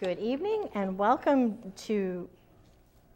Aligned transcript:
Good 0.00 0.18
evening 0.18 0.68
and 0.74 0.98
welcome 0.98 1.56
to 1.86 2.28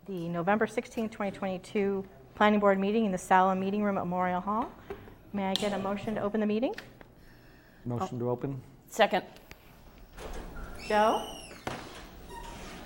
the 0.07 0.29
November 0.29 0.67
16, 0.67 1.09
2022 1.09 2.05
Planning 2.37 2.61
Board 2.61 2.79
meeting 2.79 3.05
in 3.05 3.11
the 3.11 3.19
Sala 3.19 3.57
Meeting 3.57 3.83
Room 3.83 3.99
at 3.99 4.05
Memorial 4.05 4.41
Hall. 4.41 4.71
May 5.33 5.47
I 5.47 5.55
get 5.55 5.73
a 5.73 5.79
motion 5.79 6.15
to 6.15 6.23
open 6.23 6.39
the 6.41 6.47
meeting? 6.47 6.75
Motion 7.85 8.19
to 8.21 8.31
open? 8.31 8.61
Second. 8.89 9.25
Joe? 10.87 11.27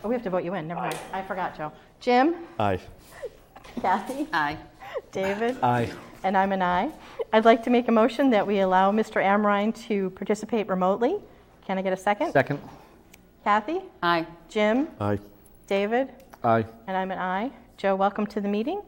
Oh, 0.03 0.09
we 0.09 0.15
have 0.15 0.23
to 0.25 0.31
vote 0.31 0.43
you 0.43 0.55
in, 0.55 0.67
never 0.67 0.81
mind. 0.81 0.99
I 1.13 1.23
forgot, 1.23 1.57
Joe. 1.57 1.71
Jim? 2.01 2.37
Aye. 2.59 2.81
Kathy? 3.81 4.27
Aye. 4.33 4.57
David? 5.13 5.59
Aye. 5.63 5.91
And 6.25 6.37
I'm 6.37 6.53
an 6.53 6.63
aye. 6.63 6.91
I'd 7.33 7.45
like 7.45 7.63
to 7.65 7.71
make 7.71 7.89
a 7.89 7.93
motion 7.93 8.31
that 8.31 8.47
we 8.47 8.61
allow 8.61 8.91
Mr. 8.91 9.23
Amrine 9.23 9.73
to 9.87 10.11
participate 10.11 10.69
remotely. 10.69 11.17
Can 11.67 11.77
I 11.79 11.83
get 11.83 11.93
a 11.93 11.97
second? 11.97 12.33
Second? 12.33 12.59
Kathy? 13.45 13.81
Aye. 14.05 14.25
Jim? 14.49 14.87
Aye. 15.01 15.19
David? 15.67 16.11
Aye. 16.45 16.65
And 16.87 16.97
I'm 16.97 17.11
an 17.11 17.19
aye. 17.19 17.51
Joe, 17.77 17.97
welcome 17.97 18.25
to 18.29 18.41
the 18.41 18.47
meeting. 18.49 18.83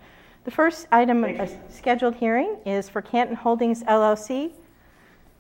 The 0.45 0.53
first 0.53 0.87
item, 0.93 1.25
of 1.25 1.41
a 1.41 1.73
scheduled 1.73 2.15
hearing, 2.15 2.59
is 2.65 2.89
for 2.89 3.03
Canton 3.03 3.35
Holdings 3.35 3.83
LLC, 3.83 4.53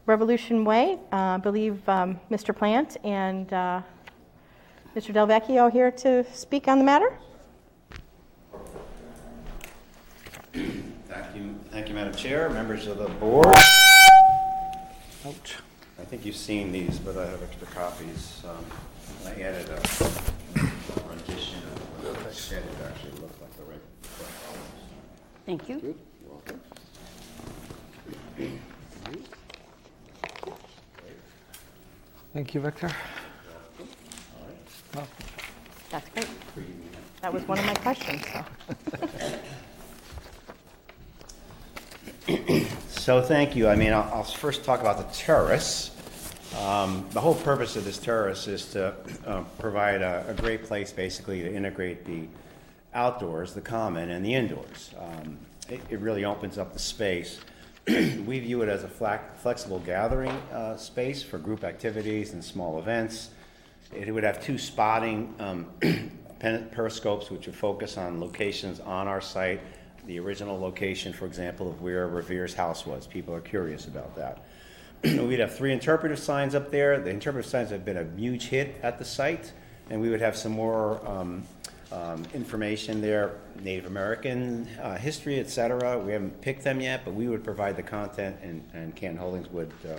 Revolution 0.06 0.64
Way. 0.64 0.98
Uh, 1.12 1.16
I 1.16 1.36
believe 1.36 1.88
um, 1.88 2.18
Mr. 2.28 2.56
Plant 2.56 2.96
and 3.04 3.52
uh, 3.52 3.82
Mr. 4.96 5.12
Del 5.12 5.28
Vecchio 5.28 5.62
are 5.62 5.70
here 5.70 5.92
to 5.92 6.24
speak 6.34 6.66
on 6.66 6.78
the 6.78 6.84
matter. 6.84 7.16
Thank 10.52 11.36
you, 11.36 11.54
thank 11.70 11.88
you, 11.88 11.94
Madam 11.94 12.14
Chair, 12.14 12.50
members 12.50 12.88
of 12.88 12.98
the 12.98 13.08
board. 13.08 13.46
Ouch. 15.24 15.56
I 16.00 16.04
think 16.04 16.26
you've 16.26 16.34
seen 16.34 16.72
these, 16.72 16.98
but 16.98 17.16
I 17.16 17.26
have 17.26 17.42
extra 17.44 17.68
copies. 17.68 18.42
Um, 18.44 18.64
I 19.26 19.40
added 19.40 19.68
a 19.68 19.74
rendition 21.08 21.58
of 21.58 22.04
what 22.04 22.24
the 22.24 22.34
shed 22.34 22.62
would 22.68 22.86
actually 22.86 23.12
look 23.12 23.32
like, 23.40 23.56
the 23.56 23.64
right. 23.64 23.80
Thank 25.46 25.68
you. 25.68 25.80
You're 25.82 25.94
welcome. 26.30 26.60
Thank 32.32 32.54
you, 32.54 32.60
Victor. 32.60 32.90
That's 35.90 36.08
great. 36.10 36.28
That 37.22 37.32
was 37.32 37.46
one 37.48 37.58
of 37.58 37.66
my 37.66 37.74
questions, 37.74 38.24
so. 38.32 38.44
So 43.04 43.20
thank 43.20 43.54
you. 43.54 43.68
I 43.68 43.76
mean, 43.76 43.92
I'll, 43.92 44.10
I'll 44.14 44.24
first 44.24 44.64
talk 44.64 44.80
about 44.80 44.96
the 44.96 45.04
terrace. 45.14 45.93
Um, 46.60 47.04
the 47.10 47.20
whole 47.20 47.34
purpose 47.34 47.76
of 47.76 47.84
this 47.84 47.98
terrace 47.98 48.46
is 48.46 48.70
to 48.72 48.94
uh, 49.26 49.42
provide 49.58 50.02
a, 50.02 50.24
a 50.28 50.34
great 50.34 50.64
place, 50.64 50.92
basically, 50.92 51.42
to 51.42 51.52
integrate 51.52 52.04
the 52.04 52.26
outdoors, 52.94 53.54
the 53.54 53.60
common, 53.60 54.10
and 54.10 54.24
the 54.24 54.34
indoors. 54.34 54.90
Um, 54.98 55.36
it, 55.68 55.80
it 55.90 55.98
really 55.98 56.24
opens 56.24 56.56
up 56.56 56.72
the 56.72 56.78
space. 56.78 57.40
we 57.86 58.38
view 58.38 58.62
it 58.62 58.68
as 58.68 58.84
a 58.84 58.88
flac- 58.88 59.36
flexible 59.36 59.80
gathering 59.80 60.30
uh, 60.52 60.76
space 60.76 61.22
for 61.22 61.38
group 61.38 61.64
activities 61.64 62.32
and 62.32 62.42
small 62.42 62.78
events. 62.78 63.30
It 63.92 64.12
would 64.12 64.24
have 64.24 64.42
two 64.42 64.56
spotting 64.56 65.34
um, 65.38 65.66
periscopes, 66.40 67.30
which 67.30 67.46
would 67.46 67.56
focus 67.56 67.98
on 67.98 68.20
locations 68.20 68.80
on 68.80 69.08
our 69.08 69.20
site. 69.20 69.60
The 70.06 70.18
original 70.20 70.58
location, 70.58 71.12
for 71.12 71.26
example, 71.26 71.68
of 71.68 71.82
where 71.82 72.06
Revere's 72.06 72.54
house 72.54 72.86
was. 72.86 73.06
People 73.06 73.34
are 73.34 73.40
curious 73.40 73.86
about 73.86 74.14
that. 74.16 74.44
We'd 75.04 75.40
have 75.40 75.54
three 75.54 75.74
interpretive 75.74 76.18
signs 76.18 76.54
up 76.54 76.70
there. 76.70 76.98
The 76.98 77.10
interpretive 77.10 77.50
signs 77.50 77.68
have 77.68 77.84
been 77.84 77.98
a 77.98 78.06
huge 78.16 78.46
hit 78.46 78.76
at 78.82 78.98
the 78.98 79.04
site, 79.04 79.52
and 79.90 80.00
we 80.00 80.08
would 80.08 80.22
have 80.22 80.34
some 80.34 80.52
more 80.52 81.06
um, 81.06 81.42
um, 81.92 82.22
information 82.32 83.02
there, 83.02 83.32
Native 83.60 83.84
American 83.84 84.66
uh, 84.80 84.96
history, 84.96 85.40
et 85.40 85.50
cetera. 85.50 85.98
We 85.98 86.12
haven't 86.12 86.40
picked 86.40 86.64
them 86.64 86.80
yet, 86.80 87.04
but 87.04 87.12
we 87.12 87.28
would 87.28 87.44
provide 87.44 87.76
the 87.76 87.82
content, 87.82 88.38
and, 88.42 88.66
and 88.72 88.96
Canton 88.96 89.18
Holdings 89.18 89.50
would 89.50 89.72
uh, 89.86 89.98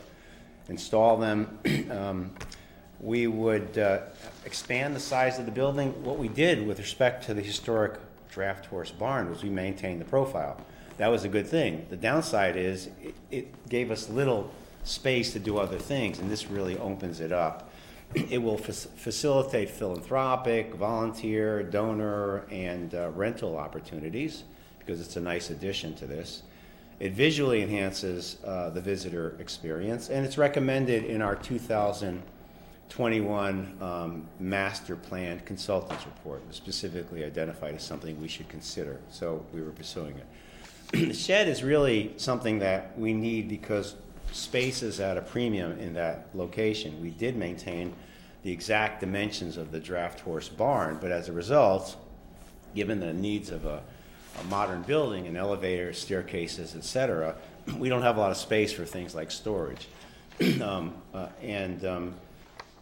install 0.69 1.17
them. 1.17 1.59
um, 1.91 2.33
we 2.99 3.27
would 3.27 3.77
uh, 3.77 3.99
expand 4.43 4.95
the 4.95 4.99
size 4.99 5.37
of 5.37 5.45
the 5.45 5.51
building. 5.51 6.03
What 6.03 6.17
we 6.17 6.29
did 6.29 6.65
with 6.65 6.79
respect 6.79 7.25
to 7.25 7.35
the 7.35 7.43
historic 7.43 7.99
draft 8.31 8.65
horse 8.65 8.89
barn 8.89 9.29
was 9.29 9.43
we 9.43 9.49
maintained 9.49 10.01
the 10.01 10.05
profile. 10.05 10.59
That 10.97 11.09
was 11.09 11.25
a 11.25 11.29
good 11.29 11.45
thing. 11.45 11.85
The 11.91 11.97
downside 11.97 12.55
is 12.55 12.89
it, 13.03 13.13
it 13.29 13.69
gave 13.69 13.91
us 13.91 14.09
little 14.09 14.49
space 14.85 15.33
to 15.33 15.39
do 15.39 15.57
other 15.57 15.77
things, 15.77 16.19
and 16.19 16.31
this 16.31 16.47
really 16.47 16.77
opens 16.77 17.19
it 17.19 17.33
up. 17.33 17.69
It 18.13 18.41
will 18.41 18.57
fac- 18.57 18.97
facilitate 18.97 19.69
philanthropic, 19.69 20.75
volunteer, 20.75 21.61
donor, 21.63 22.45
and 22.51 22.95
uh, 22.95 23.09
rental 23.09 23.57
opportunities 23.57 24.45
because 24.79 25.01
it's 25.01 25.17
a 25.17 25.21
nice 25.21 25.49
addition 25.49 25.95
to 25.95 26.05
this. 26.05 26.43
It 26.99 27.13
visually 27.13 27.63
enhances 27.63 28.37
uh, 28.45 28.69
the 28.69 28.79
visitor 28.79 29.35
experience, 29.39 30.09
and 30.09 30.23
it's 30.25 30.37
recommended 30.37 31.03
in 31.03 31.21
our 31.21 31.35
2021 31.35 33.77
um, 33.81 34.25
master 34.39 34.95
plan 34.95 35.41
consultants 35.41 36.05
report. 36.05 36.41
It 36.43 36.47
was 36.47 36.55
specifically 36.55 37.25
identified 37.25 37.75
as 37.75 37.83
something 37.83 38.21
we 38.21 38.29
should 38.29 38.47
consider, 38.47 39.01
so 39.09 39.45
we 39.53 39.61
were 39.61 39.71
pursuing 39.71 40.15
it. 40.15 40.25
the 40.91 41.13
shed 41.13 41.49
is 41.49 41.63
really 41.63 42.13
something 42.17 42.59
that 42.59 42.97
we 42.97 43.13
need 43.13 43.49
because 43.49 43.95
space 44.35 44.83
is 44.83 44.99
at 44.99 45.17
a 45.17 45.21
premium 45.21 45.79
in 45.79 45.93
that 45.93 46.27
location. 46.33 47.01
We 47.01 47.09
did 47.09 47.35
maintain 47.35 47.93
the 48.43 48.51
exact 48.51 48.99
dimensions 48.99 49.57
of 49.57 49.71
the 49.71 49.79
draft 49.79 50.19
horse 50.19 50.49
barn, 50.49 50.97
but 51.01 51.11
as 51.11 51.29
a 51.29 51.33
result, 51.33 51.95
given 52.75 52.99
the 52.99 53.13
needs 53.13 53.49
of 53.49 53.65
a, 53.65 53.81
a 54.39 54.43
modern 54.45 54.81
building 54.83 55.25
and 55.25 55.37
elevators, 55.37 55.97
staircases, 55.97 56.75
etc., 56.75 57.35
we 57.77 57.89
don't 57.89 58.01
have 58.01 58.17
a 58.17 58.19
lot 58.19 58.31
of 58.31 58.37
space 58.37 58.73
for 58.73 58.85
things 58.85 59.15
like 59.15 59.31
storage. 59.31 59.87
um, 60.61 60.93
uh, 61.13 61.27
and 61.41 61.85
um, 61.85 62.13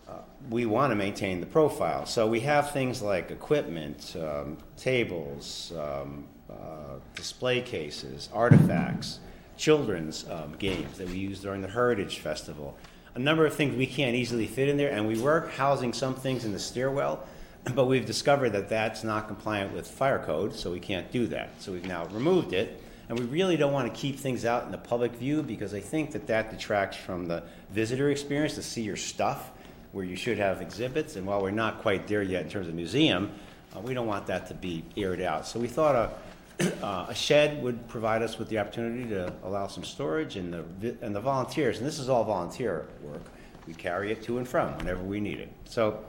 uh, 0.09 0.13
we 0.49 0.65
want 0.65 0.91
to 0.91 0.95
maintain 0.95 1.39
the 1.39 1.45
profile. 1.45 2.05
So 2.07 2.27
we 2.27 2.39
have 2.41 2.71
things 2.71 3.01
like 3.01 3.29
equipment, 3.29 4.15
um, 4.19 4.57
tables, 4.75 5.71
um, 5.77 6.25
uh, 6.49 6.97
display 7.15 7.61
cases, 7.61 8.27
artifacts, 8.33 9.19
children's 9.57 10.29
um, 10.29 10.55
games 10.57 10.97
that 10.97 11.09
we 11.09 11.17
use 11.17 11.39
during 11.39 11.61
the 11.61 11.67
Heritage 11.67 12.19
Festival. 12.19 12.77
A 13.15 13.19
number 13.19 13.45
of 13.45 13.53
things 13.53 13.75
we 13.75 13.85
can't 13.85 14.15
easily 14.15 14.47
fit 14.47 14.69
in 14.69 14.77
there, 14.77 14.91
and 14.91 15.07
we 15.07 15.19
were 15.19 15.47
housing 15.55 15.93
some 15.93 16.15
things 16.15 16.45
in 16.45 16.51
the 16.51 16.59
stairwell, 16.59 17.25
but 17.75 17.85
we've 17.85 18.05
discovered 18.05 18.51
that 18.51 18.69
that's 18.69 19.03
not 19.03 19.27
compliant 19.27 19.73
with 19.73 19.87
fire 19.87 20.23
code, 20.25 20.55
so 20.55 20.71
we 20.71 20.79
can't 20.79 21.11
do 21.11 21.27
that. 21.27 21.49
So 21.59 21.71
we've 21.71 21.87
now 21.87 22.05
removed 22.07 22.53
it, 22.53 22.81
and 23.09 23.19
we 23.19 23.25
really 23.25 23.57
don't 23.57 23.73
want 23.73 23.93
to 23.93 23.99
keep 23.99 24.17
things 24.17 24.45
out 24.45 24.65
in 24.65 24.71
the 24.71 24.77
public 24.77 25.13
view 25.13 25.43
because 25.43 25.73
I 25.73 25.79
think 25.79 26.11
that 26.11 26.27
that 26.27 26.49
detracts 26.49 26.97
from 26.97 27.27
the 27.27 27.43
visitor 27.69 28.09
experience 28.09 28.55
to 28.55 28.63
see 28.63 28.81
your 28.81 28.95
stuff 28.95 29.51
where 29.91 30.03
you 30.03 30.15
should 30.15 30.39
have 30.39 30.61
exhibits. 30.61 31.15
And 31.15 31.25
while 31.25 31.41
we're 31.41 31.51
not 31.51 31.81
quite 31.81 32.07
there 32.07 32.23
yet 32.23 32.43
in 32.43 32.49
terms 32.49 32.67
of 32.67 32.73
museum, 32.73 33.31
uh, 33.75 33.79
we 33.79 33.93
don't 33.93 34.07
want 34.07 34.27
that 34.27 34.47
to 34.47 34.53
be 34.53 34.83
aired 34.97 35.21
out. 35.21 35.47
So 35.47 35.59
we 35.59 35.67
thought 35.67 35.95
a 35.95 36.11
uh, 36.59 37.05
a 37.09 37.15
shed 37.15 37.61
would 37.63 37.87
provide 37.87 38.21
us 38.21 38.37
with 38.37 38.49
the 38.49 38.59
opportunity 38.59 39.07
to 39.09 39.33
allow 39.43 39.67
some 39.67 39.83
storage 39.83 40.35
and 40.35 40.53
the, 40.79 40.95
and 41.01 41.15
the 41.15 41.19
volunteers, 41.19 41.77
and 41.77 41.87
this 41.87 41.99
is 41.99 42.09
all 42.09 42.23
volunteer 42.23 42.87
work, 43.01 43.21
we 43.67 43.73
carry 43.73 44.11
it 44.11 44.21
to 44.23 44.37
and 44.37 44.47
from 44.47 44.77
whenever 44.77 45.03
we 45.03 45.19
need 45.19 45.39
it. 45.39 45.51
So, 45.65 46.03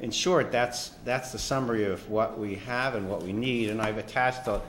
in 0.00 0.10
short, 0.12 0.52
that's, 0.52 0.90
that's 1.04 1.32
the 1.32 1.38
summary 1.38 1.84
of 1.84 2.08
what 2.08 2.38
we 2.38 2.54
have 2.56 2.94
and 2.94 3.08
what 3.10 3.22
we 3.22 3.32
need, 3.32 3.70
and 3.70 3.82
I've 3.82 3.98
attached 3.98 4.46
a, 4.46 4.60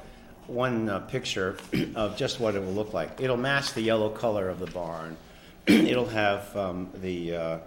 one 0.48 0.90
uh, 0.90 1.00
picture 1.02 1.58
of 1.96 2.18
just 2.18 2.40
what 2.40 2.56
it 2.56 2.60
will 2.60 2.74
look 2.74 2.94
like. 2.94 3.22
It'll 3.22 3.38
match 3.38 3.74
the 3.74 3.82
yellow 3.82 4.10
color 4.10 4.50
of 4.50 4.60
the 4.60 4.68
barn. 4.68 5.16
It'll 5.68 6.08
have 6.08 6.56
um, 6.58 6.90
the, 6.96 7.36
uh, 7.36 7.58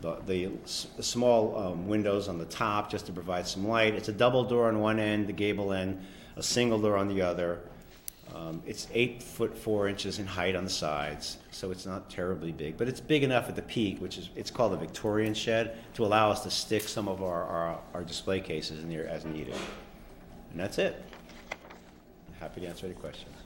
the, 0.00 0.16
the, 0.26 0.50
s- 0.64 0.86
small 1.00 1.56
um, 1.58 1.88
windows 1.88 2.28
on 2.28 2.38
the 2.38 2.44
top 2.44 2.90
just 2.90 3.06
to 3.06 3.12
provide 3.12 3.46
some 3.48 3.66
light. 3.66 3.94
It's 3.94 4.08
a 4.08 4.12
double 4.12 4.44
door 4.44 4.68
on 4.68 4.78
one 4.78 5.00
end, 5.00 5.26
the 5.26 5.32
gable 5.32 5.72
end, 5.72 6.00
a 6.36 6.42
single 6.42 6.78
door 6.78 6.96
on 6.96 7.08
the 7.08 7.22
other. 7.22 7.60
Um, 8.34 8.62
it's 8.66 8.88
eight 8.94 9.22
foot 9.22 9.56
four 9.56 9.88
inches 9.88 10.18
in 10.18 10.26
height 10.26 10.56
on 10.56 10.64
the 10.64 10.70
sides, 10.70 11.36
so 11.50 11.70
it's 11.70 11.84
not 11.84 12.08
terribly 12.08 12.50
big, 12.50 12.78
but 12.78 12.88
it's 12.88 13.00
big 13.00 13.22
enough 13.22 13.48
at 13.48 13.56
the 13.56 13.62
peak, 13.62 14.00
which 14.00 14.16
is 14.16 14.30
it's 14.34 14.50
called 14.50 14.72
a 14.72 14.76
Victorian 14.76 15.34
shed, 15.34 15.76
to 15.94 16.04
allow 16.04 16.30
us 16.30 16.42
to 16.44 16.50
stick 16.50 16.82
some 16.82 17.08
of 17.08 17.22
our, 17.22 17.44
our, 17.44 17.78
our 17.92 18.02
display 18.02 18.40
cases 18.40 18.82
in 18.82 18.88
there 18.88 19.06
as 19.06 19.26
needed. 19.26 19.54
And 20.50 20.60
that's 20.60 20.78
it. 20.78 21.02
Happy 22.40 22.62
to 22.62 22.66
answer 22.66 22.86
any 22.86 22.94
questions. 22.94 23.36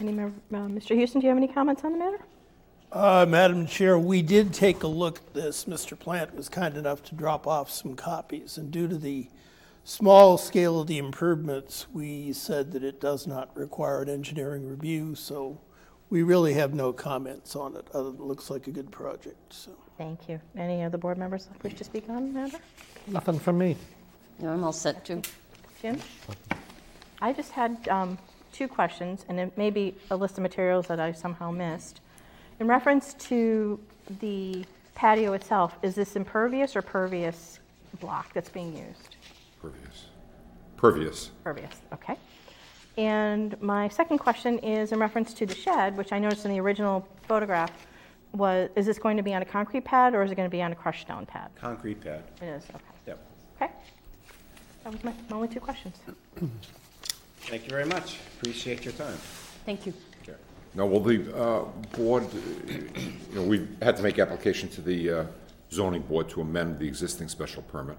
Any 0.00 0.12
mem- 0.12 0.40
uh, 0.52 0.56
Mr. 0.56 0.94
Houston, 0.94 1.20
do 1.20 1.26
you 1.26 1.28
have 1.30 1.36
any 1.36 1.48
comments 1.48 1.84
on 1.84 1.92
the 1.92 1.98
matter? 1.98 2.18
Uh, 2.92 3.24
Madam 3.28 3.66
Chair, 3.66 3.98
we 3.98 4.20
did 4.20 4.52
take 4.52 4.82
a 4.82 4.86
look 4.86 5.18
at 5.18 5.34
this. 5.34 5.64
Mr. 5.66 5.98
Plant 5.98 6.34
was 6.34 6.48
kind 6.48 6.76
enough 6.76 7.02
to 7.04 7.14
drop 7.14 7.46
off 7.46 7.70
some 7.70 7.94
copies, 7.94 8.58
and 8.58 8.70
due 8.70 8.88
to 8.88 8.96
the 8.96 9.28
small 9.84 10.38
scale 10.38 10.80
of 10.80 10.86
the 10.86 10.98
improvements, 10.98 11.86
we 11.92 12.32
said 12.32 12.72
that 12.72 12.84
it 12.84 13.00
does 13.00 13.26
not 13.26 13.56
require 13.56 14.02
an 14.02 14.08
engineering 14.08 14.66
review, 14.66 15.14
so 15.14 15.60
we 16.10 16.22
really 16.22 16.54
have 16.54 16.74
no 16.74 16.92
comments 16.92 17.54
on 17.54 17.76
it, 17.76 17.86
other 17.94 18.10
than 18.10 18.20
it 18.20 18.26
looks 18.26 18.50
like 18.50 18.66
a 18.66 18.70
good 18.70 18.90
project, 18.90 19.52
so. 19.52 19.72
Thank 19.96 20.28
you. 20.28 20.40
Any 20.56 20.82
other 20.82 20.98
board 20.98 21.18
members 21.18 21.48
wish 21.62 21.74
to 21.74 21.84
speak 21.84 22.08
on 22.08 22.32
the 22.32 22.40
matter? 22.40 22.58
Nothing 23.06 23.38
from 23.38 23.58
me. 23.58 23.76
No, 24.38 24.50
I'm 24.50 24.64
all 24.64 24.72
set 24.72 25.04
too. 25.04 25.20
Jim? 25.82 25.98
I 27.20 27.32
just 27.32 27.52
had 27.52 27.86
um, 27.88 28.18
two 28.52 28.66
questions, 28.66 29.24
and 29.28 29.38
it 29.38 29.56
may 29.58 29.70
be 29.70 29.94
a 30.10 30.16
list 30.16 30.38
of 30.38 30.42
materials 30.42 30.86
that 30.86 31.00
I 31.00 31.12
somehow 31.12 31.50
missed. 31.50 32.00
In 32.58 32.66
reference 32.66 33.14
to 33.14 33.78
the 34.20 34.64
patio 34.94 35.34
itself, 35.34 35.76
is 35.82 35.94
this 35.94 36.16
impervious 36.16 36.76
or 36.76 36.82
pervious 36.82 37.60
block 38.00 38.32
that's 38.32 38.48
being 38.48 38.76
used? 38.76 39.09
Pervious. 39.60 40.06
Pervious. 40.76 41.30
Pervious, 41.44 41.74
okay. 41.92 42.16
And 42.96 43.60
my 43.62 43.88
second 43.88 44.18
question 44.18 44.58
is 44.58 44.92
in 44.92 44.98
reference 44.98 45.32
to 45.34 45.46
the 45.46 45.54
shed, 45.54 45.96
which 45.96 46.12
I 46.12 46.18
noticed 46.18 46.44
in 46.44 46.50
the 46.50 46.60
original 46.60 47.06
photograph, 47.28 47.72
was, 48.32 48.70
is 48.76 48.86
this 48.86 48.98
going 48.98 49.16
to 49.16 49.22
be 49.22 49.34
on 49.34 49.42
a 49.42 49.44
concrete 49.44 49.84
pad 49.84 50.14
or 50.14 50.22
is 50.22 50.30
it 50.30 50.34
going 50.34 50.48
to 50.48 50.50
be 50.50 50.62
on 50.62 50.72
a 50.72 50.74
crushed 50.74 51.02
stone 51.02 51.26
pad? 51.26 51.50
Concrete 51.56 52.00
pad. 52.00 52.22
It 52.40 52.46
is, 52.46 52.64
okay. 52.70 52.84
Yep. 53.06 53.18
Okay. 53.56 53.72
That 54.84 54.92
was 54.92 55.04
my 55.04 55.12
my 55.28 55.36
only 55.36 55.48
two 55.48 55.60
questions. 55.60 55.96
Thank 57.40 57.64
you 57.64 57.70
very 57.70 57.84
much. 57.84 58.18
Appreciate 58.38 58.84
your 58.84 58.94
time. 58.94 59.16
Thank 59.66 59.86
you. 59.86 59.92
Sure. 60.24 60.36
Now, 60.74 60.86
will 60.86 61.00
the 61.00 61.36
uh, 61.36 61.64
board, 61.96 62.24
uh, 62.24 62.36
you 62.68 63.34
know, 63.34 63.42
we 63.42 63.66
had 63.82 63.96
to 63.96 64.02
make 64.02 64.18
application 64.18 64.68
to 64.70 64.80
the 64.80 65.10
uh, 65.10 65.24
zoning 65.70 66.02
board 66.02 66.28
to 66.30 66.40
amend 66.40 66.78
the 66.78 66.86
existing 66.86 67.28
special 67.28 67.62
permit. 67.62 67.96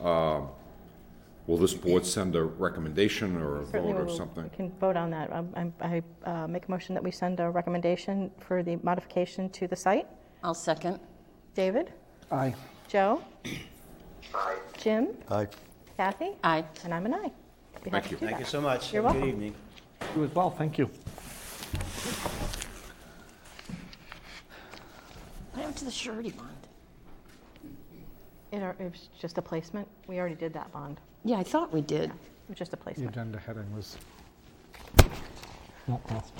Um, 0.00 0.48
Will 1.46 1.56
this 1.56 1.74
board 1.74 2.06
send 2.06 2.36
a 2.36 2.44
recommendation 2.44 3.36
or 3.36 3.62
a 3.62 3.66
Certainly 3.66 3.92
vote 3.92 3.96
we 3.98 4.02
or 4.02 4.04
will- 4.06 4.16
something? 4.16 4.44
We 4.44 4.50
can 4.50 4.70
vote 4.78 4.96
on 4.96 5.10
that. 5.10 5.32
Um, 5.32 5.52
I'm- 5.56 5.74
I 5.80 6.02
uh, 6.30 6.46
make 6.46 6.68
a 6.68 6.70
motion 6.70 6.94
that 6.94 7.02
we 7.02 7.10
send 7.10 7.40
a 7.40 7.50
recommendation 7.50 8.30
for 8.38 8.62
the 8.62 8.76
modification 8.76 9.50
to 9.50 9.66
the 9.66 9.74
site. 9.76 10.06
I'll 10.44 10.54
second. 10.54 11.00
David? 11.54 11.92
Aye. 12.30 12.54
Joe? 12.88 13.22
Aye. 14.34 14.56
Jim? 14.78 15.08
Aye. 15.30 15.48
Kathy? 15.96 16.30
Aye. 16.44 16.64
And 16.84 16.94
I'm 16.94 17.06
an 17.06 17.14
aye. 17.14 17.32
Be 17.82 17.90
happy 17.90 18.10
you. 18.10 18.16
to 18.16 18.20
do 18.20 18.26
Thank 18.26 18.38
you 18.38 18.44
that. 18.44 18.50
so 18.50 18.60
much. 18.60 18.92
You're 18.92 19.02
Have 19.02 19.10
a 19.12 19.18
welcome. 19.18 19.30
Good 19.30 19.34
evening. 19.36 19.54
You 20.16 20.24
as 20.24 20.34
well, 20.34 20.50
thank 20.50 20.78
you. 20.78 20.86
What 25.50 25.58
happened 25.60 25.76
to 25.78 25.84
the 25.84 25.90
surety 25.90 26.30
bond? 26.30 26.48
It 28.52 28.62
are- 28.62 28.76
it 28.78 28.90
was 28.92 29.08
just 29.18 29.38
a 29.38 29.42
placement. 29.42 29.88
We 30.06 30.18
already 30.20 30.34
did 30.36 30.52
that 30.54 30.70
bond. 30.72 31.00
Yeah, 31.24 31.36
I 31.38 31.42
thought 31.42 31.72
we 31.72 31.80
did. 31.80 32.10
It 32.50 32.56
just 32.56 32.72
a 32.72 32.76
The 32.76 32.76
placement. 32.82 33.10
agenda 33.10 33.38
heading 33.38 33.64
was. 33.74 33.96
Not 35.88 36.00
lost. 36.12 36.32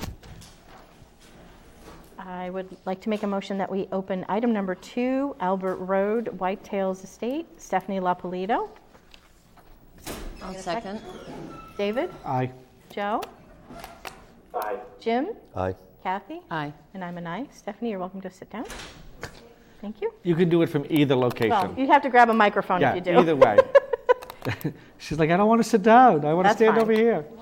I 2.19 2.51
would 2.51 2.69
like 2.87 3.01
to 3.03 3.09
make 3.09 3.23
a 3.23 3.27
motion 3.27 3.59
that 3.59 3.71
we 3.71 3.89
open 3.91 4.25
item 4.29 4.53
number 4.53 4.75
two, 4.77 5.35
Albert 5.41 5.77
Road, 5.77 6.27
Whitetails 6.39 7.03
Estate, 7.03 7.47
Stephanie 7.61 7.99
Lapolito. 8.01 8.69
I'll 10.43 10.55
second. 10.55 11.01
David? 11.77 12.11
Aye. 12.25 12.51
Joe? 12.91 13.23
Aye. 14.55 14.77
Jim? 15.01 15.31
Aye. 15.57 15.75
Kathy? 16.03 16.41
Aye. 16.51 16.73
And 16.95 17.05
I'm 17.05 17.19
an 17.19 17.27
aye. 17.27 17.47
Stephanie, 17.53 17.91
you're 17.91 17.99
welcome 17.99 18.21
to 18.21 18.31
sit 18.31 18.51
down. 18.51 18.67
Thank 19.81 20.01
you. 20.01 20.13
You 20.23 20.35
can 20.37 20.49
do 20.49 20.63
it 20.63 20.69
from 20.69 20.85
either 20.91 21.17
Well, 21.17 21.29
location. 21.29 21.75
you'd 21.77 21.89
have 21.89 22.03
to 22.03 22.11
grab 22.11 22.29
a 22.31 22.35
microphone 22.35 22.81
Yeah, 22.81 22.91
if 22.91 22.97
you 23.07 23.13
do. 23.13 23.19
either 23.19 23.35
way. 23.37 23.59
She's 24.99 25.19
like, 25.19 25.31
I 25.31 25.37
don't 25.37 25.49
want 25.49 25.63
to 25.63 25.69
sit 25.69 25.83
down, 25.83 26.25
I 26.25 26.35
want 26.35 26.49
to 26.49 26.55
stand 26.55 26.75
fine. 26.75 26.83
over 26.83 26.93
here. 26.93 27.25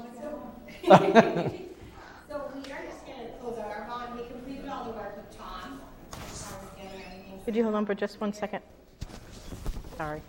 So 2.29 2.50
we 2.55 2.73
are 2.73 2.82
just 2.87 3.05
gonna 3.05 3.29
close 3.41 3.58
out 3.58 3.67
our 3.70 3.87
bond, 3.88 4.19
we 4.19 4.26
completed 4.26 4.69
all 4.69 4.85
the 4.85 4.91
work 4.91 5.17
with 5.17 5.37
Tom. 5.37 5.81
as 6.12 6.43
far 6.43 6.58
as 6.61 6.69
getting 6.76 7.00
everything 7.02 7.41
Could 7.44 7.56
you 7.56 7.62
hold 7.64 7.75
on 7.75 7.85
for 7.87 7.94
just 7.94 8.20
one 8.20 8.32
second? 8.32 8.62
Sorry. 9.97 10.23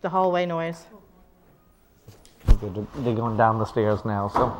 The 0.00 0.08
hallway 0.08 0.46
noise. 0.46 0.86
They're 2.46 2.86
they're 2.96 3.14
going 3.14 3.36
down 3.36 3.58
the 3.58 3.64
stairs 3.66 4.04
now, 4.04 4.28
so. 4.28 4.56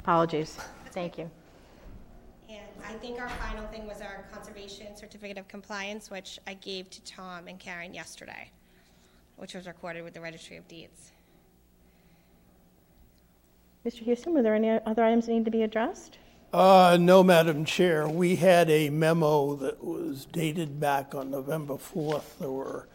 Apologies. 0.00 0.58
Thank 0.92 1.18
you. 1.18 1.30
And 2.48 2.60
I 2.88 2.92
think 2.94 3.18
our 3.20 3.28
final 3.28 3.66
thing 3.68 3.86
was 3.86 4.00
our 4.00 4.24
conservation 4.32 4.96
certificate 4.96 5.38
of 5.38 5.48
compliance, 5.48 6.10
which 6.10 6.38
I 6.46 6.54
gave 6.54 6.88
to 6.90 7.02
Tom 7.02 7.48
and 7.48 7.58
Karen 7.58 7.92
yesterday, 7.92 8.50
which 9.36 9.54
was 9.54 9.66
recorded 9.66 10.02
with 10.02 10.14
the 10.14 10.20
registry 10.20 10.56
of 10.56 10.66
deeds. 10.68 11.12
Mr. 13.84 14.00
Houston, 14.00 14.34
were 14.34 14.42
there 14.42 14.54
any 14.54 14.70
other 14.70 15.04
items 15.04 15.26
that 15.26 15.32
need 15.32 15.44
to 15.44 15.50
be 15.50 15.62
addressed? 15.62 16.18
Uh, 16.52 16.96
no, 16.98 17.22
Madam 17.22 17.64
Chair, 17.64 18.08
we 18.08 18.36
had 18.36 18.70
a 18.70 18.88
memo 18.90 19.54
that 19.56 19.84
was 19.84 20.26
dated 20.26 20.80
back 20.80 21.14
on 21.14 21.30
November 21.30 21.74
4th. 21.74 22.38
There 22.40 22.50
were 22.50 22.88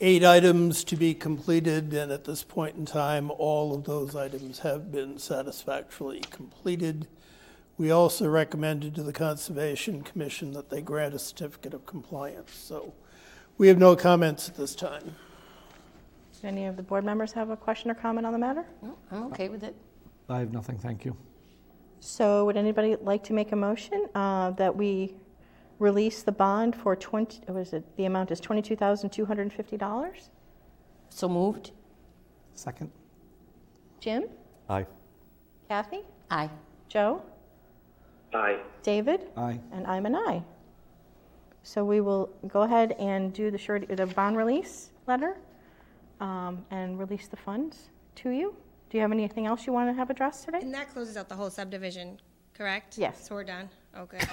eight 0.00 0.24
items 0.24 0.84
to 0.84 0.96
be 0.96 1.14
completed, 1.14 1.92
and 1.92 2.12
at 2.12 2.24
this 2.24 2.42
point 2.42 2.76
in 2.76 2.86
time, 2.86 3.30
all 3.32 3.74
of 3.74 3.84
those 3.84 4.14
items 4.14 4.60
have 4.60 4.92
been 4.92 5.18
satisfactorily 5.18 6.20
completed. 6.30 7.06
We 7.76 7.90
also 7.90 8.28
recommended 8.28 8.94
to 8.94 9.02
the 9.02 9.12
Conservation 9.12 10.02
Commission 10.02 10.52
that 10.52 10.70
they 10.70 10.80
grant 10.80 11.14
a 11.14 11.18
certificate 11.18 11.74
of 11.74 11.86
compliance. 11.86 12.54
So 12.54 12.94
we 13.58 13.68
have 13.68 13.78
no 13.78 13.96
comments 13.96 14.48
at 14.48 14.56
this 14.56 14.74
time. 14.74 15.16
Do 16.44 16.48
any 16.48 16.66
of 16.66 16.76
the 16.76 16.82
board 16.82 17.04
members 17.06 17.32
have 17.32 17.48
a 17.48 17.56
question 17.56 17.90
or 17.90 17.94
comment 17.94 18.26
on 18.26 18.34
the 18.34 18.38
matter? 18.38 18.66
No, 18.82 18.98
I'm 19.10 19.22
okay 19.32 19.48
with 19.48 19.64
it. 19.64 19.74
I 20.28 20.40
have 20.40 20.52
nothing, 20.52 20.76
thank 20.76 21.02
you. 21.02 21.16
So 22.00 22.44
would 22.44 22.58
anybody 22.58 22.96
like 22.96 23.24
to 23.24 23.32
make 23.32 23.52
a 23.52 23.56
motion 23.56 24.08
uh, 24.14 24.50
that 24.50 24.76
we 24.76 25.14
release 25.78 26.22
the 26.22 26.32
bond 26.32 26.76
for 26.76 26.96
20, 26.96 27.44
what 27.46 27.60
is 27.60 27.72
it, 27.72 27.82
the 27.96 28.04
amount 28.04 28.30
is 28.30 28.42
$22,250? 28.42 30.28
So 31.08 31.28
moved? 31.30 31.70
Second? 32.52 32.90
Jim? 33.98 34.24
Aye. 34.68 34.84
Kathy? 35.70 36.02
Aye. 36.30 36.50
Joe? 36.88 37.22
Aye. 38.34 38.58
David? 38.82 39.30
Aye. 39.38 39.58
And 39.72 39.86
I'm 39.86 40.04
an 40.04 40.14
aye. 40.14 40.42
So 41.62 41.86
we 41.86 42.02
will 42.02 42.28
go 42.48 42.64
ahead 42.64 42.92
and 42.98 43.32
do 43.32 43.50
the 43.50 43.56
surety, 43.56 43.86
the 43.94 44.04
bond 44.08 44.36
release 44.36 44.90
letter 45.06 45.38
um, 46.20 46.64
and 46.70 46.98
release 46.98 47.28
the 47.28 47.36
funds 47.36 47.90
to 48.16 48.30
you. 48.30 48.54
Do 48.90 48.98
you 48.98 49.02
have 49.02 49.12
anything 49.12 49.46
else 49.46 49.66
you 49.66 49.72
want 49.72 49.88
to 49.88 49.94
have 49.94 50.10
addressed 50.10 50.44
today? 50.44 50.60
And 50.60 50.72
that 50.74 50.92
closes 50.92 51.16
out 51.16 51.28
the 51.28 51.34
whole 51.34 51.50
subdivision, 51.50 52.20
correct? 52.54 52.96
Yes. 52.96 53.26
So 53.26 53.34
we're 53.34 53.44
done? 53.44 53.68
Okay. 53.98 54.18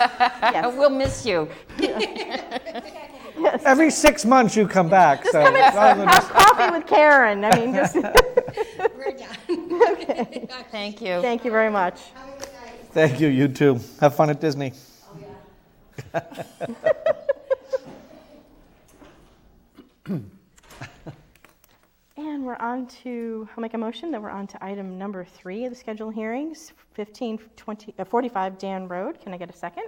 Yes. 0.00 0.74
We'll 0.76 0.90
miss 0.90 1.26
you. 1.26 1.48
Every 3.64 3.90
six 3.90 4.24
months 4.24 4.56
you 4.56 4.66
come 4.66 4.88
back, 4.88 5.26
so. 5.26 5.40
rather 5.40 6.00
than 6.00 6.08
Have 6.08 6.28
coffee 6.28 6.78
with 6.78 6.86
Karen. 6.86 7.44
I 7.44 7.56
mean, 7.56 7.74
just, 7.74 7.94
We're 8.96 9.16
done. 9.16 9.82
Okay. 9.92 10.48
Thank 10.70 11.00
you. 11.00 11.20
thank 11.20 11.44
you 11.44 11.50
very 11.50 11.70
much. 11.70 12.00
Thank 12.92 13.20
you, 13.20 13.28
you 13.28 13.48
too. 13.48 13.80
Have 14.00 14.14
fun 14.16 14.30
at 14.30 14.40
Disney. 14.40 14.72
And 22.40 22.46
we're 22.46 22.56
on 22.56 22.86
to, 23.02 23.46
I'll 23.54 23.60
make 23.60 23.74
a 23.74 23.78
motion 23.78 24.10
that 24.12 24.22
we're 24.22 24.30
on 24.30 24.46
to 24.46 24.64
item 24.64 24.96
number 24.96 25.26
three 25.26 25.66
of 25.66 25.70
the 25.70 25.76
scheduled 25.76 26.14
hearings, 26.14 26.72
15, 26.94 27.36
20, 27.54 27.94
uh, 27.98 28.04
45 28.06 28.56
Dan 28.56 28.88
Road. 28.88 29.20
Can 29.20 29.34
I 29.34 29.36
get 29.36 29.50
a 29.50 29.52
second? 29.52 29.84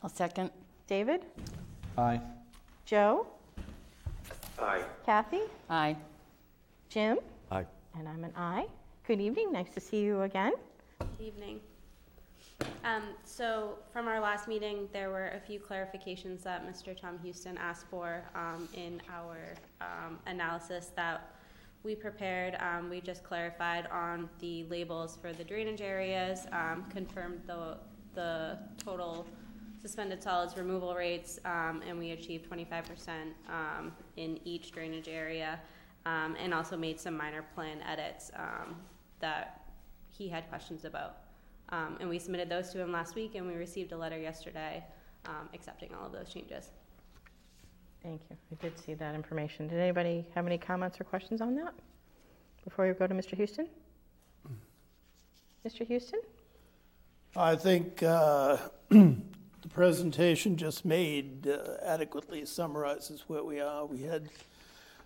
I'll 0.00 0.08
second. 0.08 0.52
David? 0.86 1.22
Aye. 1.96 2.20
Joe? 2.84 3.26
Aye. 4.60 4.84
Kathy? 5.04 5.40
Aye. 5.68 5.96
Jim? 6.90 7.18
Aye. 7.50 7.66
And 7.98 8.08
I'm 8.08 8.22
an 8.22 8.32
aye. 8.36 8.68
Good 9.08 9.20
evening. 9.20 9.50
Nice 9.50 9.70
to 9.70 9.80
see 9.80 10.00
you 10.00 10.22
again. 10.22 10.52
Good 11.00 11.08
evening. 11.26 11.60
Um, 12.84 13.02
So 13.24 13.78
from 13.92 14.06
our 14.06 14.20
last 14.20 14.46
meeting, 14.46 14.88
there 14.92 15.10
were 15.10 15.30
a 15.30 15.40
few 15.40 15.58
clarifications 15.58 16.44
that 16.44 16.64
Mr. 16.64 16.96
Tom 16.96 17.18
Houston 17.24 17.58
asked 17.58 17.86
for 17.90 18.22
um, 18.36 18.68
in 18.74 19.02
our 19.12 19.38
um, 19.80 20.20
analysis 20.26 20.92
that 20.94 21.32
we 21.84 21.94
prepared. 21.94 22.56
Um, 22.60 22.90
We 22.90 23.00
just 23.00 23.22
clarified 23.22 23.86
on 23.86 24.28
the 24.40 24.64
labels 24.64 25.16
for 25.20 25.32
the 25.32 25.44
drainage 25.44 25.80
areas, 25.80 26.46
um, 26.52 26.84
confirmed 26.90 27.40
the, 27.46 27.78
the 28.14 28.58
total 28.76 29.26
suspended 29.80 30.22
solids 30.22 30.56
removal 30.56 30.94
rates, 30.94 31.38
um, 31.44 31.82
and 31.86 31.98
we 31.98 32.10
achieved 32.10 32.44
twenty-five 32.46 32.84
percent 32.84 33.30
um, 33.48 33.92
in 34.16 34.40
each 34.44 34.72
drainage 34.72 35.08
area, 35.08 35.60
um, 36.04 36.36
and 36.42 36.52
also 36.52 36.76
made 36.76 36.98
some 36.98 37.16
minor 37.16 37.44
plan 37.54 37.78
edits 37.82 38.30
um, 38.36 38.76
that 39.20 39.70
he 40.10 40.28
had 40.28 40.48
questions 40.48 40.84
about. 40.84 41.18
Um, 41.70 41.96
and 42.00 42.08
we 42.08 42.18
submitted 42.18 42.48
those 42.48 42.70
to 42.70 42.80
him 42.80 42.90
last 42.90 43.14
week, 43.14 43.34
and 43.36 43.46
we 43.46 43.54
received 43.54 43.92
a 43.92 43.96
letter 43.96 44.18
yesterday 44.18 44.82
um, 45.26 45.48
accepting 45.54 45.94
all 45.94 46.06
of 46.06 46.12
those 46.12 46.28
changes. 46.32 46.70
Thank 48.08 48.22
you. 48.30 48.36
I 48.50 48.62
did 48.62 48.78
see 48.78 48.94
that 48.94 49.14
information. 49.14 49.68
Did 49.68 49.80
anybody 49.80 50.24
have 50.34 50.46
any 50.46 50.56
comments 50.56 50.98
or 50.98 51.04
questions 51.04 51.42
on 51.42 51.54
that 51.56 51.74
before 52.64 52.88
we 52.88 52.94
go 52.94 53.06
to 53.06 53.12
Mr. 53.12 53.36
Houston? 53.36 53.68
Mr. 55.66 55.86
Houston? 55.86 56.20
I 57.36 57.54
think 57.54 58.02
uh, 58.02 58.56
the 58.88 59.18
presentation 59.68 60.56
just 60.56 60.86
made 60.86 61.46
uh, 61.48 61.74
adequately 61.84 62.46
summarizes 62.46 63.24
where 63.26 63.44
we 63.44 63.60
are. 63.60 63.84
We 63.84 64.04
had 64.04 64.30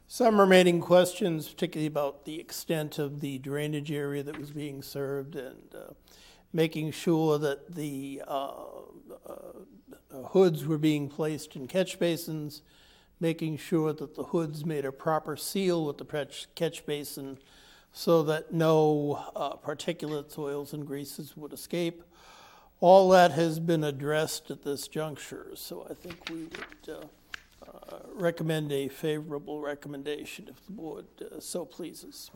some 0.06 0.38
remaining 0.38 0.80
questions, 0.80 1.48
particularly 1.48 1.88
about 1.88 2.24
the 2.24 2.38
extent 2.38 3.00
of 3.00 3.18
the 3.18 3.38
drainage 3.38 3.90
area 3.90 4.22
that 4.22 4.38
was 4.38 4.52
being 4.52 4.80
served 4.80 5.34
and 5.34 5.74
uh, 5.74 5.92
making 6.52 6.92
sure 6.92 7.36
that 7.40 7.74
the 7.74 8.22
uh, 8.28 8.52
uh, 9.26 10.22
hoods 10.28 10.66
were 10.66 10.78
being 10.78 11.08
placed 11.08 11.56
in 11.56 11.66
catch 11.66 11.98
basins, 11.98 12.62
making 13.22 13.56
sure 13.56 13.92
that 13.92 14.16
the 14.16 14.24
hoods 14.24 14.66
made 14.66 14.84
a 14.84 14.90
proper 14.90 15.36
seal 15.36 15.86
with 15.86 15.96
the 15.96 16.04
catch- 16.56 16.84
basin 16.84 17.38
so 17.92 18.24
that 18.24 18.52
no 18.52 19.24
uh, 19.36 19.54
particulates, 19.56 20.36
oils, 20.36 20.72
and 20.72 20.84
greases 20.84 21.36
would 21.36 21.52
escape. 21.52 22.02
All 22.80 23.08
that 23.10 23.30
has 23.30 23.60
been 23.60 23.84
addressed 23.84 24.50
at 24.50 24.64
this 24.64 24.88
juncture, 24.88 25.52
so 25.54 25.86
I 25.88 25.94
think 25.94 26.16
we 26.28 26.44
would 26.44 26.88
uh, 26.88 27.06
uh, 27.64 27.98
recommend 28.12 28.72
a 28.72 28.88
favorable 28.88 29.60
recommendation 29.60 30.48
if 30.48 30.66
the 30.66 30.72
board 30.72 31.06
uh, 31.20 31.38
so 31.38 31.64
pleases. 31.64 32.32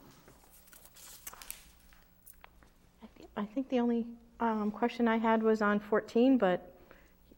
I 3.02 3.42
I 3.42 3.44
think 3.44 3.68
the 3.70 3.80
only 3.80 4.06
um, 4.38 4.70
question 4.70 5.08
I 5.08 5.18
had 5.18 5.42
was 5.42 5.62
on 5.62 5.80
14, 5.80 6.38
but 6.38 6.75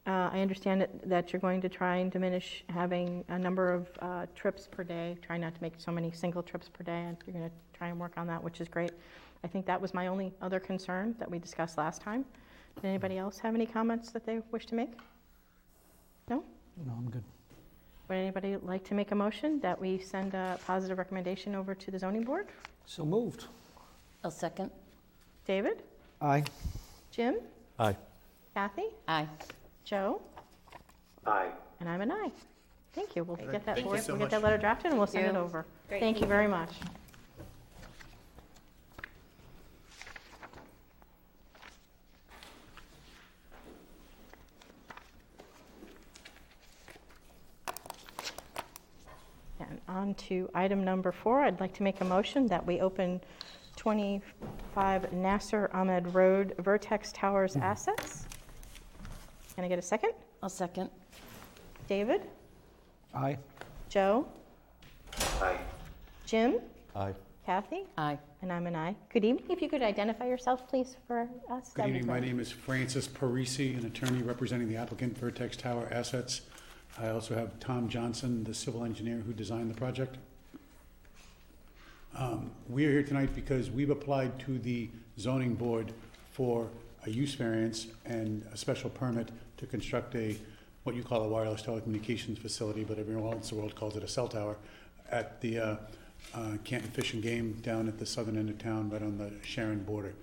uh, 0.09 0.29
I 0.33 0.39
understand 0.41 0.81
that- 0.81 1.07
that 1.07 1.31
you're 1.31 1.39
going 1.39 1.61
to 1.61 1.69
try 1.69 1.97
and 1.97 2.11
diminish 2.11 2.63
having 2.69 3.23
a 3.27 3.37
number 3.37 3.71
of 3.71 3.89
uh, 3.99 4.25
trips 4.33 4.67
per 4.67 4.83
day, 4.83 5.15
try 5.21 5.37
not 5.37 5.53
to 5.53 5.61
make 5.61 5.73
so 5.77 5.91
many 5.91 6.11
single 6.11 6.41
trips 6.41 6.67
per 6.67 6.83
day, 6.83 7.01
and 7.03 7.15
you're 7.25 7.35
going 7.37 7.47
to 7.49 7.55
try 7.77 7.89
and 7.89 7.99
work 7.99 8.13
on 8.17 8.25
that, 8.27 8.43
which 8.43 8.59
is 8.59 8.67
great. 8.67 8.91
I 9.43 9.47
think 9.47 9.67
that 9.67 9.79
was 9.79 9.93
my 9.93 10.07
only 10.07 10.33
other 10.41 10.59
concern 10.59 11.15
that 11.19 11.29
we 11.29 11.37
discussed 11.37 11.77
last 11.77 12.01
time. 12.01 12.25
Did 12.75 12.85
anybody 12.85 13.17
else 13.19 13.37
have 13.39 13.53
any 13.53 13.67
comments 13.67 14.09
that 14.11 14.25
they 14.25 14.41
wish 14.51 14.65
to 14.67 14.75
make? 14.75 14.93
No? 16.27 16.43
No, 16.85 16.93
I'm 16.97 17.09
good. 17.09 17.23
Would 18.07 18.15
anybody 18.17 18.57
like 18.57 18.83
to 18.85 18.95
make 18.95 19.11
a 19.11 19.15
motion 19.15 19.59
that 19.59 19.79
we 19.79 19.99
send 19.99 20.33
a 20.33 20.57
positive 20.65 20.97
recommendation 20.97 21.53
over 21.53 21.75
to 21.75 21.91
the 21.91 21.99
zoning 21.99 22.23
board? 22.23 22.47
So 22.87 23.05
moved. 23.05 23.45
I'll 24.23 24.31
second. 24.31 24.71
David? 25.45 25.83
Aye. 26.19 26.43
Jim? 27.11 27.37
Aye. 27.77 27.95
Kathy? 28.55 28.87
Aye. 29.07 29.27
Joe? 29.83 30.21
Aye. 31.25 31.49
And 31.79 31.89
I'm 31.89 32.01
an 32.01 32.11
aye. 32.11 32.31
Thank 32.93 33.15
you. 33.15 33.23
We'll 33.23 33.37
get 33.37 33.51
that, 33.51 33.75
Thank 33.75 33.77
you 33.79 33.83
board- 33.85 34.01
so 34.03 34.13
we'll 34.13 34.21
get 34.21 34.31
that 34.31 34.43
letter 34.43 34.57
drafted 34.57 34.91
and 34.91 34.97
we'll 34.99 35.07
send 35.07 35.25
it 35.27 35.33
you. 35.33 35.39
over. 35.39 35.65
Great, 35.87 35.99
Thank 35.99 36.17
you 36.17 36.21
thank 36.21 36.29
very 36.29 36.47
much. 36.47 36.71
And 49.59 49.79
on 49.87 50.13
to 50.15 50.49
item 50.53 50.83
number 50.83 51.11
four, 51.11 51.41
I'd 51.41 51.59
like 51.59 51.73
to 51.75 51.83
make 51.83 52.01
a 52.01 52.05
motion 52.05 52.47
that 52.47 52.65
we 52.65 52.79
open 52.81 53.21
25 53.75 55.11
Nasser 55.13 55.69
Ahmed 55.73 56.13
Road 56.13 56.55
Vertex 56.59 57.11
Towers 57.11 57.55
assets. 57.57 58.25
Can 59.59 59.65
I 59.65 59.67
get 59.67 59.77
a 59.79 59.81
second? 59.81 60.13
I'll 60.41 60.47
second. 60.47 60.89
David? 61.89 62.21
Aye. 63.13 63.37
Joe? 63.89 64.25
Aye. 65.41 65.57
Jim? 66.25 66.59
Aye. 66.95 67.13
Kathy? 67.45 67.83
Aye. 67.97 68.17
And 68.41 68.53
I'm 68.53 68.67
an 68.67 68.77
aye. 68.77 68.95
Good 69.11 69.25
evening. 69.25 69.43
If 69.49 69.61
you 69.61 69.67
could 69.67 69.81
identify 69.81 70.27
yourself, 70.27 70.65
please, 70.69 70.95
for 71.05 71.27
us. 71.51 71.73
Good 71.73 71.81
that'd 71.81 71.91
be 71.91 71.97
evening, 71.99 72.07
my 72.07 72.19
great. 72.19 72.29
name 72.29 72.39
is 72.39 72.49
Francis 72.49 73.05
Parisi, 73.05 73.77
an 73.77 73.85
attorney 73.85 74.21
representing 74.21 74.69
the 74.69 74.77
applicant 74.77 75.17
Vertex 75.17 75.57
Tower 75.57 75.89
Assets. 75.91 76.43
I 76.97 77.09
also 77.09 77.35
have 77.35 77.59
Tom 77.59 77.89
Johnson, 77.89 78.45
the 78.45 78.53
civil 78.53 78.85
engineer 78.85 79.17
who 79.17 79.33
designed 79.33 79.69
the 79.69 79.75
project. 79.75 80.15
Um, 82.15 82.51
We 82.69 82.85
are 82.85 82.91
here 82.91 83.03
tonight 83.03 83.35
because 83.35 83.69
we've 83.69 83.89
applied 83.89 84.39
to 84.39 84.57
the 84.57 84.89
zoning 85.19 85.55
board 85.55 85.91
for 86.31 86.69
a 87.05 87.09
use 87.09 87.33
variance 87.35 87.87
and 88.05 88.45
a 88.53 88.57
special 88.57 88.89
permit 88.89 89.29
to 89.59 89.65
construct 89.67 90.15
a, 90.15 90.35
what 90.83 90.95
you 90.95 91.03
call 91.03 91.21
a 91.23 91.27
wireless 91.27 91.61
telecommunications 91.61 92.37
facility, 92.37 92.83
but 92.83 92.97
everyone 92.97 93.33
else 93.33 93.51
in 93.51 93.57
the 93.57 93.61
world 93.61 93.75
calls 93.75 93.95
it 93.95 94.03
a 94.03 94.07
cell 94.07 94.27
tower, 94.27 94.57
at 95.11 95.39
the 95.41 95.59
uh, 95.59 95.75
uh, 96.33 96.57
Canton 96.63 96.89
Fish 96.91 97.13
and 97.13 97.21
Game 97.21 97.53
down 97.61 97.87
at 97.87 97.97
the 97.97 98.05
southern 98.05 98.37
end 98.37 98.49
of 98.49 98.57
town, 98.57 98.89
right 98.89 99.01
on 99.01 99.17
the 99.17 99.31
Sharon 99.43 99.83
border. 99.83 100.13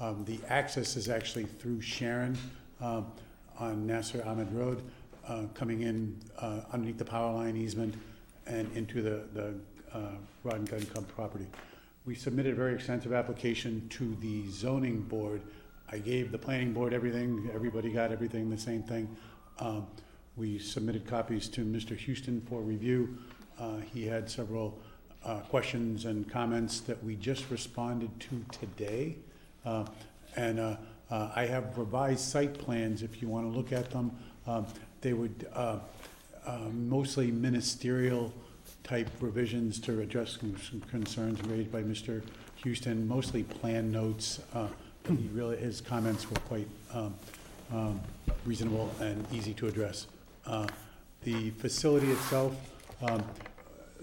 Um, 0.00 0.24
The 0.24 0.38
access 0.48 0.96
is 0.96 1.08
actually 1.08 1.44
through 1.44 1.80
Sharon 1.80 2.36
um, 2.80 3.06
on 3.58 3.86
Nasser 3.86 4.22
Ahmed 4.26 4.52
Road, 4.52 4.82
uh, 5.26 5.44
coming 5.54 5.82
in 5.82 6.16
uh, 6.38 6.60
underneath 6.72 6.98
the 6.98 7.04
power 7.04 7.32
line 7.32 7.56
easement 7.56 7.94
and 8.46 8.70
into 8.76 9.02
the 9.02 9.24
the 9.34 9.54
uh, 9.92 10.12
Rod 10.44 10.56
and 10.56 10.70
Gun 10.70 10.82
Club 10.82 11.08
property. 11.08 11.46
We 12.04 12.14
submitted 12.14 12.52
a 12.52 12.56
very 12.56 12.74
extensive 12.74 13.12
application 13.12 13.88
to 13.90 14.14
the 14.20 14.48
zoning 14.50 15.00
board. 15.02 15.40
I 15.90 15.98
gave 15.98 16.32
the 16.32 16.38
planning 16.38 16.72
board 16.72 16.92
everything, 16.92 17.48
everybody 17.54 17.90
got 17.90 18.10
everything, 18.10 18.50
the 18.50 18.58
same 18.58 18.82
thing. 18.82 19.08
Um, 19.58 19.86
We 20.36 20.58
submitted 20.58 21.06
copies 21.06 21.48
to 21.50 21.64
Mr. 21.64 21.96
Houston 21.96 22.42
for 22.42 22.60
review. 22.60 23.16
Uh, 23.58 23.78
He 23.94 24.04
had 24.06 24.28
several 24.28 24.78
uh, 25.24 25.40
questions 25.40 26.04
and 26.04 26.28
comments 26.28 26.80
that 26.80 27.02
we 27.02 27.16
just 27.16 27.50
responded 27.50 28.10
to 28.20 28.44
today. 28.50 29.16
Uh, 29.64 29.86
And 30.36 30.58
uh, 30.60 30.76
uh, 31.10 31.30
I 31.34 31.46
have 31.46 31.78
revised 31.78 32.20
site 32.20 32.58
plans, 32.58 33.02
if 33.02 33.22
you 33.22 33.28
want 33.28 33.50
to 33.50 33.56
look 33.56 33.72
at 33.72 33.90
them. 33.90 34.10
Um, 34.46 34.66
They 35.00 35.12
would, 35.12 35.46
uh, 35.54 35.78
uh, 36.46 36.68
mostly 36.72 37.30
ministerial 37.30 38.32
type 38.82 39.08
revisions 39.20 39.80
to 39.80 40.00
address 40.00 40.38
some 40.38 40.80
concerns 40.90 41.40
raised 41.42 41.72
by 41.72 41.82
Mr. 41.82 42.22
Houston, 42.62 43.06
mostly 43.08 43.42
plan 43.44 43.90
notes. 43.90 44.40
uh, 44.52 44.68
he 45.08 45.28
really, 45.32 45.56
his 45.56 45.80
comments 45.80 46.28
were 46.30 46.40
quite 46.40 46.68
um, 46.92 47.14
um, 47.72 48.00
reasonable 48.44 48.90
and 49.00 49.24
easy 49.32 49.54
to 49.54 49.66
address. 49.68 50.06
Uh, 50.46 50.66
The 51.24 51.50
facility 51.50 52.10
itself, 52.12 52.54
um, 53.02 53.22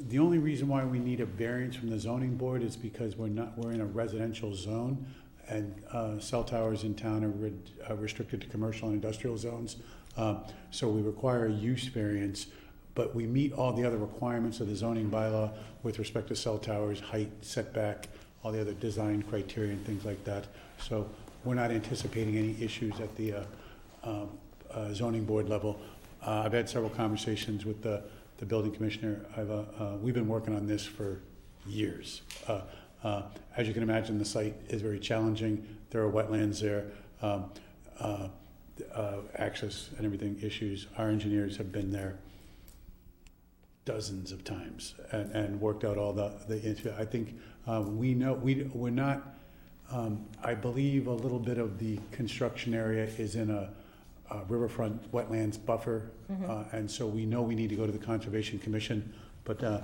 the 0.09 0.19
only 0.19 0.39
reason 0.39 0.67
why 0.67 0.83
we 0.83 0.99
need 0.99 1.21
a 1.21 1.25
variance 1.25 1.75
from 1.75 1.89
the 1.89 1.99
zoning 1.99 2.35
board 2.35 2.61
is 2.63 2.75
because 2.75 3.15
we're 3.15 3.29
not, 3.29 3.57
we're 3.57 3.71
in 3.71 3.79
a 3.79 3.85
residential 3.85 4.53
zone, 4.53 5.05
and 5.47 5.73
uh, 5.91 6.19
cell 6.19 6.43
towers 6.43 6.83
in 6.83 6.95
town 6.95 7.23
are 7.23 7.29
red- 7.29 7.69
are 7.87 7.95
restricted 7.95 8.41
to 8.41 8.47
commercial 8.47 8.89
and 8.89 8.95
industrial 8.95 9.37
zones. 9.37 9.77
Um, 10.17 10.43
So 10.71 10.89
we 10.89 11.01
require 11.01 11.45
a 11.45 11.51
use 11.51 11.85
variance, 11.85 12.47
but 12.95 13.15
we 13.15 13.25
meet 13.25 13.53
all 13.53 13.71
the 13.73 13.85
other 13.85 13.97
requirements 13.97 14.59
of 14.59 14.67
the 14.67 14.75
zoning 14.75 15.09
bylaw 15.09 15.51
with 15.83 15.97
respect 15.99 16.27
to 16.29 16.35
cell 16.35 16.57
towers, 16.57 16.99
height, 16.99 17.31
setback, 17.41 18.09
all 18.43 18.51
the 18.51 18.59
other 18.59 18.73
design 18.73 19.21
criteria 19.23 19.71
and 19.71 19.85
things 19.85 20.03
like 20.03 20.23
that. 20.25 20.47
So 20.79 21.09
we're 21.43 21.55
not 21.55 21.71
anticipating 21.71 22.37
any 22.37 22.55
issues 22.61 22.99
at 22.99 23.15
the 23.15 23.33
uh, 23.33 23.43
um, 24.03 24.29
uh, 24.73 24.93
zoning 24.93 25.25
board 25.25 25.49
level. 25.49 25.79
Uh, 26.25 26.43
I've 26.45 26.53
had 26.53 26.69
several 26.69 26.89
conversations 26.89 27.65
with 27.65 27.81
the, 27.81 28.01
the 28.37 28.45
building 28.45 28.71
commissioner. 28.71 29.25
I've, 29.35 29.51
uh, 29.51 29.63
uh, 29.79 29.97
we've 30.01 30.13
been 30.13 30.27
working 30.27 30.55
on 30.55 30.67
this 30.67 30.85
for 30.85 31.19
years. 31.67 32.21
Uh, 32.47 32.61
As 33.57 33.67
you 33.67 33.73
can 33.73 33.83
imagine, 33.83 34.17
the 34.17 34.25
site 34.25 34.55
is 34.69 34.81
very 34.81 34.99
challenging. 34.99 35.67
There 35.89 36.01
are 36.03 36.11
wetlands 36.11 36.61
there, 36.61 36.85
um, 37.21 37.51
access 39.35 39.89
and 39.97 40.05
everything 40.05 40.39
issues. 40.41 40.87
Our 40.97 41.09
engineers 41.09 41.57
have 41.57 41.71
been 41.71 41.91
there 41.91 42.17
dozens 43.85 44.31
of 44.31 44.45
times 44.45 44.95
and, 45.11 45.29
and 45.35 45.59
worked 45.59 45.83
out 45.83 45.97
all 45.97 46.13
the, 46.13 46.31
the. 46.47 46.95
I 46.97 47.05
think 47.05 47.35
we 47.67 48.13
know, 48.13 48.33
we, 48.33 48.63
we're 48.73 48.89
not, 48.89 49.35
um, 49.91 50.25
I 50.43 50.53
believe 50.53 51.07
a 51.07 51.13
little 51.13 51.39
bit 51.39 51.57
of 51.57 51.77
the 51.79 51.99
construction 52.11 52.73
area 52.73 53.03
is 53.17 53.35
in 53.35 53.49
a 53.51 53.69
riverfront 54.49 55.11
wetlands 55.11 55.63
buffer. 55.63 56.09
uh, 56.49 56.63
And 56.71 56.89
so 56.89 57.05
we 57.05 57.25
know 57.25 57.41
we 57.43 57.53
need 57.55 57.69
to 57.69 57.75
go 57.75 57.85
to 57.85 57.91
the 57.91 58.03
Conservation 58.03 58.57
Commission. 58.59 59.13
But 59.43 59.63
uh, 59.63 59.81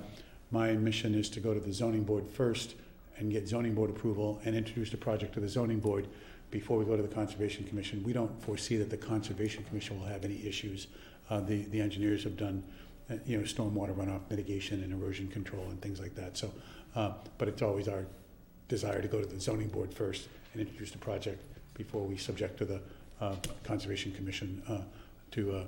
my 0.51 0.72
mission 0.74 1.13
is 1.13 1.29
to 1.32 1.39
go 1.39 1.53
to 1.53 1.60
the 1.60 1.72
zoning 1.72 2.03
board 2.03 2.25
first 2.32 2.75
and 3.18 3.32
get 3.32 3.48
zoning 3.48 3.75
board 3.75 3.89
approval 3.91 4.39
and 4.46 4.56
introduce 4.56 4.89
the 4.89 4.98
project 4.98 5.34
to 5.34 5.39
the 5.39 5.50
zoning 5.50 5.79
board 5.79 6.08
before 6.50 6.77
we 6.79 6.86
go 6.86 6.96
to 6.96 7.03
the 7.03 7.13
Conservation 7.13 7.63
Commission. 7.65 8.01
We 8.03 8.13
don't 8.13 8.41
foresee 8.41 8.77
that 8.77 8.89
the 8.89 8.98
Conservation 8.98 9.63
Commission 9.65 10.00
will 10.00 10.08
have 10.08 10.25
any 10.25 10.44
issues. 10.48 10.88
Uh, 11.29 11.41
The, 11.41 11.63
the 11.65 11.82
engineers 11.82 12.24
have 12.24 12.38
done, 12.38 12.63
uh, 13.12 13.15
you 13.27 13.38
know, 13.38 13.44
stormwater 13.44 13.94
runoff 13.96 14.22
mitigation 14.32 14.82
and 14.84 14.91
erosion 14.94 15.27
control 15.27 15.65
and 15.70 15.79
things 15.79 16.00
like 16.00 16.15
that. 16.15 16.38
So, 16.38 16.51
uh, 16.96 17.12
but 17.38 17.48
it's 17.48 17.62
always 17.62 17.88
our 17.88 18.06
desire 18.69 19.01
to 19.01 19.07
go 19.09 19.19
to 19.19 19.25
the 19.27 19.39
zoning 19.39 19.67
board 19.67 19.93
first 19.93 20.29
and 20.53 20.61
introduce 20.61 20.91
the 20.91 20.97
project 20.97 21.43
before 21.73 22.03
we 22.05 22.15
subject 22.15 22.57
to 22.59 22.65
the 22.65 22.81
uh, 23.19 23.35
Conservation 23.65 24.13
Commission 24.13 24.63
uh, 24.69 24.77
to, 25.31 25.51
uh, 25.51 25.63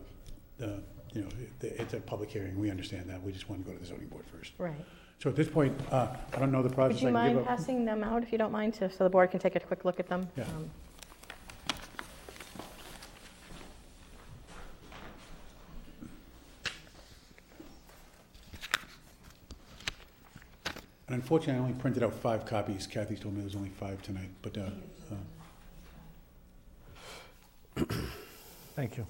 the- 0.57 0.81
you 1.13 1.21
know, 1.21 1.27
it- 1.61 1.75
it's 1.77 1.93
a 1.93 1.99
public 1.99 2.29
hearing, 2.31 2.57
we 2.57 2.69
understand 2.71 3.09
that, 3.09 3.21
we 3.21 3.33
just 3.33 3.49
want 3.49 3.61
to 3.65 3.69
go 3.69 3.75
to 3.75 3.81
the 3.81 3.85
zoning 3.85 4.07
board 4.07 4.23
first. 4.33 4.53
Right. 4.57 4.73
So 5.19 5.29
at 5.29 5.35
this 5.35 5.49
point, 5.49 5.77
uh, 5.91 6.15
I 6.33 6.39
don't 6.39 6.51
know 6.53 6.63
the 6.63 6.69
process. 6.69 7.01
Would 7.03 7.11
you 7.11 7.17
I 7.17 7.27
can 7.27 7.35
give 7.35 7.45
mind 7.45 7.47
passing 7.47 7.85
them 7.85 8.03
out, 8.03 8.23
if 8.23 8.31
you 8.31 8.37
don't 8.37 8.51
mind, 8.53 8.75
to- 8.75 8.89
so 8.89 9.03
the 9.03 9.09
board 9.09 9.29
can 9.31 9.39
take 9.41 9.55
a 9.57 9.59
quick 9.59 9.83
look 9.83 9.99
at 9.99 10.07
them? 10.07 10.29
Yeah. 10.37 10.43
Um, 10.55 10.69
And 21.11 21.19
unfortunately, 21.21 21.59
I 21.59 21.63
only 21.65 21.73
printed 21.73 22.03
out 22.03 22.13
five 22.13 22.45
copies. 22.45 22.87
Kathy 22.87 23.17
told 23.17 23.33
me 23.33 23.41
there 23.41 23.47
was 23.47 23.55
only 23.57 23.67
five 23.67 24.01
tonight, 24.01 24.29
but, 24.41 24.57
uh, 24.57 24.69
uh, 27.77 27.83
Thank 28.77 28.95
you. 28.95 29.05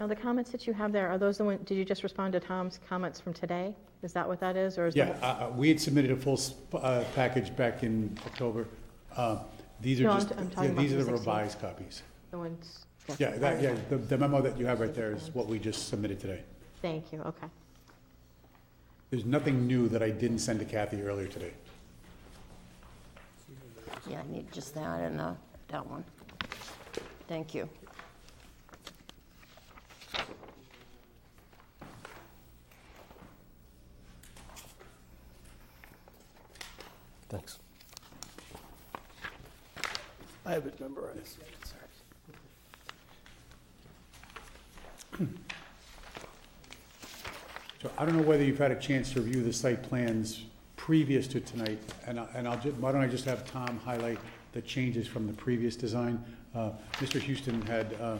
Now, 0.00 0.08
the 0.08 0.16
comments 0.16 0.50
that 0.50 0.66
you 0.66 0.72
have 0.72 0.90
there, 0.90 1.08
are 1.08 1.16
those 1.16 1.38
the 1.38 1.44
one, 1.44 1.58
did 1.64 1.76
you 1.76 1.84
just 1.84 2.02
respond 2.02 2.32
to 2.32 2.40
Tom's 2.40 2.80
comments 2.88 3.20
from 3.20 3.32
today? 3.32 3.76
Is 4.02 4.12
that 4.14 4.26
what 4.26 4.40
that 4.40 4.56
is, 4.56 4.76
or 4.76 4.88
is 4.88 4.96
yeah, 4.96 5.12
that? 5.12 5.22
uh, 5.22 5.26
uh, 5.26 5.50
we 5.54 5.68
had 5.68 5.80
submitted 5.80 6.10
a 6.10 6.16
full, 6.16 6.36
sp- 6.36 6.74
uh, 6.74 7.04
package 7.14 7.54
back 7.54 7.84
in 7.84 8.18
October. 8.26 8.66
Uh, 9.16 9.38
these 9.80 10.00
No, 10.00 10.08
are 10.08 10.12
I'm 10.14 10.16
just, 10.18 10.28
t- 10.30 10.34
I'm 10.36 10.64
yeah, 10.64 10.70
about 10.70 10.82
these 10.82 10.92
are 10.94 10.96
the 10.96 11.04
the 11.04 11.12
16th. 11.12 11.18
revised 11.20 11.60
copies. 11.60 12.02
The 12.32 12.38
ones? 12.38 12.85
Yeah, 13.18 13.30
that, 13.38 13.62
yeah, 13.62 13.74
the, 13.88 13.96
the 13.98 14.18
memo 14.18 14.42
that 14.42 14.58
you 14.58 14.66
have 14.66 14.80
right 14.80 14.94
there 14.94 15.12
is 15.12 15.30
what 15.32 15.46
we 15.46 15.58
just 15.58 15.88
submitted 15.88 16.20
today. 16.20 16.42
Thank 16.82 17.12
you, 17.12 17.20
okay. 17.22 17.46
There's 19.10 19.24
nothing 19.24 19.66
new 19.66 19.88
that 19.88 20.02
I 20.02 20.10
didn't 20.10 20.40
send 20.40 20.58
to 20.58 20.64
Kathy 20.64 21.02
earlier 21.02 21.28
today. 21.28 21.52
Yeah, 24.08 24.20
I 24.20 24.32
need 24.32 24.50
just 24.52 24.74
that 24.74 25.00
and 25.00 25.20
uh, 25.20 25.34
that 25.68 25.86
one. 25.86 26.04
Thank 27.28 27.54
you. 27.54 27.68
Thanks. 37.28 37.58
I 40.44 40.52
have 40.52 40.66
it 40.66 40.80
memorized. 40.80 41.38
So 47.86 47.92
I 47.98 48.04
don't 48.04 48.16
know 48.16 48.22
whether 48.24 48.42
you've 48.42 48.58
had 48.58 48.72
a 48.72 48.80
chance 48.80 49.12
to 49.12 49.20
review 49.20 49.44
the 49.44 49.52
site 49.52 49.80
plans 49.84 50.42
previous 50.74 51.28
to 51.28 51.38
tonight, 51.38 51.78
and 52.08 52.18
I- 52.18 52.26
and 52.34 52.48
I'll, 52.48 52.58
ju- 52.58 52.74
why 52.80 52.90
don't 52.90 53.00
I 53.00 53.06
just 53.06 53.24
have 53.26 53.48
Tom 53.48 53.78
highlight 53.78 54.18
the 54.54 54.60
changes 54.62 55.06
from 55.06 55.28
the 55.28 55.32
previous 55.32 55.76
design? 55.76 56.20
Uh, 56.52 56.72
Mr. 56.94 57.20
Houston 57.20 57.62
had 57.62 57.94
uh, 58.00 58.18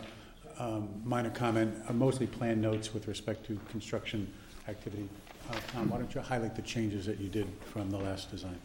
um, 0.61 0.89
minor 1.05 1.31
comment, 1.31 1.75
uh, 1.89 1.93
mostly 1.95 2.29
plan 2.29 2.61
notes 2.61 2.95
with 2.95 3.09
respect 3.09 3.45
to 3.47 3.59
construction 3.69 4.33
activity. 4.69 5.09
Uh, 5.51 5.57
Tom, 5.73 5.91
why 5.91 5.99
don't 5.99 6.15
you 6.15 6.21
highlight 6.21 6.55
the 6.55 6.63
changes 6.63 7.05
that 7.07 7.19
you 7.19 7.29
did 7.29 7.49
from 7.73 7.91
the 7.91 7.99
last 7.99 8.31
design? 8.31 8.61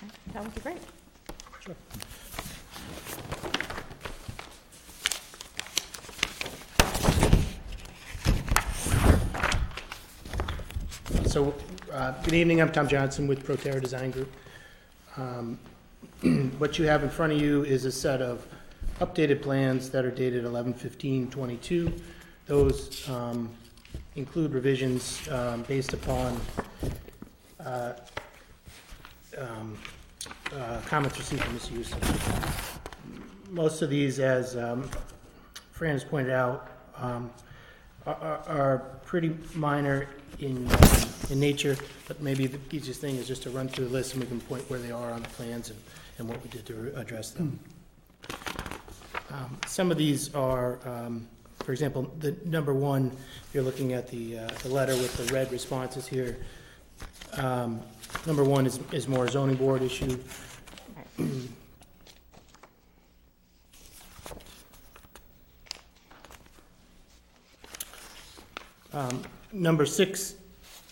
Okay, 0.00 0.12
That 0.32 0.44
would 0.44 0.54
be 0.54 0.60
great. 0.60 0.78
So, 11.36 11.52
uh, 11.92 12.12
good 12.22 12.32
evening, 12.32 12.62
I'm 12.62 12.72
Tom 12.72 12.88
Johnson 12.88 13.26
with 13.26 13.46
Proterra 13.46 13.78
Design 13.78 14.10
Group. 14.10 14.32
Um, 15.18 15.58
What 16.56 16.78
you 16.78 16.86
have 16.86 17.02
in 17.02 17.10
front 17.10 17.34
of 17.34 17.38
you 17.38 17.62
is 17.62 17.84
a 17.84 17.92
set 17.92 18.22
of 18.22 18.46
updated 19.00 19.42
plans 19.42 19.90
that 19.90 20.06
are 20.06 20.10
dated 20.10 20.46
11/15/22. 20.46 22.00
Those 22.46 23.06
um, 23.10 23.50
include 24.14 24.54
revisions 24.54 25.28
um, 25.28 25.60
based 25.64 25.92
upon 25.92 26.40
uh, 27.60 27.92
um, 29.36 29.76
uh, 30.54 30.80
comments 30.86 31.18
received 31.18 31.44
from 31.44 31.52
Ms. 31.52 31.66
Houston. 31.68 32.00
Most 33.50 33.82
of 33.82 33.90
these, 33.90 34.20
as 34.20 34.56
um, 34.56 34.88
Fran 35.72 35.92
has 35.92 36.02
pointed 36.02 36.32
out, 36.32 36.70
um, 36.96 37.30
are- 38.06 38.14
are 38.14 38.42
are 38.48 38.78
pretty 39.04 39.36
minor 39.54 40.08
in, 40.38 40.66
um, 40.66 40.72
in 41.30 41.40
nature, 41.40 41.76
but 42.06 42.20
maybe 42.20 42.46
the 42.46 42.58
easiest 42.74 43.00
thing 43.00 43.16
is 43.16 43.26
just 43.26 43.42
to 43.42 43.50
run 43.50 43.68
through 43.68 43.86
the 43.86 43.92
list 43.92 44.14
and 44.14 44.22
we 44.22 44.28
can 44.28 44.40
point 44.40 44.68
where 44.70 44.78
they 44.78 44.90
are 44.90 45.10
on 45.10 45.22
the 45.22 45.28
plans 45.30 45.70
and, 45.70 45.78
and 46.18 46.28
what 46.28 46.42
we 46.42 46.48
did 46.48 46.64
to 46.66 46.92
address 46.96 47.30
them. 47.30 47.58
Um, 49.30 49.58
Some 49.66 49.90
of 49.90 49.98
these 49.98 50.34
are, 50.34 50.78
um, 50.84 51.26
for 51.64 51.72
example, 51.72 52.10
the 52.20 52.36
number 52.44 52.72
one, 52.72 53.10
you're 53.52 53.64
looking 53.64 53.92
at 53.92 54.08
the, 54.08 54.38
uh, 54.38 54.48
the 54.62 54.68
letter 54.68 54.94
with 54.94 55.16
the 55.16 55.32
red 55.32 55.50
responses 55.50 56.06
here. 56.06 56.38
Um, 57.34 57.80
Number 58.24 58.44
one 58.44 58.66
is, 58.66 58.78
is 58.92 59.08
more 59.08 59.28
zoning 59.28 59.56
board 59.56 59.82
issue. 59.82 60.18
Um, 68.92 69.22
Number 69.52 69.86
six 69.86 70.36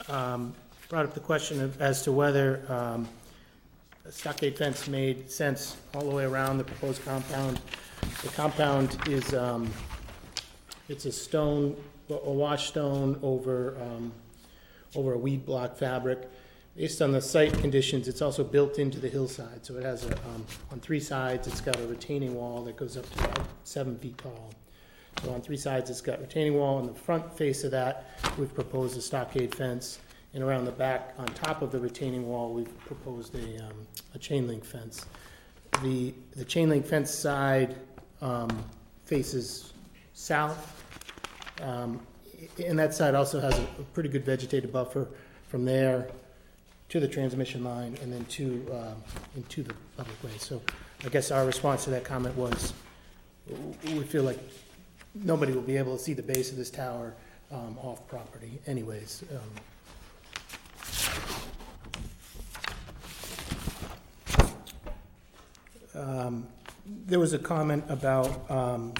um, 0.08 0.54
brought 0.88 1.06
up 1.06 1.14
the 1.14 1.20
question 1.20 1.60
of- 1.62 1.80
as 1.80 2.02
to 2.02 2.12
whether 2.12 2.62
um, 2.68 3.08
a 4.04 4.12
stockade 4.12 4.56
fence 4.58 4.86
made 4.86 5.30
sense 5.30 5.76
all 5.94 6.02
the 6.02 6.14
way 6.14 6.24
around 6.24 6.58
the 6.58 6.64
proposed 6.64 7.04
compound. 7.04 7.60
The 8.22 8.28
compound 8.28 8.98
is, 9.08 9.32
um, 9.32 9.72
it's 10.88 11.06
a 11.06 11.12
stone, 11.12 11.76
a 12.10 12.30
wash 12.30 12.68
stone 12.68 13.18
over, 13.22 13.76
um, 13.80 14.12
over 14.94 15.14
a 15.14 15.18
weed 15.18 15.46
block 15.46 15.76
fabric. 15.76 16.30
Based 16.76 17.00
on 17.00 17.12
the 17.12 17.20
site 17.20 17.56
conditions, 17.60 18.08
it's 18.08 18.20
also 18.20 18.42
built 18.44 18.78
into 18.78 18.98
the 18.98 19.08
hillside, 19.08 19.64
so 19.64 19.76
it 19.76 19.84
has 19.84 20.04
a, 20.04 20.12
um, 20.12 20.44
on 20.72 20.80
three 20.80 21.00
sides, 21.00 21.46
it's 21.46 21.60
got 21.60 21.78
a 21.78 21.86
retaining 21.86 22.34
wall 22.34 22.62
that 22.64 22.76
goes 22.76 22.96
up 22.96 23.08
to 23.10 23.24
about 23.24 23.46
seven 23.62 23.96
feet 23.98 24.18
tall. 24.18 24.50
So 25.22 25.32
on 25.32 25.40
three 25.40 25.56
sides, 25.56 25.90
it's 25.90 26.00
got 26.00 26.20
retaining 26.20 26.54
wall. 26.54 26.78
On 26.78 26.86
the 26.86 26.94
front 26.94 27.36
face 27.36 27.64
of 27.64 27.70
that, 27.70 28.06
we've 28.38 28.54
proposed 28.54 28.96
a 28.98 29.00
stockade 29.00 29.54
fence. 29.54 29.98
And 30.34 30.42
around 30.42 30.64
the 30.64 30.72
back, 30.72 31.14
on 31.18 31.26
top 31.26 31.62
of 31.62 31.70
the 31.70 31.78
retaining 31.78 32.26
wall, 32.26 32.52
we've 32.52 32.78
proposed 32.80 33.34
a, 33.36 33.64
um, 33.64 33.86
a 34.14 34.18
chain 34.18 34.48
link 34.48 34.64
fence. 34.64 35.06
The, 35.82 36.12
the 36.34 36.44
chain 36.44 36.68
link 36.68 36.84
fence 36.86 37.10
side, 37.10 37.76
um, 38.20 38.64
faces 39.04 39.72
south. 40.12 40.82
Um, 41.62 42.00
and 42.64 42.78
that 42.78 42.94
side 42.94 43.14
also 43.14 43.40
has 43.40 43.58
a 43.58 43.62
pretty 43.92 44.08
good 44.08 44.24
vegetative 44.24 44.72
buffer 44.72 45.08
from 45.48 45.64
there 45.64 46.08
to 46.88 47.00
the 47.00 47.08
transmission 47.08 47.64
line 47.64 47.96
and 48.02 48.12
then 48.12 48.24
to, 48.26 48.66
um, 48.72 49.02
into 49.36 49.62
the 49.62 49.74
public 49.96 50.22
way. 50.22 50.30
So 50.38 50.60
I 51.04 51.08
guess 51.08 51.30
our 51.30 51.46
response 51.46 51.84
to 51.84 51.90
that 51.90 52.04
comment 52.04 52.36
was, 52.36 52.72
we 53.84 54.02
feel 54.02 54.22
like 54.22 54.38
nobody 55.14 55.52
will 55.52 55.62
be 55.62 55.76
able 55.76 55.96
to 55.96 56.02
see 56.02 56.12
the 56.12 56.22
base 56.22 56.50
of 56.50 56.56
this 56.56 56.70
tower 56.70 57.14
um, 57.52 57.78
off 57.82 58.06
property 58.08 58.60
anyways. 58.66 59.24
Um, 65.94 66.00
um, 66.02 66.46
There 67.06 67.20
was 67.20 67.32
a 67.32 67.38
comment 67.38 67.84
about 67.88 68.50
um, 68.50 68.92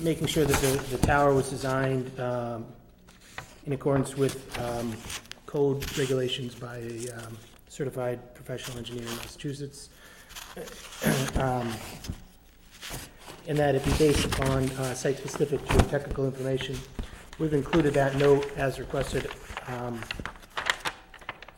making 0.00 0.26
sure 0.26 0.44
that 0.44 0.60
the, 0.60 0.96
the 0.96 1.06
tower 1.06 1.32
was 1.34 1.48
designed 1.50 2.18
um, 2.20 2.66
in 3.66 3.72
accordance 3.72 4.16
with 4.16 4.36
um, 4.60 4.94
code 5.46 5.98
regulations 5.98 6.54
by 6.54 6.78
a 6.78 7.08
um, 7.10 7.38
certified 7.68 8.34
professional 8.34 8.78
engineer 8.78 9.06
in 9.06 9.16
Massachusetts. 9.16 9.90
Um, 11.36 11.70
and 13.48 13.56
that 13.58 13.74
it 13.74 13.84
be 13.84 13.92
based 13.92 14.24
upon 14.24 14.64
uh, 14.70 14.94
site-specific 14.94 15.60
geotechnical 15.66 16.24
information. 16.26 16.76
We've 17.38 17.54
included 17.54 17.94
that 17.94 18.16
note 18.16 18.50
as 18.56 18.78
requested. 18.78 19.30
Um, 19.68 20.00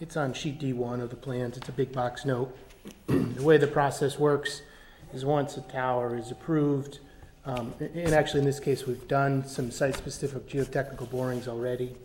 It's 0.01 0.17
on 0.17 0.33
sheet 0.33 0.61
D1 0.61 1.01
of 1.01 1.11
the 1.11 1.17
plans. 1.17 1.57
It's 1.57 1.69
a 1.69 1.73
big 1.73 1.93
box 1.93 2.25
note. 2.25 2.57
The 3.07 3.43
way 3.43 3.57
the 3.57 3.67
process 3.67 4.19
works 4.19 4.63
is 5.13 5.25
once 5.25 5.57
a 5.57 5.61
tower 5.63 6.17
is 6.17 6.31
approved, 6.31 6.99
um, 7.45 7.73
and 7.81 8.13
actually 8.13 8.41
in 8.41 8.47
this 8.47 8.61
case, 8.61 8.87
we've 8.87 9.09
done 9.09 9.47
some 9.47 9.71
site-specific 9.71 10.49
geotechnical 10.49 11.09
borings 11.11 11.49
already. 11.49 11.97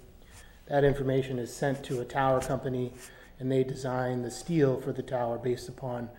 That 0.67 0.83
information 0.83 1.39
is 1.39 1.53
sent 1.53 1.83
to 1.85 1.99
a 2.01 2.05
tower 2.05 2.39
company, 2.39 2.93
and 3.39 3.51
they 3.51 3.63
design 3.63 4.21
the 4.21 4.31
steel 4.31 4.79
for 4.79 4.93
the 4.93 5.03
tower 5.03 5.37
based 5.37 5.67
upon 5.67 6.09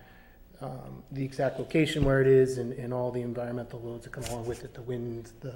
um, 0.61 1.03
the 1.11 1.23
exact 1.23 1.59
location 1.59 2.03
where 2.05 2.21
it 2.21 2.27
is 2.27 2.57
and, 2.57 2.73
and 2.73 2.93
all 2.93 3.11
the 3.11 3.21
environmental 3.21 3.79
loads 3.81 4.03
that 4.03 4.13
come 4.13 4.23
along 4.25 4.45
with 4.45 4.63
it, 4.63 4.73
the 4.73 4.81
winds, 4.81 5.33
the, 5.41 5.55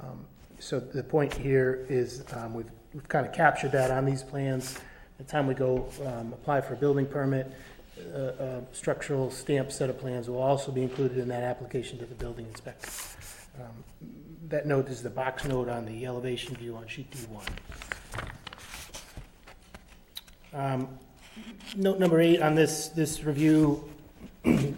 um, 0.00 0.24
so 0.58 0.80
the 0.80 1.02
point 1.02 1.34
here 1.34 1.86
is, 1.88 2.24
um, 2.34 2.54
we've, 2.54 2.70
we've 2.94 3.08
kind 3.08 3.26
of 3.26 3.32
captured 3.32 3.72
that 3.72 3.90
on 3.90 4.04
these 4.04 4.22
plans. 4.22 4.78
The 5.18 5.24
time 5.24 5.46
we 5.46 5.54
go, 5.54 5.88
um, 6.06 6.32
apply 6.32 6.60
for 6.60 6.74
a 6.74 6.76
building 6.76 7.06
permit, 7.06 7.52
a, 8.14 8.20
a 8.20 8.62
structural 8.72 9.30
stamp 9.30 9.70
set 9.70 9.90
of 9.90 9.98
plans 9.98 10.28
will 10.28 10.42
also 10.42 10.72
be 10.72 10.82
included 10.82 11.18
in 11.18 11.28
that 11.28 11.42
application 11.42 11.98
to 11.98 12.06
the 12.06 12.14
building 12.14 12.46
inspector. 12.46 12.90
Um, 13.60 13.84
That 14.48 14.66
note 14.66 14.88
is 14.88 15.02
the 15.02 15.10
box 15.10 15.44
note 15.44 15.68
on 15.68 15.86
the 15.86 16.04
elevation 16.06 16.54
view 16.56 16.76
on 16.76 16.86
sheet 16.86 17.10
D 17.10 17.18
one. 17.30 17.46
Um, 20.52 20.88
Note 21.76 21.98
number 21.98 22.20
eight 22.20 22.42
on 22.42 22.54
this, 22.54 22.88
this 22.88 23.24
review 23.24 23.88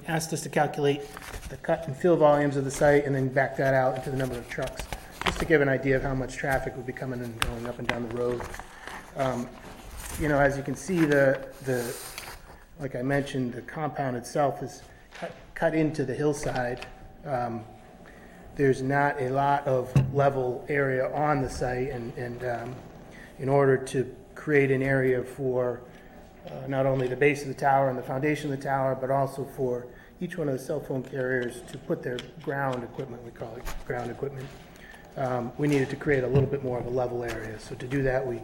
asked 0.06 0.32
us 0.32 0.42
to 0.42 0.48
calculate 0.48 1.02
the 1.48 1.56
cut 1.56 1.86
and 1.86 1.96
fill 1.96 2.16
volumes 2.16 2.56
of 2.56 2.64
the 2.64 2.70
site 2.70 3.04
and 3.04 3.14
then 3.14 3.28
back 3.28 3.56
that 3.56 3.74
out 3.74 3.96
into 3.96 4.10
the 4.10 4.16
number 4.16 4.36
of 4.36 4.48
trucks, 4.48 4.82
just 5.24 5.38
to 5.38 5.44
give 5.44 5.60
an 5.60 5.68
idea 5.68 5.96
of 5.96 6.02
how 6.02 6.14
much 6.14 6.36
traffic 6.36 6.76
would 6.76 6.86
be 6.86 6.92
coming 6.92 7.20
and 7.20 7.40
going 7.40 7.66
up 7.66 7.78
and 7.78 7.88
down 7.88 8.08
the 8.08 8.14
road. 8.14 8.42
Um, 9.16 9.48
You 10.20 10.28
know, 10.28 10.38
as 10.38 10.56
you 10.56 10.62
can 10.62 10.76
see, 10.76 11.04
the, 11.04 11.44
the, 11.64 11.92
like 12.78 12.94
I 12.94 13.02
mentioned, 13.02 13.52
the 13.52 13.62
compound 13.62 14.16
itself 14.16 14.62
is 14.62 14.82
cut, 15.12 15.32
cut 15.54 15.74
into 15.74 16.04
the 16.04 16.14
hillside. 16.14 16.86
Um, 17.26 17.64
There's 18.54 18.80
not 18.80 19.20
a 19.20 19.30
lot 19.30 19.66
of 19.66 19.92
level 20.14 20.64
area 20.68 21.12
on 21.12 21.42
the 21.42 21.50
site, 21.50 21.90
and, 21.90 22.16
and 22.16 22.44
um, 22.44 22.74
in 23.40 23.48
order 23.48 23.76
to 23.76 24.14
create 24.36 24.70
an 24.70 24.82
area 24.82 25.24
for 25.24 25.80
uh, 26.46 26.66
not 26.66 26.86
only 26.86 27.08
the 27.08 27.16
base 27.16 27.42
of 27.42 27.48
the 27.48 27.54
tower 27.54 27.88
and 27.88 27.98
the 27.98 28.02
foundation 28.02 28.52
of 28.52 28.58
the 28.58 28.64
tower, 28.64 28.96
but 28.98 29.10
also 29.10 29.44
for 29.56 29.86
each 30.20 30.36
one 30.38 30.48
of 30.48 30.58
the 30.58 30.64
cell 30.64 30.80
phone 30.80 31.02
carriers 31.02 31.62
to 31.70 31.78
put 31.78 32.02
their 32.02 32.18
ground 32.42 32.82
equipment, 32.82 33.22
we 33.24 33.30
call 33.30 33.54
it 33.56 33.64
ground 33.86 34.10
equipment, 34.10 34.46
um, 35.16 35.52
we 35.58 35.68
needed 35.68 35.90
to 35.90 35.96
create 35.96 36.24
a 36.24 36.26
little 36.26 36.48
bit 36.48 36.62
more 36.62 36.78
of 36.78 36.86
a 36.86 36.90
level 36.90 37.22
area. 37.22 37.58
So 37.58 37.74
to 37.74 37.86
do 37.86 38.02
that, 38.02 38.26
we, 38.26 38.40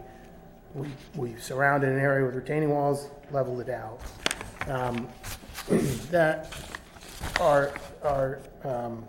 we, 0.74 0.88
we 1.14 1.36
surrounded 1.36 1.90
an 1.90 1.98
area 1.98 2.24
with 2.24 2.34
retaining 2.34 2.70
walls, 2.70 3.08
leveled 3.30 3.60
it 3.60 3.70
out. 3.70 4.00
Um, 4.66 5.08
That, 6.10 6.52
our, 7.40 7.72
our, 8.02 8.40
um, 8.64 9.04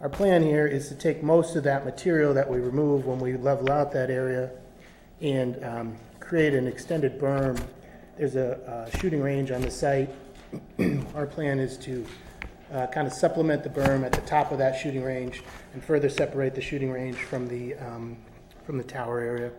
our 0.00 0.08
plan 0.08 0.42
here 0.42 0.66
is 0.66 0.88
to 0.88 0.94
take 0.94 1.22
most 1.22 1.56
of 1.56 1.64
that 1.64 1.84
material 1.84 2.32
that 2.34 2.48
we 2.48 2.58
remove 2.58 3.04
when 3.04 3.18
we 3.18 3.36
level 3.36 3.70
out 3.70 3.92
that 3.92 4.10
area 4.10 4.50
and 5.20 5.62
um, 5.64 5.96
create 6.20 6.54
an 6.54 6.66
extended 6.66 7.20
berm. 7.20 7.60
There's 8.18 8.36
a 8.36 8.58
uh, 8.70 8.98
shooting 8.98 9.22
range 9.22 9.50
on 9.50 9.62
the 9.62 9.70
site. 9.70 10.10
Our 11.14 11.26
plan 11.26 11.58
is 11.58 11.76
to 11.78 12.04
kind 12.70 13.06
of 13.06 13.12
supplement 13.12 13.62
the 13.62 13.70
berm 13.70 14.04
at 14.04 14.12
the 14.12 14.20
top 14.22 14.52
of 14.52 14.58
that 14.58 14.78
shooting 14.78 15.02
range 15.02 15.42
and 15.72 15.82
further 15.82 16.08
separate 16.08 16.54
the 16.54 16.60
shooting 16.60 16.90
range 16.90 17.16
from 17.16 17.48
the, 17.48 17.74
um, 17.76 18.16
from 18.66 18.76
the 18.76 18.84
tower 18.84 19.20
area. 19.20 19.50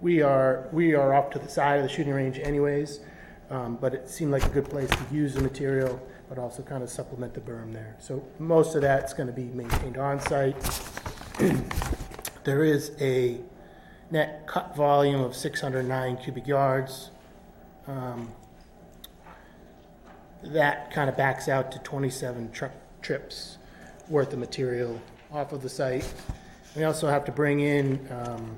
We 0.00 0.20
are, 0.20 0.68
we 0.72 0.94
are 0.94 1.14
off 1.14 1.30
to 1.30 1.38
the 1.38 1.48
side 1.48 1.78
of 1.78 1.84
the 1.84 1.88
shooting 1.88 2.12
range 2.12 2.38
anyways, 2.38 3.00
um, 3.50 3.78
but 3.80 3.94
it 3.94 4.10
seemed 4.10 4.32
like 4.32 4.44
a 4.44 4.50
good 4.50 4.68
place 4.68 4.90
to 4.90 5.04
use 5.12 5.34
the 5.34 5.40
material, 5.40 6.00
but 6.28 6.38
also 6.38 6.62
kind 6.62 6.82
of 6.82 6.90
supplement 6.90 7.34
the 7.34 7.40
berm 7.40 7.72
there. 7.72 7.96
So 8.00 8.22
most 8.38 8.74
of 8.74 8.82
that's 8.82 9.14
going 9.14 9.28
to 9.28 9.32
be 9.32 9.44
maintained 9.44 9.96
on-site. 9.96 10.56
There 12.44 12.64
is 12.64 12.90
a 13.00 13.38
net 14.10 14.48
cut 14.48 14.74
volume 14.74 15.20
of 15.20 15.36
609 15.36 16.16
cubic 16.16 16.48
yards. 16.48 17.11
Um, 17.86 18.30
That 20.44 20.90
kind 20.90 21.08
of 21.08 21.16
backs 21.16 21.48
out 21.48 21.70
to 21.70 21.78
27 21.78 22.50
truck 22.50 22.72
trips 23.00 23.58
worth 24.08 24.32
of 24.32 24.40
material 24.40 25.00
off 25.32 25.52
of 25.52 25.62
the 25.62 25.68
site. 25.68 26.12
We 26.74 26.82
also 26.82 27.06
have 27.08 27.24
to 27.26 27.32
bring 27.32 27.60
in, 27.60 28.08
um, 28.10 28.56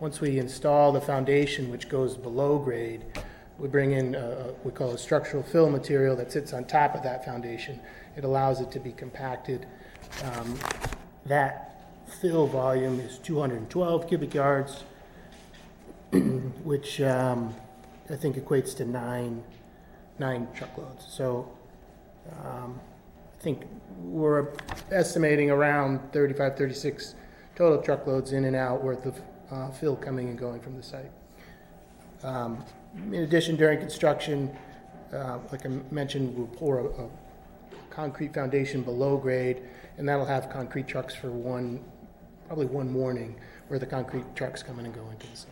once 0.00 0.20
we 0.20 0.38
install 0.38 0.92
the 0.92 1.00
foundation, 1.00 1.70
which 1.70 1.88
goes 1.88 2.16
below 2.16 2.58
grade, 2.58 3.04
we 3.58 3.68
bring 3.68 3.92
in, 3.92 4.14
uh, 4.16 4.52
we 4.64 4.70
call 4.70 4.90
a 4.90 4.98
structural 4.98 5.42
fill 5.42 5.70
material 5.70 6.14
that 6.16 6.30
sits 6.30 6.52
on 6.52 6.64
top 6.64 6.94
of 6.94 7.02
that 7.04 7.24
foundation. 7.24 7.80
It 8.16 8.24
allows 8.24 8.60
it 8.60 8.70
to 8.72 8.80
be 8.80 8.92
compacted. 8.92 9.66
Um, 10.24 10.58
That 11.26 11.82
fill 12.20 12.46
volume 12.46 13.00
is 13.00 13.18
212 13.18 14.08
cubic 14.08 14.34
yards, 14.34 14.84
which 16.64 17.00
um, 17.00 17.54
I 18.10 18.16
think 18.16 18.36
equates 18.36 18.74
to 18.76 18.84
nine, 18.84 19.42
nine 20.18 20.48
truckloads. 20.54 21.06
So 21.08 21.50
um, 22.44 22.80
I 23.38 23.42
think 23.42 23.62
we're 23.98 24.48
estimating 24.90 25.50
around 25.50 26.00
35, 26.12 26.56
36 26.56 27.14
total 27.54 27.82
truckloads 27.82 28.32
in 28.32 28.44
and 28.44 28.56
out 28.56 28.82
worth 28.82 29.04
of 29.04 29.20
uh, 29.50 29.70
fill 29.70 29.96
coming 29.96 30.28
and 30.28 30.38
going 30.38 30.60
from 30.60 30.76
the 30.76 30.82
site. 30.82 31.10
Um, 32.22 32.64
In 32.96 33.22
addition, 33.22 33.56
during 33.56 33.78
construction, 33.78 34.56
uh, 35.12 35.38
like 35.52 35.64
I 35.64 35.70
mentioned, 35.90 36.36
we'll 36.36 36.46
pour 36.48 36.80
a, 36.80 36.86
a 36.86 37.08
concrete 37.90 38.34
foundation 38.34 38.82
below 38.82 39.16
grade, 39.16 39.62
and 39.98 40.08
that'll 40.08 40.26
have 40.26 40.50
concrete 40.50 40.86
trucks 40.86 41.14
for 41.14 41.30
one, 41.30 41.84
probably 42.46 42.66
one 42.66 42.90
morning, 42.90 43.36
where 43.68 43.78
the 43.78 43.86
concrete 43.86 44.24
trucks 44.34 44.62
come 44.62 44.78
in 44.78 44.86
and 44.86 44.94
go 44.94 45.08
into 45.10 45.26
the 45.26 45.36
site. 45.36 45.50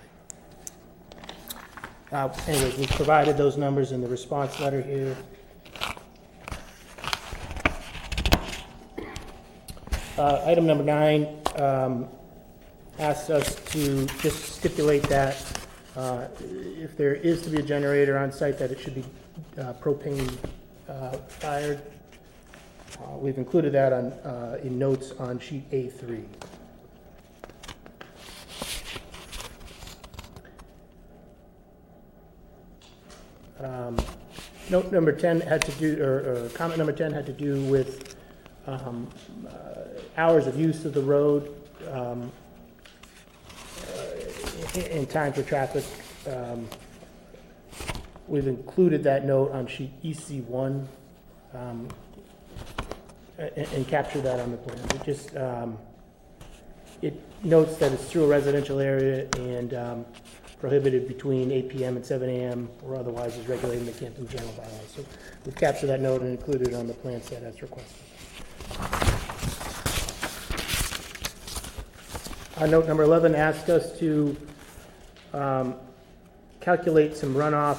Uh, 2.12 2.28
Anyways, 2.46 2.76
we've 2.78 2.90
provided 2.90 3.36
those 3.36 3.56
numbers 3.56 3.90
in 3.90 4.00
the 4.00 4.06
response 4.06 4.60
letter 4.60 4.80
here. 4.80 5.16
Uh, 10.16 10.42
Item 10.46 10.66
number 10.66 10.84
nine 10.84 11.26
um, 11.56 12.08
asks 13.00 13.28
us 13.28 13.56
to 13.72 14.06
just 14.20 14.54
stipulate 14.54 15.02
that 15.04 15.36
uh, 15.96 16.28
if 16.40 16.96
there 16.96 17.14
is 17.14 17.42
to 17.42 17.50
be 17.50 17.58
a 17.58 17.62
generator 17.62 18.16
on 18.16 18.30
site, 18.30 18.56
that 18.58 18.70
it 18.70 18.78
should 18.78 18.94
be 18.94 19.04
uh, 19.58 19.72
propane 19.74 20.32
uh, 20.88 21.10
fired. 21.28 21.80
Uh, 23.00 23.16
We've 23.16 23.36
included 23.36 23.72
that 23.72 23.92
on, 23.92 24.12
uh, 24.12 24.58
in 24.62 24.78
notes 24.78 25.12
on 25.18 25.40
sheet 25.40 25.68
A3. 25.72 26.24
Um, 33.60 33.96
Note 34.68 34.90
number 34.90 35.12
10 35.12 35.42
had 35.42 35.62
to 35.62 35.70
do, 35.72 36.02
or 36.02 36.44
or 36.44 36.48
comment 36.48 36.78
number 36.78 36.92
10 36.92 37.12
had 37.12 37.24
to 37.26 37.32
do 37.32 37.62
with 37.66 38.16
um, 38.66 39.08
uh, 39.48 39.82
hours 40.16 40.48
of 40.48 40.58
use 40.58 40.84
of 40.84 40.92
the 40.92 41.00
road 41.00 41.54
um, 41.92 42.32
uh, 43.94 44.80
in 44.80 45.06
time 45.06 45.32
for 45.32 45.42
traffic. 45.42 45.84
Um, 46.28 46.68
We've 48.28 48.48
included 48.48 49.04
that 49.04 49.24
note 49.24 49.52
on 49.52 49.68
sheet 49.68 49.92
EC1 50.02 50.84
um, 51.54 51.88
and 53.38 53.86
captured 53.86 54.22
that 54.22 54.40
on 54.40 54.50
the 54.50 54.56
plan. 54.56 54.78
It 54.96 55.04
just, 55.04 55.36
um, 55.36 55.78
it 57.02 57.22
notes 57.44 57.76
that 57.76 57.92
it's 57.92 58.10
through 58.10 58.24
a 58.24 58.26
residential 58.26 58.80
area 58.80 59.28
and 59.36 59.74
um, 59.74 60.06
prohibited 60.58 61.06
between 61.06 61.52
8 61.52 61.68
PM 61.68 61.96
and 61.96 62.04
7 62.04 62.28
AM 62.28 62.68
or 62.82 62.96
otherwise 62.96 63.36
is 63.36 63.46
regulated 63.46 63.86
in 63.86 63.92
the 63.92 63.98
Canton 63.98 64.26
General 64.28 64.52
bylaws. 64.52 64.92
So 64.94 65.04
we've 65.44 65.54
captured 65.54 65.88
that 65.88 66.00
note 66.00 66.22
and 66.22 66.30
included 66.30 66.68
it 66.68 66.74
on 66.74 66.86
the 66.86 66.94
plan 66.94 67.22
set 67.22 67.42
as 67.42 67.60
requested. 67.62 68.02
Uh, 72.58 72.64
Note 72.64 72.86
number 72.86 73.02
11 73.02 73.34
asked 73.34 73.68
us 73.68 73.98
to 73.98 74.34
um, 75.34 75.74
calculate 76.60 77.14
some 77.14 77.34
runoff 77.34 77.76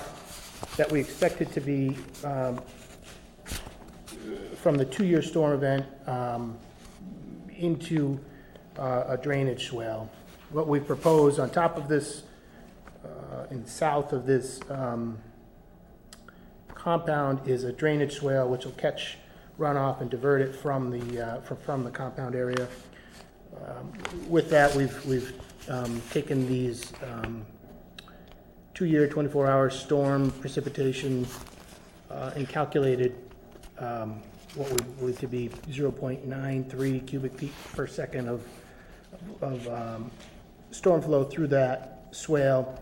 that 0.78 0.92
we 0.92 1.00
expected 1.00 1.52
to 1.52 1.60
be 1.60 1.98
um, 2.24 2.62
from 4.56 4.78
the 4.78 4.86
two-year 4.86 5.24
storm 5.24 5.54
event 5.54 5.84
um, 6.06 6.56
into 7.58 8.20
uh, 8.78 9.06
a 9.08 9.18
drainage 9.18 9.68
swale. 9.68 10.10
What 10.52 10.68
we 10.68 10.80
propose 10.80 11.40
on 11.40 11.50
top 11.50 11.76
of 11.76 11.88
this, 11.88 12.22
uh, 13.32 13.46
in 13.52 13.66
south 13.66 14.14
of 14.14 14.26
this 14.26 14.60
um, 14.70 15.18
compound 16.74 17.48
is 17.48 17.64
a 17.64 17.72
drainage 17.72 18.16
swale 18.16 18.48
which 18.48 18.66
will 18.66 18.72
catch 18.74 19.18
runoff 19.60 20.02
and 20.02 20.10
divert 20.10 20.42
it 20.42 20.56
from 20.56 20.92
the, 20.92 21.22
uh, 21.22 21.42
fr- 21.42 21.56
from 21.56 21.84
the 21.84 21.92
compound 21.92 22.36
area. 22.36 22.68
Um, 23.66 23.92
With 24.30 24.50
that, 24.52 24.74
we've, 24.76 25.06
we've 25.06 25.34
um, 25.68 26.02
taken 26.12 26.48
these 26.48 26.94
um, 27.04 27.46
two-year, 28.74 29.08
24-hour 29.08 29.70
storm 29.72 30.32
precipitation 30.32 31.26
uh, 32.12 32.32
and 32.36 32.48
calculated 32.48 33.16
um, 33.80 34.22
what 34.56 34.98
believe 35.00 35.20
to 35.20 35.28
be 35.28 35.50
0.93 35.70 37.06
cubic 37.06 37.38
feet 37.38 37.54
per 37.74 37.86
second 37.86 38.28
of, 38.28 38.44
of 39.42 39.68
um, 39.68 40.12
storm 40.72 41.02
flow 41.02 41.24
through 41.24 41.48
that 41.48 42.08
swale. 42.12 42.80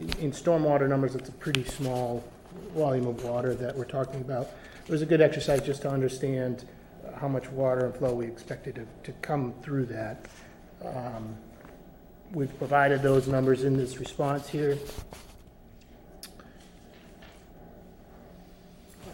In 0.00 0.32
stormwater 0.32 0.88
numbers, 0.88 1.14
it's 1.14 1.28
a 1.28 1.32
pretty 1.32 1.62
small 1.62 2.24
volume 2.74 3.06
of 3.06 3.22
water 3.22 3.54
that 3.54 3.76
we're 3.76 3.84
talking 3.84 4.22
about. 4.22 4.48
It 4.86 4.90
was 4.90 5.02
a 5.02 5.06
good 5.06 5.20
exercise 5.20 5.60
just 5.60 5.82
to 5.82 5.90
understand 5.90 6.64
how 7.16 7.28
much 7.28 7.50
water 7.50 7.84
and 7.84 7.94
flow 7.94 8.14
we 8.14 8.26
expected 8.26 8.76
to, 8.76 8.86
to 9.04 9.12
come 9.20 9.52
through 9.62 9.86
that. 9.86 10.26
Um, 10.84 11.36
We've 12.32 12.56
provided 12.58 13.02
those 13.02 13.26
numbers 13.26 13.64
in 13.64 13.76
this 13.76 13.98
response 13.98 14.48
here. 14.48 14.78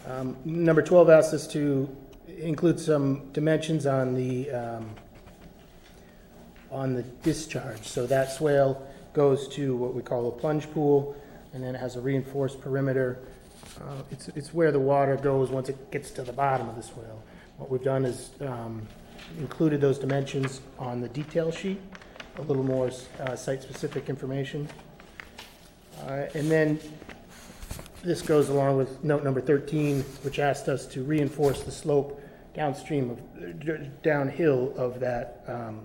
Um, 0.07 0.37
Number 0.45 0.83
12 0.83 1.09
asks 1.09 1.33
us 1.33 1.47
to 1.47 1.89
include 2.37 2.79
some 2.79 3.31
dimensions 3.33 3.87
on 3.87 4.13
the, 4.13 4.51
um, 4.51 4.89
on 6.71 6.93
the 6.93 7.01
discharge. 7.01 7.87
So 7.87 8.05
that 8.05 8.31
swale 8.31 8.86
goes 9.17 9.47
to 9.49 9.75
what 9.75 9.93
we 9.93 10.01
call 10.01 10.27
a 10.29 10.31
plunge 10.31 10.71
pool, 10.71 11.15
and 11.53 11.61
then 11.63 11.75
it 11.75 11.79
has 11.79 11.97
a 11.97 12.01
reinforced 12.01 12.61
perimeter 12.61 13.19
uh, 13.81 14.01
it's, 14.11 14.27
it's 14.29 14.53
where 14.53 14.71
the 14.71 14.79
water 14.79 15.15
goes 15.15 15.49
once 15.49 15.69
it 15.69 15.91
gets 15.91 16.11
to 16.11 16.23
the 16.23 16.33
bottom 16.33 16.67
of 16.69 16.75
the 16.75 16.83
swale. 16.83 17.21
What 17.57 17.69
we've 17.69 17.83
done 17.83 18.05
is 18.05 18.31
um, 18.41 18.87
included 19.39 19.81
those 19.81 19.99
dimensions 19.99 20.61
on 20.79 21.01
the 21.01 21.09
detail 21.09 21.51
sheet, 21.51 21.79
a 22.37 22.41
little 22.41 22.63
more 22.63 22.91
uh, 23.19 23.35
site-specific 23.35 24.09
information. 24.09 24.67
Uh, 26.01 26.25
And 26.33 26.49
then 26.49 26.79
this 28.03 28.21
goes 28.21 28.49
along 28.49 28.77
with 28.77 29.03
note 29.03 29.23
number 29.23 29.41
13, 29.41 30.01
which 30.23 30.39
asked 30.39 30.69
us 30.69 30.85
to 30.87 31.03
reinforce 31.03 31.63
the 31.63 31.71
slope 31.71 32.21
downstream 32.55 33.11
of, 33.11 34.01
downhill 34.01 34.73
of 34.77 34.99
that, 34.99 35.43
um, 35.47 35.81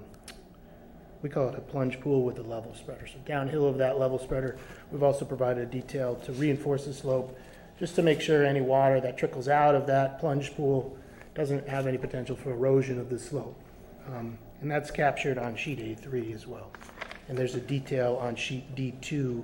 we 1.22 1.28
call 1.28 1.48
it 1.48 1.54
a 1.54 1.60
plunge 1.60 2.00
pool 2.00 2.22
with 2.22 2.38
a 2.38 2.42
level 2.42 2.74
spreader. 2.74 3.06
So 3.06 3.14
downhill 3.24 3.66
of 3.66 3.78
that 3.78 3.98
level 3.98 4.18
spreader, 4.18 4.58
we've 4.90 5.02
also 5.02 5.24
provided 5.24 5.62
a 5.62 5.66
detail 5.66 6.16
to 6.24 6.32
reinforce 6.32 6.84
the 6.84 6.92
slope, 6.92 7.38
just 7.78 7.94
to 7.96 8.02
make 8.02 8.20
sure 8.20 8.44
any 8.44 8.60
water 8.60 9.00
that 9.00 9.16
trickles 9.16 9.48
out 9.48 9.74
of 9.74 9.86
that 9.86 10.18
plunge 10.18 10.54
pool 10.54 10.96
doesn't 11.34 11.68
have 11.68 11.86
any 11.86 11.96
potential 11.96 12.36
for 12.36 12.50
erosion 12.50 12.98
of 12.98 13.08
the 13.08 13.18
slope. 13.18 13.58
Um, 14.12 14.36
And 14.60 14.70
that's 14.70 14.90
captured 14.90 15.38
on 15.38 15.56
sheet 15.56 15.78
A3 15.78 16.34
as 16.34 16.46
well. 16.46 16.70
And 17.28 17.36
there's 17.38 17.54
a 17.54 17.60
detail 17.60 18.18
on 18.20 18.36
sheet 18.36 18.74
D2 18.76 19.42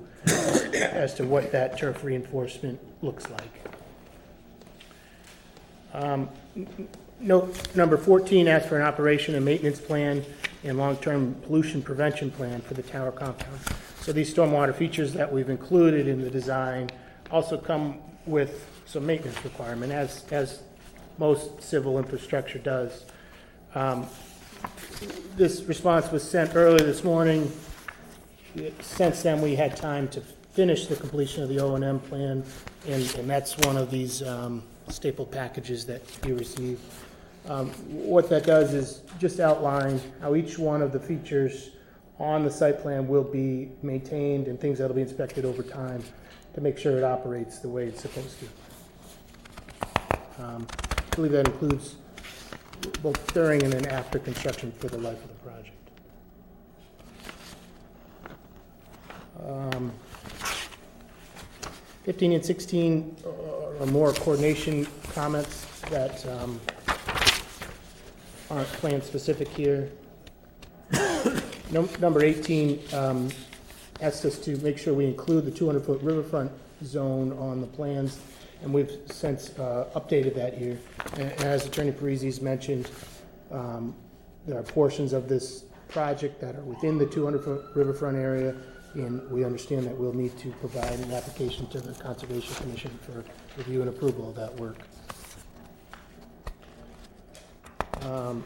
as 0.75 1.15
to 1.15 1.25
what 1.25 1.51
that 1.53 1.79
turf 1.79 2.05
reinforcement 2.05 2.79
looks 3.03 3.27
like. 3.31 3.65
Um, 5.95 6.29
Note 7.21 7.75
number 7.75 7.97
14 7.97 8.47
asks 8.47 8.69
for 8.69 8.77
an 8.77 8.83
operation 8.83 9.35
and 9.35 9.45
maintenance 9.45 9.81
plan 9.81 10.25
and 10.65 10.79
long-term 10.79 11.35
pollution 11.47 11.83
prevention 11.83 12.31
plan 12.31 12.61
for 12.61 12.75
the 12.75 12.83
tower 12.83 13.13
compound. 13.13 13.61
So 14.01 14.13
these 14.13 14.33
stormwater 14.33 14.75
features 14.75 15.13
that 15.15 15.33
we've 15.33 15.51
included 15.51 16.09
in 16.09 16.23
the 16.23 16.31
design 16.31 16.91
also 17.31 17.57
come 17.59 17.99
with 18.27 18.67
some 18.87 19.07
maintenance 19.07 19.43
requirement, 19.45 19.93
as, 19.93 20.25
as 20.31 20.63
most 21.19 21.63
civil 21.63 21.99
infrastructure 21.99 22.59
does. 22.59 23.05
Um, 23.75 24.07
This 25.37 25.63
response 25.63 26.11
was 26.11 26.29
sent 26.29 26.57
earlier 26.57 26.85
this 26.85 27.05
morning. 27.05 27.53
Since 28.81 29.23
then, 29.23 29.41
we 29.41 29.55
had 29.55 29.77
time 29.77 30.09
to 30.09 30.21
finish 30.53 30.89
the 30.89 30.97
completion 30.97 31.45
of 31.45 31.49
the 31.49 31.61
O 31.61 31.77
and 31.77 31.85
M 31.85 32.01
plan, 32.01 32.43
and, 32.89 33.05
that's 33.31 33.57
one 33.59 33.77
of 33.77 33.89
these 33.91 34.23
um, 34.23 34.63
staple 34.89 35.27
packages 35.27 35.87
that 35.87 36.03
you 36.27 36.35
received. 36.35 36.81
Um, 37.49 37.71
What 37.89 38.29
that 38.29 38.45
does 38.45 38.75
is 38.75 39.01
just 39.19 39.41
outline 39.41 40.01
how 40.21 40.35
each 40.35 40.59
one 40.59 40.83
of 40.83 40.93
the 40.93 41.01
features 41.01 41.71
on 42.19 42.45
the 42.45 42.51
site 42.51 42.81
plan 42.81 43.09
will 43.09 43.25
be 43.25 43.71
maintained 43.83 44.49
and 44.49 44.61
things 44.61 44.79
that'll 44.79 44.95
be 44.95 45.03
inspected 45.03 45.45
over 45.45 45.63
time 45.63 46.03
to 46.55 46.61
make 46.61 46.77
sure 46.77 46.99
it 46.99 47.05
operates 47.05 47.61
the 47.61 47.69
way 47.69 47.87
it's 47.87 48.03
supposed 48.03 48.37
to. 48.41 48.47
Um, 50.43 50.67
I 50.81 51.15
believe 51.17 51.33
that 51.33 51.47
includes 51.47 51.97
both 53.03 53.33
during 53.33 53.63
and 53.63 53.73
then 53.73 53.87
after 53.87 54.19
construction 54.19 54.73
for 54.73 54.89
the 54.89 54.99
life 54.99 55.23
of 55.25 55.29
the 55.29 55.35
project. 55.35 55.75
Um, 59.47 59.93
15 62.05 62.33
and 62.33 62.45
16 62.45 63.17
are 63.81 63.87
more 63.87 64.13
coordination 64.13 64.87
comments 65.15 65.67
that 65.91 66.27
um, 66.27 66.61
aren't 68.51 68.69
plan-specific 68.69 69.49
here. 69.49 69.91
Num- 71.71 71.89
Number 72.01 72.23
18 72.23 72.81
um, 72.95 73.29
asks 74.01 74.25
us 74.25 74.39
to 74.41 74.57
make 74.59 74.79
sure 74.79 74.95
we 74.95 75.05
include 75.05 75.45
the 75.45 75.51
200-foot 75.51 76.01
riverfront 76.03 76.51
zone 76.85 77.33
on 77.39 77.61
the 77.61 77.67
plans, 77.67 78.19
and 78.63 78.73
we've 78.73 78.99
since 79.07 79.51
uh, 79.59 79.89
updated 79.95 80.35
that 80.35 80.55
here. 80.57 80.79
And 81.19 81.31
As 81.43 81.67
Attorney 81.67 81.93
Parisi's 81.93 82.41
mentioned, 82.41 82.91
um, 83.51 83.95
there 84.47 84.59
are 84.59 84.63
portions 84.63 85.13
of 85.13 85.29
this 85.29 85.65
project 85.89 86.41
that 86.41 86.57
are 86.57 86.63
within 86.63 86.97
the 86.99 87.07
200-foot 87.07 87.67
riverfront 87.75 88.17
area, 88.17 88.55
and 88.95 89.29
we 89.31 89.45
understand 89.45 89.87
that 89.87 89.97
we'll 89.97 90.15
need 90.15 90.37
to 90.39 90.51
provide 90.53 90.99
an 91.01 91.13
application 91.13 91.67
to 91.69 91.81
the 91.81 91.93
Conservation 92.03 92.55
Commission 92.57 92.99
for 93.03 93.25
review 93.59 93.81
and 93.81 93.91
approval 93.91 94.31
of 94.31 94.37
that 94.37 94.55
work. 94.57 94.79
Um, 98.03 98.45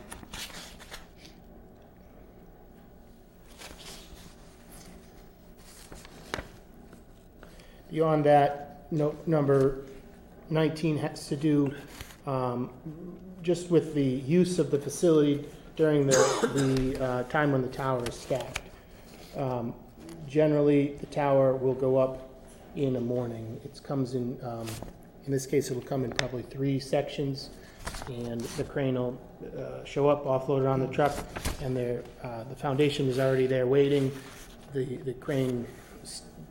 Beyond 7.91 8.25
that, 8.25 8.87
note 8.91 9.27
number 9.27 9.85
19 10.49 10.97
has 10.97 11.29
to 11.29 11.37
do 11.37 11.75
um, 12.27 12.71
just 13.43 13.71
with 13.71 13.95
the 13.95 14.03
use 14.03 14.59
of 14.59 14.71
the 14.71 14.79
facility 14.79 15.45
during 15.77 16.07
the, 16.07 16.17
the 16.55 17.05
uh, 17.05 17.23
time 17.25 17.53
when 17.53 17.61
the 17.61 17.69
tower 17.69 18.03
is 18.09 18.15
stacked. 18.15 18.61
Um, 19.37 19.75
Generally, 20.27 20.97
the 21.01 21.07
tower 21.07 21.55
will 21.55 21.75
go 21.75 21.99
up 21.99 22.31
in 22.75 22.95
the 22.95 23.01
morning. 23.03 23.61
It 23.67 23.79
comes 23.85 24.15
in, 24.15 24.39
um, 24.43 24.67
in 25.27 25.33
this 25.33 25.45
case, 25.45 25.71
it'll 25.71 25.83
come 25.83 26.05
in 26.05 26.13
probably 26.13 26.41
three 26.41 26.81
sections, 26.81 27.51
and 28.09 28.41
the 28.41 28.65
crane 28.65 28.95
will 28.95 29.21
uh, 29.59 29.85
show 29.85 30.09
up, 30.09 30.25
offload 30.25 30.61
it 30.61 30.67
on 30.67 30.81
the 30.81 30.87
truck, 30.89 31.17
and 31.63 31.77
uh, 31.77 32.45
the 32.45 32.57
foundation 32.57 33.09
is 33.09 33.19
already 33.19 33.47
there 33.47 33.67
waiting. 33.67 34.11
The, 34.73 34.97
the 34.97 35.15
crane 35.15 35.67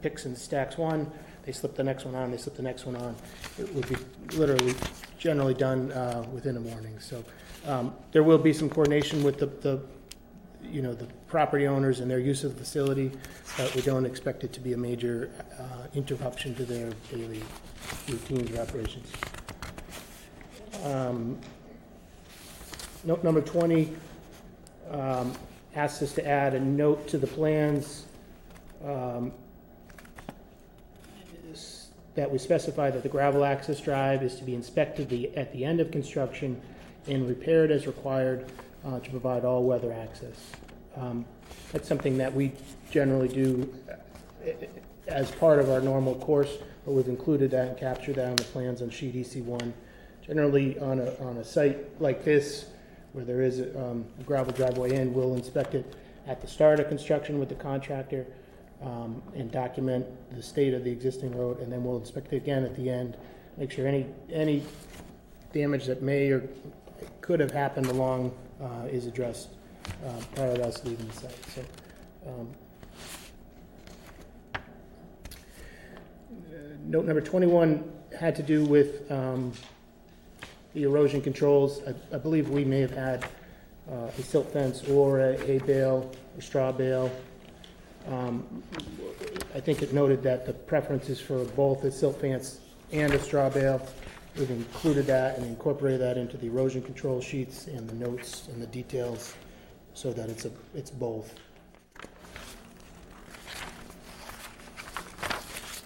picks 0.02 0.26
and 0.26 0.38
stacks 0.38 0.78
one, 0.78 1.12
they 1.46 1.52
slip 1.52 1.76
the 1.76 1.84
next 1.84 2.06
one 2.06 2.16
on, 2.16 2.32
they 2.32 2.38
slip 2.38 2.56
the 2.56 2.62
next 2.62 2.86
one 2.86 2.96
on. 2.96 3.16
It 3.58 3.74
would 3.74 3.88
be 3.88 3.96
literally 4.38 4.74
generally 5.18 5.54
done 5.54 5.92
uh, 5.92 6.26
within 6.34 6.58
a 6.58 6.60
morning. 6.60 7.00
So 7.00 7.24
um, 7.66 7.94
there 8.12 8.24
will 8.24 8.38
be 8.38 8.54
some 8.54 8.70
coordination 8.70 9.24
with 9.24 9.38
the, 9.38 9.48
the, 9.48 9.82
you 10.64 10.82
know, 10.82 10.94
the 10.94 11.08
property 11.28 11.68
owners 11.68 12.00
and 12.00 12.10
their 12.10 12.20
use 12.20 12.44
of 12.44 12.54
the 12.54 12.64
facility, 12.64 13.12
but 13.58 13.74
we 13.76 13.82
don't 13.82 14.06
expect 14.06 14.44
it 14.44 14.54
to 14.54 14.60
be 14.60 14.74
a 14.74 14.78
major 14.78 15.32
uh, 15.60 15.88
interruption 15.94 16.56
to 16.56 16.66
their 16.66 16.92
daily 17.12 17.44
routines 18.08 18.52
or 18.52 18.62
operations. 18.62 19.12
Um, 20.84 21.38
Note 23.04 23.24
number 23.24 23.42
20 23.42 23.92
um, 24.92 25.34
asks 25.76 26.04
us 26.04 26.14
to 26.14 26.28
add 26.28 26.54
a 26.54 26.60
note 26.60 27.08
to 27.08 27.18
the 27.18 27.26
plans 27.26 28.06
um, 28.86 29.32
that 32.14 32.30
we 32.30 32.38
specify 32.38 32.92
that 32.92 33.02
the 33.02 33.10
gravel 33.10 33.44
access 33.44 33.80
drive 33.80 34.22
is 34.22 34.36
to 34.36 34.44
be 34.44 34.54
inspected 34.54 35.10
the- 35.10 35.36
at 35.36 35.52
the 35.52 35.66
end 35.66 35.80
of 35.80 35.90
construction 35.90 36.62
and 37.08 37.28
repaired 37.28 37.72
as 37.72 37.88
required 37.88 38.52
uh, 38.86 39.00
to 39.00 39.10
provide 39.10 39.46
all-weather 39.46 39.92
access. 39.92 40.52
Um, 40.96 41.26
That's 41.72 41.88
something 41.88 42.20
that 42.20 42.32
we 42.32 42.52
generally 42.92 43.30
do 43.30 43.74
uh, 43.90 44.52
as 45.08 45.32
part 45.32 45.58
of 45.58 45.72
our 45.72 45.82
normal 45.82 46.14
course, 46.16 46.58
but 46.86 46.92
we've 46.92 47.08
included 47.08 47.50
that 47.52 47.68
and 47.70 47.78
captured 47.78 48.16
that 48.18 48.28
on 48.30 48.36
the 48.36 48.44
plans 48.44 48.84
on 48.84 48.92
sheet 48.92 49.16
EC1. 49.16 49.74
Generally, 50.32 50.80
on 50.80 50.98
a, 51.02 51.14
on 51.18 51.36
a 51.40 51.44
site 51.44 52.02
like 52.02 52.24
this, 52.24 52.68
where 53.12 53.26
there 53.26 53.42
is 53.42 53.60
um, 53.76 54.06
a 54.18 54.24
gravel 54.24 54.54
driveway 54.54 54.96
in, 54.96 55.14
we'll 55.14 55.36
inspect 55.36 55.76
it 55.76 55.94
at 56.26 56.40
the 56.40 56.48
start 56.48 56.80
of 56.80 56.88
construction 56.88 57.38
with 57.38 57.50
the 57.50 57.56
contractor 57.56 58.26
um, 58.82 59.22
and 59.36 59.52
document 59.52 60.06
the 60.34 60.42
state 60.42 60.74
of 60.74 60.86
the 60.86 60.90
existing 60.90 61.38
road, 61.38 61.60
and 61.60 61.70
then 61.70 61.84
we'll 61.84 61.98
inspect 61.98 62.32
it 62.32 62.38
again 62.38 62.64
at 62.64 62.74
the 62.78 62.90
end, 62.90 63.18
make 63.58 63.72
sure 63.72 63.86
any, 63.86 64.06
any 64.32 64.64
damage 65.52 65.86
that 65.86 66.02
may 66.02 66.30
or 66.30 66.48
could 67.20 67.42
have 67.42 67.52
happened 67.52 67.88
along 67.88 68.34
uh, 68.62 68.88
is 68.90 69.08
addressed 69.08 69.50
uh, 70.08 70.12
prior 70.34 70.56
to 70.56 70.64
us 70.66 70.82
leaving 70.86 71.08
the 71.08 71.14
site. 71.14 71.46
So, 71.54 71.62
um, 72.26 72.48
Note 76.86 77.04
number 77.04 77.20
21 77.20 77.84
had 78.18 78.34
to 78.38 78.44
do 78.44 78.64
with 78.64 79.12
um, 79.12 79.52
the 80.74 80.84
erosion 80.84 81.22
controls. 81.22 81.82
I- 81.88 82.16
I 82.16 82.18
believe 82.18 82.50
we 82.50 82.64
may 82.64 82.80
have 82.82 82.92
had 82.92 83.26
uh, 83.92 84.10
a 84.18 84.22
silt 84.22 84.52
fence 84.54 84.88
or 84.88 85.20
a 85.20 85.38
hay 85.38 85.58
bale 85.60 86.10
or 86.36 86.42
straw 86.42 86.72
bale. 86.72 87.12
Um, 88.08 88.64
I 89.54 89.60
think 89.60 89.82
it 89.82 89.94
noted 89.94 90.24
that 90.24 90.46
the 90.46 90.54
preference 90.54 91.10
is 91.10 91.20
for 91.20 91.44
both 91.44 91.84
a 91.84 91.92
silt 91.92 92.20
fence 92.22 92.60
and 92.92 93.14
a 93.14 93.20
straw 93.20 93.50
bale. 93.50 93.86
We've 94.38 94.50
included 94.50 95.06
that 95.08 95.38
and 95.38 95.46
incorporated 95.46 96.00
that 96.02 96.18
into 96.18 96.38
the 96.38 96.48
erosion 96.48 96.82
control 96.82 97.20
sheets 97.20 97.68
and 97.68 97.88
the 97.90 97.94
notes 97.96 98.48
and 98.48 98.62
the 98.62 98.68
details 98.68 99.34
so 99.94 100.14
that 100.14 100.30
it's 100.30 100.46
a, 100.46 100.52
it's 100.74 100.90
both. 100.90 101.36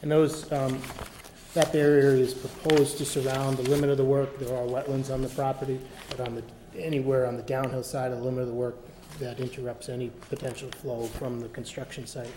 And 0.04 0.12
those, 0.12 0.52
um, 0.52 0.80
that 1.56 1.72
barrier 1.72 2.10
is 2.10 2.34
proposed 2.34 2.98
to 2.98 3.06
surround 3.06 3.56
the 3.56 3.64
limit 3.70 3.90
of 3.90 3.96
the 3.96 4.04
work. 4.04 4.38
There 4.40 4.54
are 4.54 4.68
wetlands 4.68 5.12
on 5.12 5.22
the 5.22 5.30
property, 5.30 5.80
but 6.10 6.20
on 6.20 6.36
the, 6.36 6.44
anywhere 6.78 7.26
on 7.26 7.38
the 7.38 7.44
downhill 7.44 7.82
side 7.82 8.12
of 8.12 8.20
the 8.20 8.24
limit 8.26 8.42
of 8.42 8.48
the 8.48 8.54
work 8.54 8.76
that 9.20 9.40
interrupts 9.40 9.88
any 9.88 10.10
potential 10.30 10.70
flow 10.72 11.06
from 11.06 11.40
the 11.40 11.48
construction 11.48 12.06
site 12.06 12.30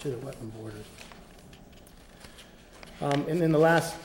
to 0.00 0.10
the 0.10 0.16
wetland 0.16 0.52
borders. 0.60 0.84
Um, 3.00 3.26
and 3.28 3.40
then 3.40 3.50
the 3.50 3.58
last 3.58 3.96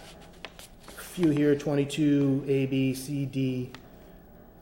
few 0.88 1.32
here, 1.32 1.54
22, 1.54 2.46
A, 2.48 2.66
B, 2.68 2.94
C, 2.94 3.26
D. 3.26 3.72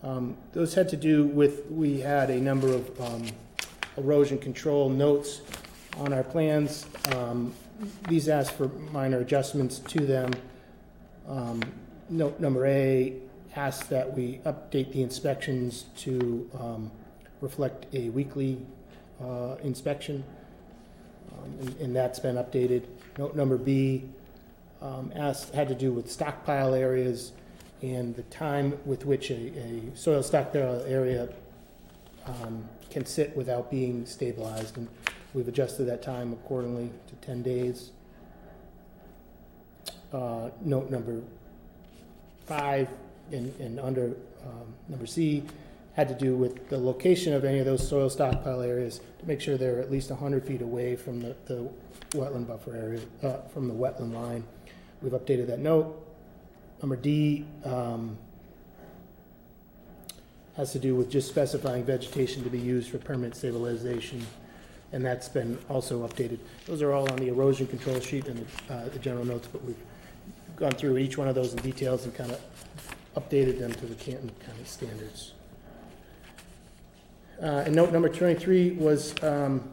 Um, 0.03 0.35
Those 0.53 0.73
had 0.73 0.89
to 0.89 0.97
do 0.97 1.25
with, 1.25 1.69
we 1.69 1.99
had 1.99 2.31
a 2.31 2.39
number 2.39 2.73
of 2.73 2.99
um, 2.99 3.27
erosion 3.95 4.39
control 4.39 4.89
notes 4.89 5.41
on 5.97 6.13
our 6.13 6.23
plans. 6.23 6.87
Um, 7.13 7.53
These 8.07 8.27
ask 8.29 8.53
for 8.53 8.67
minor 8.91 9.19
adjustments 9.19 9.79
to 9.79 10.05
them. 10.05 10.33
Um, 11.27 11.61
Note 12.11 12.39
number 12.39 12.65
A 12.65 13.13
asks 13.55 13.85
that 13.87 14.15
we 14.17 14.39
update 14.45 14.91
the 14.93 15.03
inspections 15.03 15.85
to 15.97 16.49
um, 16.59 16.91
reflect 17.39 17.85
a 17.93 18.09
weekly 18.09 18.57
uh, 19.23 19.55
inspection, 19.63 20.23
Um, 21.31 21.53
and- 21.61 21.75
and 21.81 21.95
that's 21.95 22.17
been 22.19 22.35
updated. 22.37 22.83
Note 23.19 23.35
number 23.35 23.57
B 23.57 24.05
um, 24.81 25.11
asked, 25.15 25.53
had 25.53 25.67
to 25.67 25.75
do 25.75 25.91
with 25.93 26.09
stockpile 26.09 26.73
areas 26.73 27.31
and 27.83 28.15
the 28.15 28.23
time 28.23 28.77
with 28.85 29.05
which 29.05 29.29
a, 29.29 29.35
a 29.35 29.81
soil 29.95 30.23
stockpile 30.23 30.81
area 30.87 31.29
um, 32.25 32.67
can 32.89 33.05
sit 33.05 33.37
without 33.37 33.69
being 33.69 34.05
stabilized. 34.07 34.77
And 34.77 34.87
we've 35.33 35.47
adjusted 35.47 35.85
that 35.85 36.01
time 36.01 36.33
accordingly 36.33 36.91
to 37.07 37.15
10 37.15 37.43
days. 37.43 37.91
Uh, 40.11 40.49
Note 40.61 40.89
number 40.89 41.21
five 42.45 42.89
and, 43.31 43.53
and 43.59 43.79
under 43.79 44.15
um, 44.43 44.73
number 44.87 45.05
C 45.05 45.43
had 45.93 46.07
to 46.07 46.15
do 46.15 46.35
with 46.35 46.69
the 46.69 46.77
location 46.77 47.33
of 47.33 47.43
any 47.43 47.59
of 47.59 47.65
those 47.65 47.87
soil 47.87 48.09
stockpile 48.09 48.61
areas 48.61 49.01
to 49.19 49.27
make 49.27 49.41
sure 49.41 49.57
they're 49.57 49.79
at 49.79 49.91
least 49.91 50.09
100 50.09 50.45
feet 50.45 50.61
away 50.61 50.95
from 50.95 51.19
the, 51.19 51.35
the 51.45 51.69
wetland 52.11 52.47
buffer 52.47 52.75
area, 52.75 53.01
uh, 53.21 53.41
from 53.49 53.67
the 53.67 53.73
wetland 53.73 54.13
line. 54.13 54.43
We've 55.01 55.11
updated 55.11 55.47
that 55.47 55.59
note. 55.59 56.05
Number 56.81 56.95
D 56.95 57.45
um, 57.65 58.17
has 60.55 60.71
to 60.71 60.79
do 60.79 60.95
with 60.95 61.09
just 61.09 61.27
specifying 61.27 61.83
vegetation 61.83 62.43
to 62.43 62.49
be 62.49 62.59
used 62.59 62.89
for 62.89 62.97
permanent 62.97 63.35
stabilization, 63.35 64.25
and 64.91 65.05
that's 65.05 65.29
been 65.29 65.57
also 65.69 66.07
updated. 66.07 66.39
Those 66.65 66.81
are 66.81 66.93
all 66.93 67.09
on 67.11 67.17
the 67.17 67.27
erosion 67.27 67.67
control 67.67 67.99
sheet 67.99 68.27
and 68.27 68.45
the, 68.67 68.73
uh, 68.73 68.89
the 68.89 68.99
general 68.99 69.25
notes, 69.25 69.47
but 69.51 69.63
we've 69.63 69.77
gone 70.55 70.71
through 70.71 70.97
each 70.97 71.17
one 71.17 71.27
of 71.27 71.35
those 71.35 71.53
in 71.53 71.59
details 71.61 72.05
and 72.05 72.13
kind 72.13 72.31
of 72.31 72.41
updated 73.15 73.59
them 73.59 73.71
to 73.73 73.85
the 73.85 73.95
Canton 73.95 74.31
County 74.45 74.63
standards. 74.65 75.33
Uh, 77.41 77.63
And 77.65 77.75
note 77.75 77.91
number 77.93 78.09
23 78.09 78.71
was 78.71 79.15
um, 79.23 79.63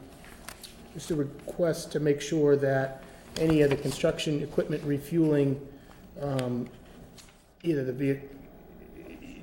just 0.94 1.10
a 1.10 1.16
request 1.16 1.90
to 1.92 2.00
make 2.00 2.20
sure 2.20 2.56
that 2.56 3.02
any 3.38 3.62
of 3.62 3.70
the 3.70 3.76
construction 3.76 4.42
equipment 4.42 4.82
refueling, 4.84 5.60
um, 6.22 6.68
either 7.62 7.84
the 7.84 7.92
vehicle, 7.92 8.28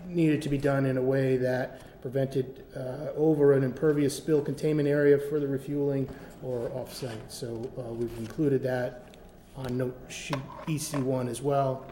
needed 0.08 0.42
to 0.42 0.50
be 0.50 0.58
done 0.58 0.86
in 0.86 0.98
a 0.98 1.02
way 1.02 1.38
that 1.38 1.83
prevented 2.04 2.66
uh, 2.76 3.14
over 3.16 3.54
an 3.54 3.64
impervious 3.64 4.14
spill 4.16 4.42
containment 4.42 4.90
area 4.90 5.18
for 5.18 5.40
the 5.40 5.48
refueling 5.48 6.08
or 6.44 6.70
off-site. 6.74 7.32
So 7.32 7.72
uh, 7.78 7.94
we've 7.94 8.16
included 8.18 8.62
that 8.64 9.16
on 9.56 9.78
note 9.78 9.98
sheet 10.10 10.36
EC1 10.68 11.30
as 11.30 11.42
well, 11.42 11.86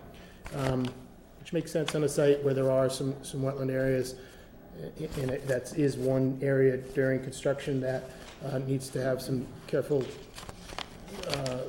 um, 0.54 0.86
which 1.40 1.54
makes 1.54 1.72
sense 1.72 1.96
on 1.96 2.04
a 2.04 2.10
site 2.10 2.44
where 2.44 2.54
there 2.54 2.70
are 2.70 2.90
some, 2.90 3.16
some 3.24 3.42
wetland 3.42 3.72
areas. 3.72 4.16
And 5.00 5.32
it- 5.32 5.48
that 5.48 5.78
is 5.78 5.96
one 5.96 6.38
area 6.42 6.76
during 6.76 7.24
construction 7.24 7.80
that 7.80 8.10
uh, 8.46 8.58
needs 8.58 8.90
to 8.90 9.02
have 9.02 9.22
some 9.22 9.48
careful 9.66 10.04
uh, 11.30 11.60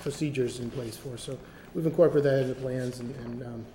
procedures 0.00 0.58
in 0.60 0.70
place 0.70 0.96
for. 0.96 1.18
So 1.18 1.38
we've 1.74 1.84
incorporated 1.84 2.32
that 2.32 2.42
in 2.44 2.48
the 2.48 2.54
plans 2.54 3.00
and, 3.00 3.14
and 3.26 3.42
um, 3.42 3.66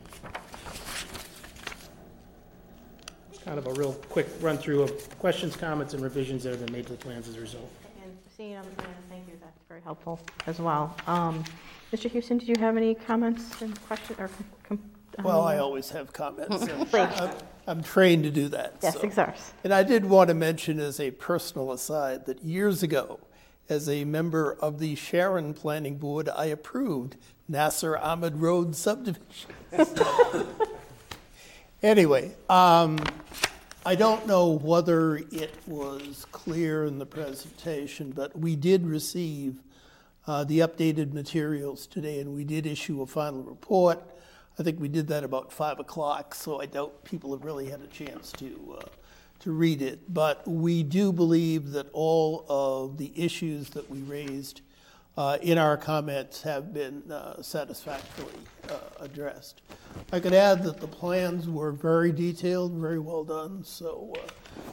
it's 3.32 3.37
kind 3.48 3.58
of 3.58 3.66
a 3.68 3.74
real 3.74 3.94
quick 4.10 4.28
run-through 4.42 4.82
of 4.84 5.20
questions, 5.20 5.56
comments, 5.56 5.94
and 5.94 6.04
revisions 6.04 6.44
that 6.44 6.50
have 6.52 6.64
been 6.66 6.74
made 6.74 6.86
to 6.86 6.92
the 6.92 6.98
plans 6.98 7.30
as 7.30 7.38
a 7.38 7.40
result. 7.42 7.70
And 8.04 8.12
seeing, 8.36 8.58
um, 8.58 8.66
yeah, 8.78 8.86
thank 9.10 9.26
you, 9.28 9.34
that's 9.40 9.58
very 9.70 9.80
helpful 9.82 10.20
as 10.48 10.60
well. 10.60 10.96
Um, 11.08 11.46
Mr. 11.94 12.12
Houston, 12.12 12.38
did 12.38 12.50
you 12.50 12.56
have 12.60 12.76
any 12.76 12.94
comments 12.94 13.62
and 13.62 13.82
questions 13.84 14.20
or? 14.20 14.30
com- 14.68 14.80
com- 15.16 15.24
Well, 15.24 15.42
um, 15.42 15.48
I 15.48 15.60
always 15.60 15.90
have 15.92 16.12
comments. 16.12 16.62
and 16.62 16.88
Please. 16.90 16.96
I'm- 16.96 17.34
I'm 17.70 17.84
trained 17.84 18.24
to 18.24 18.32
do 18.32 18.48
that. 18.50 18.76
Yes, 18.82 18.94
so. 18.94 19.02
exarch. 19.02 19.36
And 19.66 19.74
I 19.74 19.84
did 19.84 20.06
want 20.06 20.30
to 20.30 20.34
mention 20.34 20.80
as 20.80 21.02
a 21.02 21.12
personal 21.12 21.74
aside 21.74 22.26
that 22.26 22.42
years 22.42 22.82
ago, 22.82 23.20
as 23.68 23.90
a 23.90 24.06
member 24.06 24.54
of 24.62 24.80
the 24.80 24.96
Sharon 24.96 25.54
Planning 25.54 25.98
Board, 25.98 26.30
I 26.30 26.46
approved 26.46 27.18
Nasser 27.50 27.98
Ahmed 27.98 28.38
Road 28.38 28.74
subdivision. 28.74 29.50
anyway, 31.84 32.36
um, 32.50 33.00
I 33.86 33.96
don't 33.96 34.28
know 34.28 34.52
whether 34.52 35.18
it 35.18 35.54
was 35.66 36.26
clear 36.32 36.86
in 36.86 37.00
the 37.00 37.06
presentation, 37.06 38.12
but 38.12 38.38
we 38.38 38.56
did 38.56 38.86
receive 38.86 39.62
uh, 40.26 40.44
the 40.44 40.60
updated 40.60 41.14
materials 41.14 41.88
today, 41.88 42.20
and 42.20 42.36
we 42.36 42.44
did 42.44 42.66
issue 42.66 43.02
a 43.02 43.06
final 43.06 43.44
report. 43.44 44.02
I 44.60 44.64
think 44.64 44.80
we 44.80 44.90
did 44.90 45.08
that 45.08 45.24
about 45.24 45.54
five 45.54 45.80
o'clock, 45.80 46.36
so 46.36 46.60
I 46.60 46.66
doubt 46.66 47.04
people 47.06 47.32
have 47.32 47.46
really 47.46 47.70
had 47.70 47.82
a 47.82 47.88
chance 47.88 48.32
to 48.34 48.78
uh, 48.80 48.86
to 49.40 49.52
read 49.52 49.82
it. 49.82 50.14
But 50.14 50.46
we 50.48 50.84
do 50.84 51.14
believe 51.14 51.72
that 51.72 51.88
all 51.94 52.46
of 52.50 52.98
the 52.98 53.14
issues 53.16 53.70
that 53.70 53.90
we 53.90 54.00
raised 54.00 54.62
uh, 55.18 55.38
in 55.42 55.58
our 55.58 55.76
comments 55.76 56.44
have 56.44 56.74
been 56.74 57.12
uh, 57.12 57.42
satisfactorily 57.42 58.34
uh, 58.70 58.78
addressed. 59.00 59.62
I 60.14 60.20
could 60.20 60.34
add 60.34 60.62
that 60.64 60.80
the 60.80 60.88
plans 60.88 61.50
were 61.50 61.72
very 61.72 62.12
detailed, 62.12 62.74
very 62.74 63.00
well 63.00 63.24
done. 63.24 63.64
So 63.64 64.14
uh, 64.16 64.20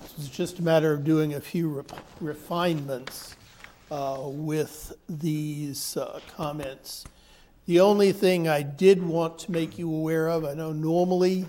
it 0.04 0.16
was 0.16 0.28
just 0.28 0.58
a 0.58 0.62
matter 0.62 0.92
of 0.92 1.02
doing 1.02 1.34
a 1.34 1.40
few 1.40 1.68
re- 1.68 1.84
refinements 2.20 3.36
uh, 3.90 4.18
with 4.22 4.92
these 5.08 5.96
comments. 6.36 7.04
The 7.66 7.80
only 7.80 8.12
thing 8.12 8.46
I 8.46 8.60
did 8.60 9.02
want 9.02 9.38
to 9.40 9.52
make 9.52 9.78
you 9.78 9.90
aware 9.90 10.28
of, 10.28 10.44
I 10.44 10.52
know 10.52 10.72
normally 10.72 11.46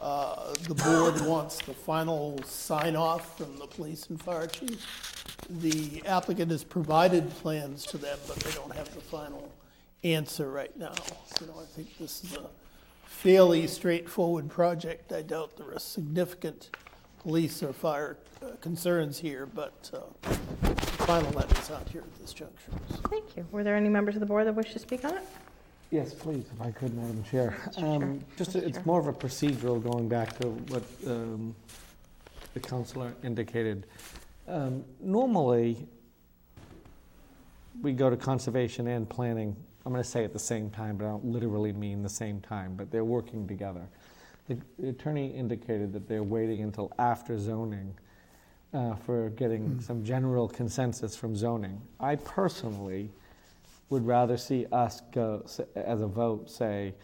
uh, 0.00 0.54
the 0.68 0.74
board 0.74 1.20
wants 1.22 1.60
the 1.62 1.74
final 1.74 2.40
sign 2.44 2.94
off 2.96 3.36
from 3.36 3.58
the 3.58 3.66
police 3.66 4.06
and 4.08 4.22
fire 4.22 4.46
chief. 4.46 4.86
The 5.48 6.02
applicant 6.06 6.50
has 6.50 6.62
provided 6.62 7.30
plans 7.30 7.84
to 7.86 7.98
them, 7.98 8.18
but 8.26 8.36
they 8.36 8.52
don't 8.52 8.74
have 8.74 8.94
the 8.94 9.00
final 9.00 9.52
answer 10.04 10.50
right 10.50 10.76
now. 10.76 10.94
So 11.36 11.46
I 11.60 11.64
think 11.64 11.98
this 11.98 12.22
is 12.24 12.36
a 12.36 12.46
fairly 13.04 13.66
straightforward 13.66 14.48
project. 14.48 15.12
I 15.12 15.22
doubt 15.22 15.56
there 15.56 15.72
are 15.74 15.78
significant 15.78 16.70
police 17.20 17.62
or 17.62 17.72
fire 17.72 18.16
uh, 18.42 18.50
concerns 18.60 19.18
here, 19.18 19.46
but 19.46 19.90
uh, 19.92 20.28
the 20.62 20.74
final 21.04 21.30
letter's 21.32 21.70
out 21.70 21.88
here 21.88 22.02
at 22.02 22.20
this 22.20 22.32
juncture. 22.32 22.70
Thank 23.10 23.36
you. 23.36 23.46
Were 23.50 23.64
there 23.64 23.74
any 23.74 23.88
members 23.88 24.14
of 24.14 24.20
the 24.20 24.26
board 24.26 24.46
that 24.46 24.54
wish 24.54 24.72
to 24.72 24.78
speak 24.78 25.04
on 25.04 25.14
it? 25.14 25.24
Yes, 25.90 26.12
please, 26.12 26.44
if 26.54 26.60
I 26.60 26.70
could, 26.70 26.94
Madam 26.94 27.24
Chair. 27.24 27.56
Um, 27.78 28.20
Just, 28.36 28.54
a- 28.54 28.64
it's 28.66 28.84
more 28.84 29.00
of 29.00 29.06
a 29.06 29.12
procedural, 29.12 29.82
going 29.82 30.08
back 30.08 30.38
to 30.40 30.48
what 30.48 30.82
um, 31.06 31.54
the 32.52 32.60
counselor 32.60 33.14
indicated. 33.24 33.86
Um, 34.46 34.84
Normally, 35.00 35.86
we 37.80 37.92
go 37.92 38.10
to 38.10 38.16
conservation 38.18 38.86
and 38.88 39.08
planning, 39.08 39.56
I'm 39.86 39.92
going 39.92 40.02
to 40.04 40.08
say 40.08 40.24
at 40.24 40.34
the 40.34 40.38
same 40.38 40.68
time, 40.68 40.98
but 40.98 41.06
I 41.06 41.08
don't 41.08 41.24
literally 41.24 41.72
mean 41.72 42.02
the 42.02 42.08
same 42.10 42.40
time, 42.40 42.74
but 42.76 42.90
they're 42.90 43.04
working 43.04 43.48
together. 43.48 43.86
The 44.48 44.88
attorney 44.88 45.28
indicated 45.28 45.92
that 45.94 46.06
they're 46.08 46.22
waiting 46.22 46.62
until 46.62 46.92
after 46.98 47.38
zoning 47.38 47.94
uh, 48.74 48.94
for 48.96 49.30
getting 49.30 49.80
some 49.80 50.04
general 50.04 50.48
consensus 50.48 51.16
from 51.16 51.34
zoning. 51.36 51.80
I 52.00 52.16
personally 52.16 53.10
would 53.90 54.06
rather 54.06 54.36
see 54.36 54.66
us 54.70 55.02
go, 55.12 55.44
as 55.74 56.00
a 56.00 56.06
vote, 56.06 56.50
say, 56.50 56.94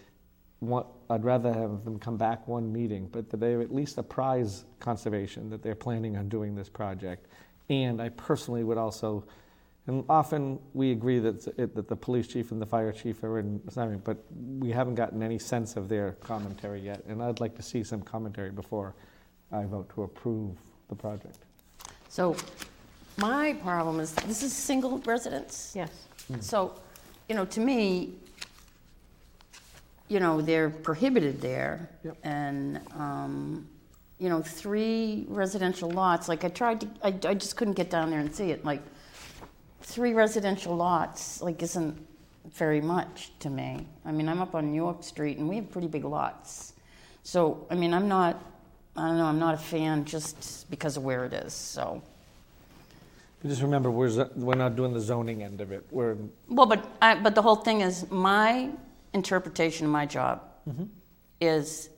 one, 0.61 0.85
I'd 1.11 1.25
rather 1.25 1.53
have 1.53 1.85
them 1.85 1.99
come 1.99 2.17
back 2.17 2.47
one 2.49 2.73
meeting, 2.73 3.09
but 3.11 3.31
that 3.31 3.39
they 3.39 3.55
at 3.55 3.75
least 3.75 3.99
apprise 3.99 4.65
conservation 4.81 5.51
that 5.51 5.63
they're 5.63 5.75
planning 5.75 6.17
on 6.17 6.29
doing 6.29 6.55
this 6.55 6.69
project. 6.69 7.27
And 7.69 8.01
I 8.01 8.11
personally 8.11 8.65
would 8.65 8.79
also, 8.79 9.25
and 9.87 10.05
often 10.09 10.59
we 10.73 10.93
agree 10.93 11.19
that, 11.19 11.47
it, 11.59 11.75
that 11.75 11.89
the 11.89 11.97
police 11.97 12.27
chief 12.27 12.51
and 12.51 12.61
the 12.61 12.67
fire 12.67 12.93
chief 12.93 13.23
are 13.23 13.39
in, 13.39 13.61
something, 13.71 14.01
but 14.05 14.19
we 14.59 14.71
haven't 14.71 14.95
gotten 14.95 15.23
any 15.23 15.39
sense 15.39 15.77
of 15.77 15.89
their 15.89 16.13
commentary 16.21 16.81
yet. 16.81 17.03
And 17.07 17.23
I'd 17.23 17.41
like 17.41 17.55
to 17.57 17.63
see 17.63 17.85
some 17.85 18.03
commentary 18.03 18.51
before 18.51 18.95
I 19.53 19.65
vote 19.65 19.91
to 19.95 20.03
approve 20.03 20.57
the 20.89 20.95
project. 20.95 21.39
So 22.09 22.37
my 23.19 23.55
problem 23.63 24.01
is, 24.01 24.13
this 24.13 24.43
is 24.43 24.53
single 24.53 24.99
residence? 24.99 25.73
Yes. 25.75 25.91
So, 26.41 26.75
you 27.29 27.35
know, 27.35 27.45
to 27.45 27.61
me, 27.61 28.15
you 30.09 30.21
know, 30.21 30.41
they're 30.41 30.71
prohibited 30.71 31.41
there. 31.41 31.89
Yep. 32.05 32.17
And, 32.25 32.81
um, 32.95 33.67
you 34.19 34.29
know, 34.29 34.43
three 34.43 35.27
residential 35.29 35.91
lots, 35.91 36.29
like 36.29 36.45
I 36.45 36.49
tried 36.49 36.81
to, 36.83 36.89
I, 37.03 37.09
I 37.29 37.35
just 37.35 37.57
couldn't 37.57 37.75
get 37.75 37.91
down 37.91 38.11
there 38.11 38.21
and 38.21 38.35
see 38.35 38.51
it, 38.51 38.65
like, 38.65 38.83
three 39.83 40.15
residential 40.15 40.75
lots, 40.75 41.43
like, 41.43 41.63
isn't, 41.63 42.07
very 42.53 42.81
much 42.81 43.33
to 43.41 43.49
me. 43.49 43.87
I 44.05 44.13
mean, 44.13 44.29
I'm 44.29 44.41
up 44.41 44.55
on 44.55 44.71
New 44.71 44.77
York 44.77 45.03
Street 45.03 45.39
and 45.39 45.49
we 45.49 45.57
have 45.57 45.71
pretty 45.71 45.89
big 45.89 46.05
lots. 46.05 46.75
So, 47.23 47.67
I 47.71 47.75
mean, 47.75 47.95
I'm 47.95 48.07
not, 48.07 48.43
I 48.97 49.09
don't 49.09 49.17
know, 49.17 49.25
I'm 49.25 49.39
not 49.39 49.55
a 49.55 49.59
fan 49.59 50.05
just 50.05 50.71
because 50.71 50.97
of 50.97 51.05
where 51.05 51.25
it 51.25 51.33
is, 51.33 51.53
so. 51.55 52.03
But 53.45 53.51
just 53.51 53.61
remember, 53.61 53.91
we're, 53.91 54.09
zo- 54.09 54.31
we're 54.37 54.55
not 54.55 54.75
doing 54.75 54.95
the 54.95 55.01
zoning 55.01 55.43
end 55.43 55.61
of 55.61 55.71
it. 55.71 55.85
We're, 55.91 56.17
Well, 56.49 56.65
but 56.65 56.89
I, 57.03 57.15
but 57.17 57.35
the 57.35 57.43
whole 57.43 57.57
thing 57.57 57.83
is 57.83 58.11
my 58.11 58.71
interpretation 59.13 59.85
of 59.85 59.93
my 59.93 60.07
job 60.07 60.41
Mm-hmm. 60.67 60.85
is 61.43 61.91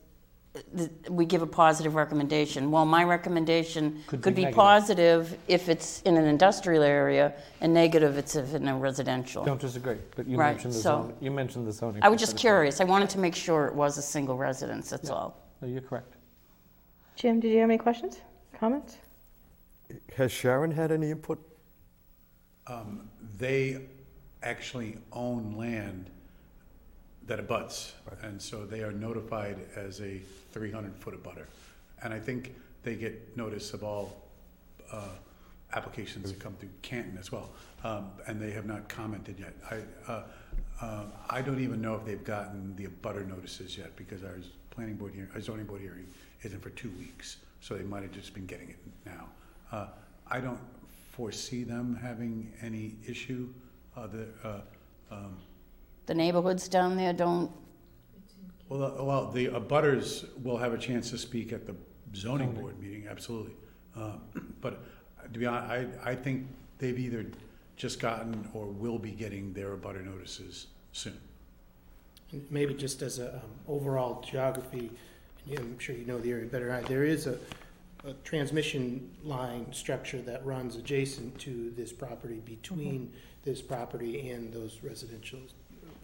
th- 0.75 0.89
we 1.09 1.23
give 1.23 1.41
a 1.41 1.47
positive 1.47 1.95
recommendation. 1.95 2.69
Well, 2.69 2.83
my 2.85 3.05
recommendation 3.05 4.03
Could 4.07 4.21
could, 4.21 4.35
be 4.35 4.41
be, 4.41 4.45
negative. 4.47 4.57
positive 4.57 5.37
if 5.47 5.69
it's 5.69 6.01
in 6.01 6.17
an 6.17 6.25
industrial 6.25 6.83
area, 6.83 7.33
and 7.61 7.73
negative 7.73 8.17
if 8.17 8.25
it's 8.25 8.35
in 8.35 8.67
a 8.67 8.75
residential. 8.75 9.45
don't 9.45 9.61
disagree, 9.61 9.95
but 10.17 10.27
you 10.27 10.35
Right, 10.37 10.51
mentioned 10.51 10.73
the 10.73 10.79
so- 10.79 11.01
zoning. 11.03 11.15
You 11.21 11.31
mentioned 11.31 11.65
the 11.65 11.71
zoning. 11.71 12.03
I 12.03 12.09
was 12.09 12.19
just 12.19 12.33
percentage. 12.33 12.41
curious. 12.41 12.81
I 12.81 12.83
wanted 12.83 13.09
to 13.11 13.19
make 13.19 13.35
sure 13.35 13.67
it 13.67 13.73
was 13.73 13.97
a 13.97 14.01
single 14.01 14.35
residence. 14.35 14.89
That's 14.89 15.07
Yeah. 15.07 15.15
all. 15.15 15.37
No, 15.61 15.69
you're 15.69 15.79
correct. 15.79 16.13
Jim, 17.15 17.39
did 17.39 17.51
you 17.53 17.59
have 17.59 17.69
any 17.69 17.77
questions, 17.77 18.19
comments? 18.59 18.97
Has 20.15 20.31
Sharon 20.31 20.71
had 20.71 20.91
any 20.91 21.11
input? 21.11 21.39
Um, 22.67 23.09
They 23.37 23.81
actually 24.43 24.97
own 25.11 25.55
land 25.57 26.09
that 27.27 27.39
abuts, 27.39 27.93
and 28.21 28.41
so 28.41 28.65
they 28.65 28.81
are 28.83 28.91
notified 28.91 29.57
as 29.75 29.99
a 29.99 30.21
300-foot 30.53 31.21
abutter. 31.21 31.45
And 32.01 32.13
I 32.13 32.19
think 32.19 32.55
they 32.83 32.95
get 32.95 33.35
notice 33.35 33.73
of 33.73 33.83
all 33.83 34.15
uh, 34.91 35.09
applications 35.73 36.31
that 36.31 36.39
come 36.39 36.53
through 36.53 36.69
Canton 36.81 37.17
as 37.17 37.31
well, 37.31 37.49
Um, 37.83 38.11
and 38.27 38.41
they 38.41 38.51
have 38.51 38.65
not 38.65 38.87
commented 38.89 39.39
yet. 39.39 39.53
I, 39.69 40.11
uh, 40.11 40.23
uh, 40.81 41.03
I 41.29 41.41
don't 41.41 41.59
even 41.59 41.81
know 41.81 41.95
if 41.95 42.05
they've 42.05 42.23
gotten 42.23 42.75
the 42.75 42.87
abutter 42.87 43.27
notices 43.27 43.77
yet, 43.77 43.95
because 43.95 44.23
our 44.23 44.39
planning 44.71 44.95
board 44.95 45.13
hearing, 45.13 45.29
our 45.35 45.41
zoning 45.41 45.65
board 45.65 45.81
hearing 45.81 46.07
isn't 46.43 46.61
for 46.61 46.69
two 46.71 46.91
weeks, 46.97 47.37
so 47.61 47.75
they 47.75 47.83
might 47.83 48.03
have 48.03 48.11
just 48.11 48.33
been 48.33 48.45
getting 48.45 48.69
it 48.69 48.77
now. 49.05 49.27
Uh, 49.71 49.87
I 50.29 50.39
don't 50.39 50.59
foresee 51.11 51.63
them 51.63 51.97
having 52.01 52.53
any 52.61 52.95
issue. 53.07 53.49
Uh, 53.95 54.07
the, 54.07 54.27
uh, 54.43 54.61
um, 55.11 55.37
The 56.05 56.13
neighborhoods 56.13 56.67
down 56.67 56.95
there 56.95 57.13
don't. 57.13 57.51
well, 58.69 58.83
uh, 58.83 59.03
well, 59.03 59.31
the 59.31 59.47
abutters 59.47 60.25
will 60.43 60.57
have 60.57 60.73
a 60.73 60.77
chance 60.77 61.09
to 61.11 61.17
speak 61.17 61.51
at 61.51 61.65
the 61.65 61.75
zoning 62.15 62.51
board 62.53 62.79
meeting, 62.79 63.07
absolutely. 63.09 63.53
Uh, 63.95 64.13
But 64.61 64.73
uh, 65.19 65.27
to 65.31 65.39
be 65.39 65.45
honest, 65.45 65.71
I, 66.03 66.11
I 66.11 66.15
think 66.15 66.47
they've 66.79 66.97
either 66.97 67.25
just 67.75 67.99
gotten 67.99 68.47
or 68.53 68.65
will 68.65 68.97
be 68.97 69.11
getting 69.11 69.53
their 69.53 69.75
abutter 69.75 70.03
notices 70.03 70.67
soon. 70.93 71.17
And 72.31 72.45
Maybe 72.51 72.73
just 72.73 73.01
as 73.01 73.19
a 73.19 73.35
um, 73.35 73.41
overall 73.67 74.21
geography, 74.21 74.91
and 75.49 75.59
I'm 75.59 75.79
sure 75.79 75.95
you 75.95 76.05
know 76.05 76.19
the 76.19 76.31
area 76.31 76.45
better 76.45 76.67
than 76.67 76.83
I, 76.83 76.87
there 76.87 77.03
is 77.03 77.27
a, 77.27 77.37
a 78.05 78.13
transmission 78.23 79.09
line 79.23 79.65
structure 79.71 80.21
that 80.21 80.45
runs 80.45 80.75
adjacent 80.75 81.37
to 81.39 81.71
this 81.75 81.91
property, 81.91 82.41
between 82.45 83.11
this 83.43 83.61
property 83.61 84.29
and 84.29 84.53
those 84.53 84.79
residential 84.83 85.39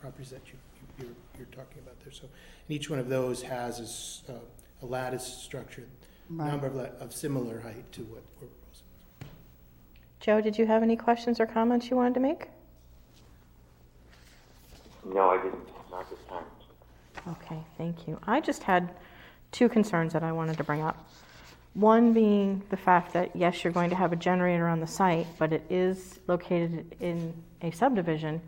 properties 0.02 0.30
that 0.32 0.42
you, 0.48 0.54
you're, 1.00 1.16
you're 1.38 1.48
talking 1.48 1.82
about 1.84 2.00
there. 2.04 2.12
So, 2.14 2.24
and 2.24 2.76
each 2.76 2.90
one 2.90 3.00
of 3.00 3.10
those 3.10 3.42
has 3.44 3.80
a 3.80 3.84
s- 3.84 4.24
uh, 4.30 4.34
a 4.82 4.86
lattice 4.86 5.26
structure, 5.26 5.84
Right. 6.30 6.50
number 6.50 6.68
of, 6.68 6.76
la- 6.76 6.90
of 7.00 7.14
similar 7.14 7.60
height 7.62 7.90
to 7.94 8.02
what 8.04 8.22
we're 8.42 8.48
proposing. 8.48 8.86
Joe, 10.20 10.42
did 10.42 10.58
you 10.58 10.66
have 10.66 10.84
any 10.84 10.96
questions 10.96 11.40
or 11.40 11.46
comments 11.46 11.90
you 11.90 11.96
wanted 11.96 12.14
to 12.16 12.20
make? 12.20 12.48
No, 15.06 15.30
I 15.30 15.38
didn't, 15.44 15.60
not 15.92 16.10
this 16.10 16.20
time. 16.28 16.44
Okay, 17.28 17.62
thank 17.78 18.08
you. 18.08 18.20
I 18.26 18.40
just 18.42 18.64
had 18.64 18.94
two 19.52 19.70
concerns 19.70 20.12
that 20.14 20.24
I 20.24 20.32
wanted 20.32 20.58
to 20.58 20.64
bring 20.64 20.82
up. 20.82 21.08
One 21.74 22.14
being 22.14 22.62
the 22.70 22.78
fact 22.78 23.14
that, 23.14 23.36
yes, 23.36 23.64
you're 23.64 23.74
going 23.74 23.90
to 23.90 23.96
have 23.96 24.14
a 24.14 24.16
generator 24.16 24.68
on 24.68 24.80
the 24.80 24.86
site, 24.88 25.26
but 25.40 25.52
it 25.52 25.64
is 25.70 26.20
located 26.28 26.96
in 27.00 27.34
a 27.64 27.72
subdivision. 27.72 28.42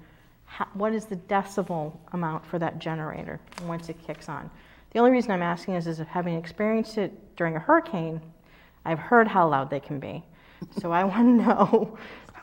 How- 0.45 0.67
What 0.75 0.93
is 0.93 1.05
the 1.05 1.15
decibel 1.15 1.97
amount 2.13 2.45
for 2.45 2.59
that 2.59 2.77
generator 2.77 3.39
once 3.65 3.89
it 3.89 3.97
kicks 4.05 4.29
on? 4.29 4.49
The 4.91 4.99
only 4.99 5.11
reason 5.11 5.31
I'm 5.31 5.41
asking 5.41 5.73
is, 5.73 5.87
is 5.87 5.97
having 5.97 6.35
experienced 6.37 6.97
it 6.99 7.35
during 7.35 7.55
a 7.55 7.59
hurricane, 7.59 8.21
I've 8.85 8.99
heard 8.99 9.27
how 9.27 9.47
loud 9.49 9.71
they 9.71 9.79
can 9.79 9.99
be. 9.99 10.23
So 10.79 10.91
I 10.91 11.03
want 11.11 11.39
to 11.39 11.45
know, 11.45 11.97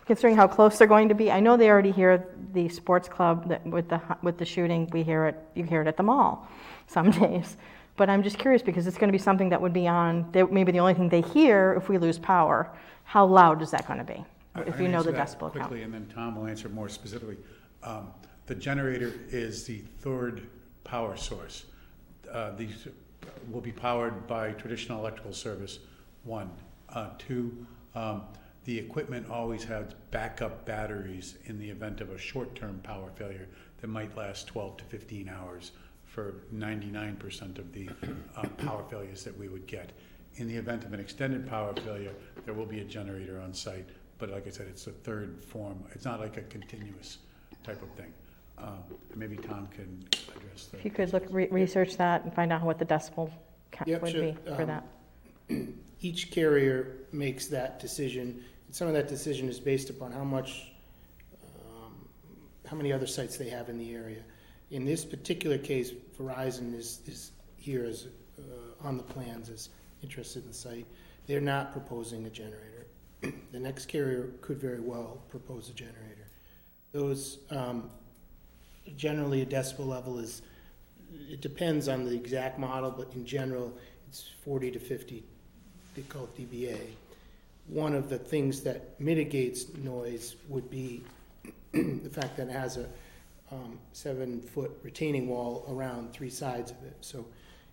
considering 0.05 0.35
how 0.37 0.49
close 0.49 0.79
they're 0.79 0.89
going 0.89 1.09
to 1.11 1.15
be, 1.15 1.31
I 1.31 1.39
know 1.39 1.57
they 1.57 1.71
already 1.71 1.93
hear 1.93 2.27
the 2.53 2.69
sports 2.69 3.09
club 3.09 3.49
that 3.49 3.65
with 3.65 3.89
the, 3.89 4.01
with 4.23 4.37
the 4.37 4.45
shooting, 4.45 4.91
we 4.93 5.05
hear 5.05 5.27
it, 5.27 5.37
you 5.55 5.63
hear 5.63 5.81
it 5.81 5.87
at 5.87 5.97
the 5.97 6.03
mall 6.03 6.49
some 6.89 7.11
days. 7.21 7.57
But 7.97 8.09
I'm 8.09 8.23
just 8.23 8.39
curious 8.39 8.63
because 8.63 8.87
it's 8.87 8.97
going 8.97 9.09
to 9.09 9.13
be 9.17 9.23
something 9.23 9.49
that 9.51 9.61
would 9.61 9.73
be 9.73 9.87
on, 9.87 10.31
they- 10.33 10.43
maybe 10.45 10.73
the 10.73 10.81
only 10.81 10.95
thing 10.95 11.09
they 11.09 11.21
hear 11.21 11.75
if 11.77 11.89
we 11.89 11.99
lose 11.99 12.19
power. 12.19 12.71
How 13.05 13.27
loud 13.27 13.61
is 13.63 13.71
that 13.73 13.87
going 13.87 13.99
to 13.99 14.05
be? 14.05 14.25
I- 14.55 14.63
If 14.63 14.77
I'm 14.77 14.83
you 14.83 14.89
know 14.89 15.03
the 15.03 15.11
answer 15.11 15.13
that 15.13 15.39
decibel 15.39 15.53
count. 15.53 15.69
Quickly, 15.69 15.83
and 15.83 15.93
then 15.93 16.07
Tom 16.15 16.37
will 16.37 16.47
answer 16.47 16.69
more 16.69 16.89
specifically. 16.89 17.37
Um, 17.83 18.09
The 18.47 18.55
generator 18.57 19.13
is 19.31 19.65
the 19.65 19.79
third 20.01 20.49
power 20.85 21.17
source. 21.17 21.67
Uh, 22.31 22.51
These 22.57 22.89
will 23.51 23.61
be 23.61 23.71
powered 23.73 24.27
by 24.27 24.53
traditional 24.53 24.99
electrical 24.99 25.33
service, 25.33 25.79
one. 26.25 26.51
Uh, 26.89 27.11
Two, 27.19 27.67
um, 27.95 28.23
the 28.65 28.77
equipment 28.79 29.29
always 29.31 29.65
has 29.65 29.95
backup 30.11 30.65
batteries 30.67 31.37
in 31.45 31.59
the 31.59 31.69
event 31.71 32.01
of 32.01 32.11
a 32.11 32.19
short-term 32.19 32.81
power 32.83 33.11
failure 33.15 33.49
that 33.81 33.87
might 33.87 34.17
last 34.17 34.49
12 34.49 34.77
to 34.79 34.85
15 34.85 35.29
hours 35.29 35.73
for 36.13 36.35
99% 36.55 37.59
of 37.59 37.73
the 37.73 37.89
uh, 38.37 38.47
power 38.59 38.85
failures 38.91 39.25
that 39.25 39.37
we 39.39 39.49
would 39.49 39.67
get. 39.67 39.93
In 40.37 40.47
the 40.47 40.55
event 40.57 40.85
of 40.85 40.93
an 40.93 41.01
extended 41.01 41.49
power 41.49 41.73
failure, 41.75 42.13
there 42.45 42.53
will 42.55 42.67
be 42.67 42.81
a 42.81 42.85
generator 42.85 43.41
on 43.41 43.55
site, 43.55 43.89
but 44.19 44.29
like 44.31 44.47
I 44.47 44.51
said, 44.51 44.67
it's 44.69 44.87
a 44.87 44.91
third 44.91 45.43
form. 45.43 45.83
It's 45.95 46.05
not 46.05 46.21
like 46.21 46.37
a 46.37 46.43
continuous 46.43 47.19
type 47.65 47.81
of 47.83 47.89
thing. 47.93 48.13
Um, 48.59 48.79
Maybe 49.15 49.37
Tom 49.37 49.69
can 49.75 50.05
address 50.37 50.67
that. 50.67 50.79
If 50.79 50.85
you 50.85 50.91
could 50.91 51.13
look, 51.15 51.25
re- 51.31 51.49
research 51.51 51.97
that 51.97 52.25
and 52.25 52.33
find 52.35 52.53
out 52.53 52.63
what 52.63 52.79
the 52.79 52.85
decibel 52.85 53.31
count 53.71 53.89
Yep, 53.89 54.03
would 54.03 54.13
sure. 54.13 54.23
be 54.23 54.37
for 54.55 54.63
Um, 54.63 54.67
that. 54.69 54.85
each 56.03 56.31
carrier 56.31 56.99
makes 57.13 57.47
that 57.47 57.81
decision. 57.81 58.45
And 58.67 58.75
some 58.77 58.87
of 58.87 58.93
that 58.95 59.09
decision 59.09 59.49
is 59.49 59.59
based 59.59 59.89
upon 59.89 60.13
how 60.13 60.25
much, 60.25 60.73
um, 61.61 61.95
how 62.67 62.77
many 62.77 62.93
other 62.93 63.07
sites 63.07 63.39
they 63.39 63.49
have 63.49 63.71
in 63.71 63.79
the 63.79 63.95
area. 63.95 64.23
In 64.73 64.87
this 64.87 65.05
particular 65.05 65.59
case, 65.59 65.93
Verizon 66.19 66.75
is, 66.75 67.01
is 67.07 67.33
here 67.59 67.85
as, 67.85 68.07
uh, 68.39 68.87
on 68.87 68.97
the 68.97 69.03
plans, 69.03 69.51
is 69.51 69.69
interested 70.03 70.43
in 70.43 70.49
the 70.49 70.55
site. 70.55 70.87
They're 71.27 71.43
not 71.43 71.73
proposing 71.73 72.25
a 72.27 72.31
generator. 72.31 72.87
The 73.53 73.61
next 73.61 73.87
carrier 73.87 74.31
could 74.41 74.59
very 74.59 74.81
well 74.81 75.23
propose 75.29 75.69
a 75.69 75.75
generator. 75.75 76.27
Those, 76.93 77.39
um, 77.51 77.91
generally 78.97 79.43
a 79.43 79.47
decibel 79.47 79.87
level 79.87 80.19
is, 80.19 80.41
it 81.29 81.43
depends 81.43 81.87
on 81.87 82.07
the 82.07 82.15
exact 82.15 82.59
model, 82.59 82.91
but 82.91 83.13
in 83.15 83.27
general, 83.27 83.75
it's 84.09 84.31
forty 84.43 84.71
to 84.71 84.79
fifty 84.79 85.23
they 85.95 86.03
call 86.03 86.25
it 86.25 86.51
dBA. 86.51 86.79
One 87.69 87.95
of 87.95 88.09
the 88.09 88.19
things 88.19 88.63
that 88.63 88.99
mitigates 88.99 89.73
noise 89.75 90.37
would 90.49 90.71
be 90.71 91.03
the 91.73 92.11
fact 92.11 92.39
that 92.39 92.49
it 92.49 92.53
has 92.53 92.79
a 92.79 92.89
um, 93.53 93.79
seven-foot 93.93 94.81
retaining 94.83 95.29
wall 95.29 95.65
around 95.69 96.13
three 96.13 96.31
sides 96.31 96.71
of 96.71 96.83
it. 96.85 96.97
So 97.01 97.25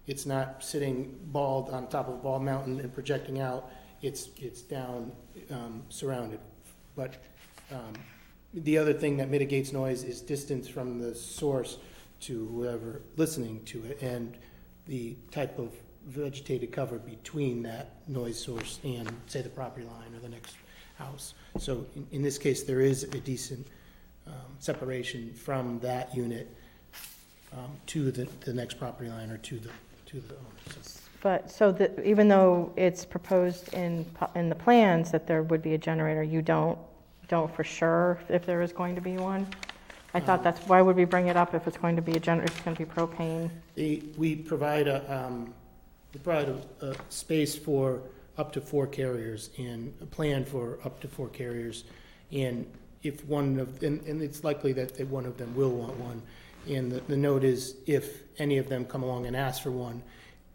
it's 0.07 0.25
not 0.25 0.63
sitting 0.63 1.17
bald 1.27 1.69
on 1.69 1.87
top 1.87 2.07
of 2.09 2.15
a 2.15 2.17
bald 2.17 2.43
mountain 2.43 2.79
and 2.79 2.93
projecting 2.93 3.39
out, 3.39 3.71
it's, 4.01 4.29
it's 4.37 4.61
down 4.61 5.11
um, 5.51 5.83
surrounded. 5.89 6.39
But 6.95 7.15
um, 7.71 7.93
the 8.53 8.77
other 8.77 8.93
thing 8.93 9.17
that 9.17 9.29
mitigates 9.29 9.71
noise 9.71 10.03
is 10.03 10.21
distance 10.21 10.67
from 10.67 10.99
the 10.99 11.15
source 11.15 11.77
to 12.21 12.47
whoever 12.47 13.01
listening 13.15 13.63
to 13.65 13.83
it, 13.85 14.01
and 14.01 14.35
the 14.87 15.15
type 15.31 15.57
of 15.59 15.73
vegetated 16.07 16.71
cover 16.71 16.97
between 16.97 17.63
that 17.63 17.95
noise 18.07 18.37
source 18.37 18.79
and, 18.83 19.09
say, 19.27 19.41
the 19.41 19.49
property 19.49 19.85
line 19.85 20.15
or 20.15 20.19
the 20.19 20.29
next 20.29 20.55
house. 20.97 21.35
So 21.59 21.85
in, 21.95 22.07
in 22.11 22.21
this 22.21 22.37
case, 22.37 22.63
there 22.63 22.81
is 22.81 23.03
a 23.03 23.19
decent 23.19 23.67
um, 24.29 24.35
separation 24.59 25.33
from 25.33 25.79
that 25.79 26.15
unit 26.15 26.47
um, 27.53 27.71
to 27.87 28.11
the, 28.11 28.27
the 28.41 28.53
next 28.53 28.75
property 28.75 29.09
line 29.09 29.31
or 29.31 29.37
to 29.37 29.57
the, 29.57 29.69
to 30.05 30.19
the 30.19 30.35
owner. 30.35 30.81
So 30.81 30.99
But, 31.21 31.51
so 31.51 31.71
that, 31.73 31.99
even 32.05 32.27
though 32.27 32.71
it's 32.75 33.05
proposed 33.05 33.73
in, 33.73 34.05
in 34.35 34.49
the 34.49 34.55
plans 34.55 35.11
that 35.11 35.27
there 35.27 35.43
would 35.43 35.61
be 35.61 35.73
a 35.73 35.77
generator, 35.77 36.23
you 36.23 36.41
don't, 36.41 36.77
don't 37.27 37.53
for 37.53 37.63
sure 37.63 38.19
if 38.29 38.45
there 38.45 38.61
is 38.61 38.71
going 38.71 38.95
to 38.95 39.01
be 39.01 39.17
one? 39.17 39.47
I 40.13 40.19
thought 40.19 40.43
that's, 40.43 40.59
why 40.67 40.81
would 40.81 40.95
we 40.95 41.05
bring 41.05 41.27
it 41.27 41.37
up 41.37 41.53
if 41.53 41.67
it's 41.67 41.77
going 41.77 41.95
to 41.95 42.01
be 42.01 42.13
a 42.13 42.19
generator, 42.19 42.51
if 42.51 42.57
it's 42.57 42.65
going 42.65 42.75
to 42.75 42.85
be 42.85 42.91
propane? 42.91 43.51
The, 43.75 44.01
we 44.17 44.35
provide 44.35 44.87
a, 44.87 44.99
um, 45.13 45.53
we 46.13 46.19
provide 46.19 46.49
a, 46.49 46.87
a 46.87 46.95
space 47.09 47.55
for 47.55 48.01
up 48.37 48.51
to 48.53 48.61
four 48.61 48.87
carriers 48.87 49.51
and 49.59 49.93
a 50.01 50.05
plan 50.05 50.45
for 50.45 50.79
up 50.83 50.99
to 51.01 51.07
four 51.07 51.27
carriers. 51.27 51.83
And 52.31 52.65
if 53.03 53.25
one 53.25 53.59
of, 53.59 53.81
and, 53.83 54.01
and 54.05 54.21
it's 54.21 54.43
likely 54.43 54.73
that 54.73 54.95
that 54.97 55.07
one 55.07 55.25
of 55.25 55.37
them 55.37 55.55
will 55.55 55.71
want 55.71 55.97
one. 55.97 56.21
And 56.67 56.91
the, 56.91 56.99
the 57.01 57.17
note 57.17 57.43
is, 57.43 57.75
if 57.85 58.23
any 58.37 58.57
of 58.57 58.67
them 58.67 58.85
come 58.85 59.03
along 59.03 59.25
and 59.25 59.35
ask 59.35 59.63
for 59.63 59.71
one, 59.71 60.03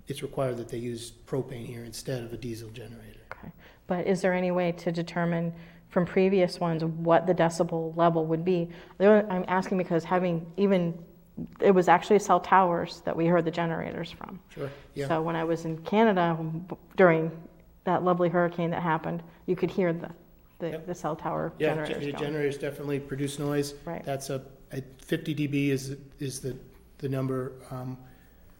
it's 0.07 0.23
required 0.23 0.59
that 0.59 0.69
they 0.69 0.79
use 0.79 1.13
propane 1.27 1.67
here 1.67 1.85
instead 1.85 2.23
of 2.23 2.33
a 2.33 2.37
diesel 2.37 2.69
generator. 2.71 3.21
Okay. 3.33 3.53
But 3.87 4.07
is 4.07 4.21
there 4.21 4.35
any 4.35 4.51
way 4.51 4.73
to 4.73 4.93
determine 4.93 5.53
from 5.89 6.05
previous 6.05 6.61
ones 6.61 6.85
what 6.85 7.27
the 7.27 7.35
decibel 7.35 7.97
level 7.97 8.27
would 8.27 8.45
be? 8.45 8.69
I'm 9.01 9.45
asking 9.49 9.79
because 9.79 10.05
having 10.05 10.47
even, 10.57 10.99
it 11.61 11.71
was 11.71 11.89
actually 11.89 12.19
cell 12.19 12.41
towers 12.41 13.01
that 13.07 13.17
we 13.17 13.27
heard 13.27 13.45
the 13.45 13.51
generators 13.51 14.11
from. 14.11 14.39
Sure, 14.51 14.71
yeah. 14.95 15.09
So 15.09 15.23
when 15.23 15.37
I 15.37 15.45
was 15.45 15.65
in 15.65 15.79
Canada 15.79 16.39
during 16.97 17.31
that 17.85 18.03
lovely 18.03 18.29
hurricane 18.29 18.71
that 18.71 18.83
happened, 18.83 19.23
you 19.47 19.57
could 19.57 19.71
hear 19.71 19.93
the, 19.93 20.11
the, 20.65 20.71
Yep. 20.71 20.87
the 20.87 20.95
cell 20.95 21.15
tower 21.17 21.53
Yeah, 21.59 21.75
generators 21.75 22.15
ge- 22.15 22.19
generators 22.19 22.59
definitely 22.59 23.01
produce 23.01 23.39
noise. 23.39 23.75
Right. 23.85 24.05
That's 24.05 24.31
a, 24.31 24.43
a 24.73 24.83
fifty 24.99 25.35
dB 25.35 25.69
is, 25.69 25.97
is 26.19 26.41
the, 26.41 26.57
the 26.99 27.09
number, 27.09 27.53
um, 27.71 27.99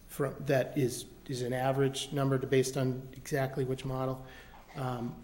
from, 0.07 0.35
that 0.45 0.77
is, 0.77 1.05
is 1.27 1.41
an 1.41 1.53
average 1.53 2.09
number 2.11 2.37
to, 2.37 2.45
based 2.47 2.77
on 2.77 3.01
exactly 3.13 3.65
which 3.65 3.85
model. 3.85 4.23
Um, 4.77 5.15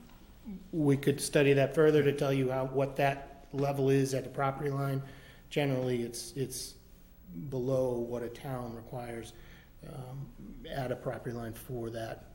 We 0.71 0.97
could 0.97 1.21
study 1.21 1.53
that 1.53 1.75
further 1.75 2.01
to 2.03 2.11
tell 2.11 2.33
you 2.33 2.49
how, 2.51 2.65
what 2.65 2.95
that 2.95 3.45
level 3.53 3.89
is 3.89 4.13
at 4.13 4.23
the 4.23 4.29
property 4.29 4.71
line. 4.71 5.01
Generally, 5.49 6.01
it's, 6.01 6.33
it's 6.35 6.75
below 7.49 7.93
what 7.99 8.23
a 8.23 8.29
town 8.29 8.73
requires, 8.75 9.33
um, 9.87 10.25
at 10.73 10.91
a 10.91 10.95
property 10.95 11.35
line 11.35 11.53
for 11.53 11.89
that. 11.91 12.25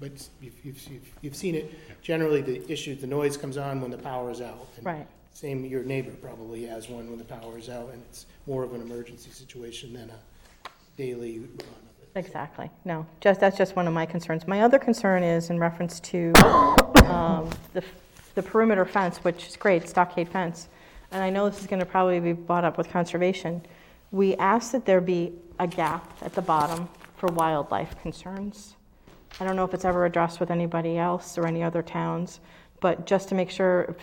But 0.00 0.12
if, 0.42 0.64
if, 0.64 0.90
if 0.90 1.12
you've 1.22 1.36
seen 1.36 1.54
it, 1.54 2.02
generally 2.02 2.40
the 2.40 2.70
issue, 2.70 2.94
the 2.94 3.06
noise 3.06 3.36
comes 3.36 3.56
on 3.56 3.80
when 3.80 3.90
the 3.90 3.98
power 3.98 4.30
is 4.30 4.40
out. 4.40 4.68
And 4.76 4.86
Right. 4.86 5.06
Same, 5.32 5.64
your 5.64 5.84
neighbor 5.84 6.10
probably 6.10 6.66
has 6.66 6.88
one 6.88 7.08
when 7.08 7.18
the 7.18 7.24
power 7.24 7.58
is 7.58 7.68
out, 7.68 7.90
and 7.92 8.02
it's 8.10 8.26
more 8.48 8.64
of 8.64 8.74
an 8.74 8.80
emergency 8.80 9.30
situation 9.30 9.92
than 9.92 10.10
a 10.10 10.68
daily 10.96 11.38
run 11.38 11.48
of 11.52 12.02
it. 12.02 12.08
Exactly. 12.16 12.68
No, 12.84 13.06
just, 13.20 13.38
that's 13.38 13.56
just 13.56 13.76
one 13.76 13.86
of 13.86 13.94
my 13.94 14.04
concerns. 14.04 14.48
My 14.48 14.62
other 14.62 14.80
concern 14.80 15.22
is 15.22 15.50
in 15.50 15.60
reference 15.60 16.00
to 16.00 16.32
um, 17.04 17.48
the 17.72 17.84
the 18.38 18.42
perimeter 18.44 18.84
fence, 18.84 19.18
which 19.18 19.48
is 19.48 19.56
great, 19.56 19.88
stockade 19.88 20.28
fence. 20.28 20.68
And 21.10 21.24
I 21.24 21.28
know 21.28 21.48
this 21.48 21.60
is 21.60 21.66
going 21.66 21.80
to 21.80 21.86
probably 21.86 22.20
be 22.20 22.32
brought 22.32 22.62
up 22.62 22.78
with 22.78 22.88
conservation. 22.88 23.62
We 24.12 24.36
asked 24.36 24.70
that 24.70 24.86
there 24.86 25.00
be 25.00 25.32
a 25.58 25.66
gap 25.66 26.16
at 26.22 26.34
the 26.34 26.42
bottom 26.42 26.88
for 27.16 27.26
wildlife 27.30 28.00
concerns. 28.00 28.76
I 29.40 29.44
don't 29.44 29.56
know 29.56 29.64
if 29.64 29.74
it's 29.74 29.84
ever 29.84 30.04
addressed 30.04 30.40
with 30.40 30.50
anybody 30.50 30.98
else 30.98 31.38
or 31.38 31.46
any 31.46 31.62
other 31.62 31.82
towns, 31.82 32.40
but 32.80 33.06
just 33.06 33.28
to 33.28 33.34
make 33.34 33.50
sure, 33.50 33.94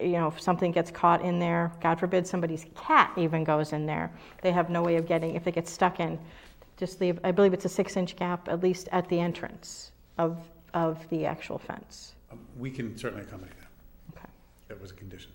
you 0.00 0.12
know, 0.12 0.28
if 0.28 0.40
something 0.40 0.72
gets 0.72 0.90
caught 0.90 1.22
in 1.22 1.38
there, 1.38 1.72
God 1.80 1.98
forbid 1.98 2.26
somebody's 2.26 2.66
cat 2.76 3.12
even 3.16 3.44
goes 3.44 3.72
in 3.72 3.86
there, 3.86 4.10
they 4.42 4.52
have 4.52 4.70
no 4.70 4.82
way 4.82 4.96
of 4.96 5.06
getting, 5.06 5.34
if 5.34 5.44
they 5.44 5.52
get 5.52 5.68
stuck 5.68 6.00
in, 6.00 6.18
just 6.76 7.00
leave, 7.00 7.18
I 7.24 7.30
believe 7.30 7.54
it's 7.54 7.64
a 7.64 7.68
six-inch 7.68 8.16
gap, 8.16 8.48
at 8.48 8.62
least 8.62 8.88
at 8.92 9.08
the 9.08 9.18
entrance 9.20 9.92
of, 10.18 10.38
of 10.74 11.08
the 11.10 11.26
actual 11.26 11.58
fence. 11.58 12.14
Um, 12.30 12.40
We 12.58 12.70
can 12.70 12.96
certainly 12.96 13.24
accommodate 13.24 13.56
that. 13.58 14.18
Okay. 14.18 14.28
That 14.68 14.80
was 14.80 14.90
a 14.90 14.94
condition. 14.94 15.30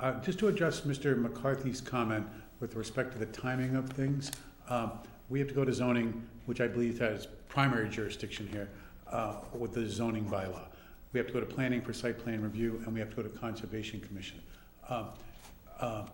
Uh, 0.00 0.20
Just 0.20 0.38
to 0.40 0.48
address 0.48 0.82
Mr. 0.82 1.16
McCarthy's 1.16 1.80
comment 1.80 2.26
with 2.58 2.74
respect 2.74 3.12
to 3.12 3.18
the 3.18 3.26
timing 3.26 3.76
of 3.76 3.88
things, 3.90 4.30
um, 4.68 4.92
we 5.28 5.38
have 5.38 5.48
to 5.48 5.54
go 5.54 5.64
to 5.64 5.72
zoning, 5.72 6.26
which 6.46 6.60
I 6.60 6.66
believe 6.66 6.98
has 6.98 7.26
primary 7.48 7.88
jurisdiction 7.88 8.48
here, 8.48 8.68
uh, 9.10 9.36
with 9.58 9.72
the 9.72 9.88
zoning 9.88 10.24
bylaw. 10.24 10.62
We 11.12 11.18
have 11.18 11.26
to 11.26 11.32
go 11.32 11.40
to 11.40 11.46
planning 11.46 11.80
for 11.82 11.92
site 11.92 12.18
plan 12.18 12.40
review, 12.42 12.80
and 12.84 12.94
we 12.94 13.00
have 13.00 13.10
to 13.10 13.16
go 13.16 13.22
to 13.22 13.28
conservation 13.28 14.00
commission. 14.00 14.40
Um, 14.88 15.06
uh, 15.80 16.04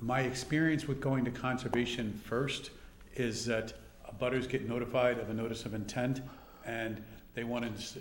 My 0.00 0.20
experience 0.20 0.86
with 0.86 1.00
going 1.00 1.24
to 1.24 1.30
conservation 1.30 2.12
first 2.24 2.70
is 3.14 3.44
that 3.46 3.72
butters 4.18 4.46
get 4.46 4.68
notified 4.68 5.18
of 5.18 5.30
a 5.30 5.34
notice 5.34 5.64
of 5.64 5.74
intent, 5.74 6.20
and 6.66 7.02
they 7.34 7.44
want 7.44 7.64
to, 7.64 7.70
s- 7.72 7.98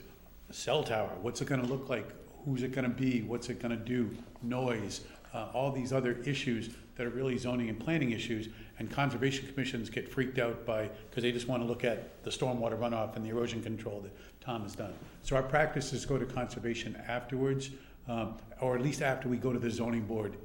cell 0.52 0.84
tower, 0.84 1.10
what's 1.22 1.42
it 1.42 1.48
gonna 1.48 1.66
look 1.66 1.90
like? 1.90 2.08
Who's 2.46 2.64
it 2.64 2.74
gonna 2.74 2.90
be? 2.90 3.22
What's 3.24 3.50
it 3.50 3.60
gonna 3.62 3.76
do? 3.78 4.10
Noise, 4.44 5.02
uh, 5.34 5.48
all 5.54 5.72
these 5.72 5.92
other 5.94 6.18
issues 6.26 6.70
that 6.96 7.06
are 7.08 7.10
really 7.10 7.38
zoning 7.38 7.70
and 7.70 7.80
planning 7.80 8.12
issues, 8.12 8.50
and 8.80 8.92
conservation 8.92 9.48
commissions 9.48 9.90
get 9.90 10.08
freaked 10.08 10.38
out 10.38 10.66
by, 10.66 10.90
because 11.10 11.24
they 11.24 11.32
just 11.32 11.48
want 11.48 11.62
to 11.64 11.68
look 11.68 11.84
at 11.84 12.24
the 12.24 12.30
stormwater 12.30 12.78
runoff 12.78 13.16
and 13.16 13.26
the 13.26 13.30
erosion 13.30 13.62
control 13.64 14.02
Tom 14.46 14.62
has 14.62 14.76
done. 14.76 14.94
So 15.24 15.36
our 15.36 15.44
practice 15.44 15.92
is 15.92 16.06
go 16.06 16.18
to 16.18 16.26
conservation 16.26 17.02
afterwards, 17.08 17.72
um, 18.08 18.36
or 18.62 18.76
at 18.76 18.82
least 18.82 19.02
after 19.02 19.28
we 19.28 19.38
go 19.38 19.52
to 19.52 19.60
the 19.60 19.72
zoning 19.72 20.06
board 20.06 20.36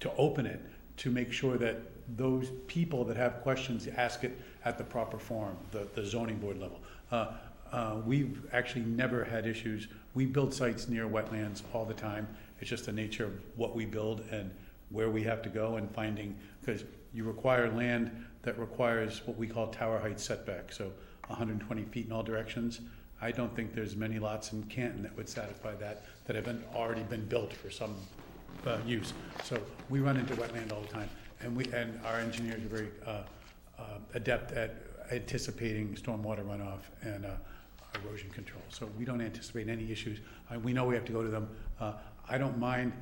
to 0.00 0.10
open 0.16 0.46
it, 0.46 0.60
to 0.98 1.10
make 1.10 1.32
sure 1.32 1.58
that 1.58 1.76
those 2.16 2.50
people 2.66 3.04
that 3.04 3.16
have 3.16 3.42
questions 3.42 3.86
ask 3.96 4.24
it 4.24 4.40
at 4.64 4.78
the 4.78 4.84
proper 4.84 5.18
forum, 5.18 5.56
the, 5.72 5.86
the 5.94 6.04
zoning 6.04 6.38
board 6.38 6.58
level. 6.58 6.80
Uh, 7.12 7.32
uh, 7.70 7.96
We've 8.06 8.46
actually 8.52 8.84
never 8.86 9.24
had 9.24 9.46
issues. 9.46 9.88
We 10.14 10.24
build 10.24 10.54
sites 10.54 10.88
near 10.88 11.06
wetlands 11.06 11.62
all 11.74 11.84
the 11.84 11.94
time. 11.94 12.26
It's 12.60 12.70
just 12.70 12.86
the 12.86 12.92
nature 12.92 13.26
of 13.26 13.32
what 13.56 13.76
we 13.76 13.84
build 13.84 14.24
and 14.30 14.50
where 14.88 15.10
we 15.10 15.22
have 15.24 15.42
to 15.42 15.50
go 15.50 15.76
and 15.76 15.90
finding, 15.90 16.34
because 16.60 16.84
you 17.12 17.24
require 17.24 17.70
land 17.70 18.10
that 18.42 18.58
requires 18.58 19.20
what 19.26 19.36
we 19.36 19.46
call 19.46 19.66
tower 19.66 19.98
height 19.98 20.18
setback, 20.18 20.72
so 20.72 20.90
120 21.26 21.82
feet 21.84 22.06
in 22.06 22.12
all 22.12 22.22
directions. 22.22 22.80
I 23.20 23.30
don't 23.30 23.54
think 23.54 23.74
there's 23.74 23.96
many 23.96 24.18
lots 24.18 24.52
in 24.52 24.62
Canton 24.64 25.02
that 25.02 25.16
would 25.16 25.28
satisfy 25.28 25.74
that, 25.76 26.04
that 26.26 26.36
have 26.36 26.44
been, 26.44 26.62
already 26.74 27.02
been 27.02 27.24
built 27.26 27.52
for 27.52 27.70
some 27.70 27.96
uh, 28.66 28.78
use. 28.86 29.12
So 29.44 29.60
we 29.88 30.00
run 30.00 30.16
into 30.16 30.34
wetland 30.34 30.72
all 30.72 30.82
the 30.82 30.88
time, 30.88 31.10
and 31.40 31.56
we, 31.56 31.64
and 31.72 31.98
our 32.04 32.18
engineers 32.20 32.64
are 32.64 32.68
very 32.68 32.88
uh, 33.06 33.22
uh, 33.78 33.82
adept 34.14 34.52
at 34.52 34.76
anticipating 35.10 35.94
stormwater 35.94 36.44
runoff 36.44 36.80
and 37.02 37.24
uh, 37.24 37.30
erosion 38.04 38.30
control. 38.30 38.62
So 38.68 38.88
we 38.98 39.04
don't 39.04 39.20
anticipate 39.20 39.68
any 39.68 39.90
issues. 39.90 40.20
Uh, 40.50 40.58
We 40.58 40.72
know 40.72 40.84
we 40.84 40.94
have 40.94 41.04
to 41.06 41.12
go 41.12 41.22
to 41.22 41.28
them. 41.28 41.48
Uh, 41.80 41.94
I 42.28 42.38
don't 42.38 42.58
mind 42.58 42.92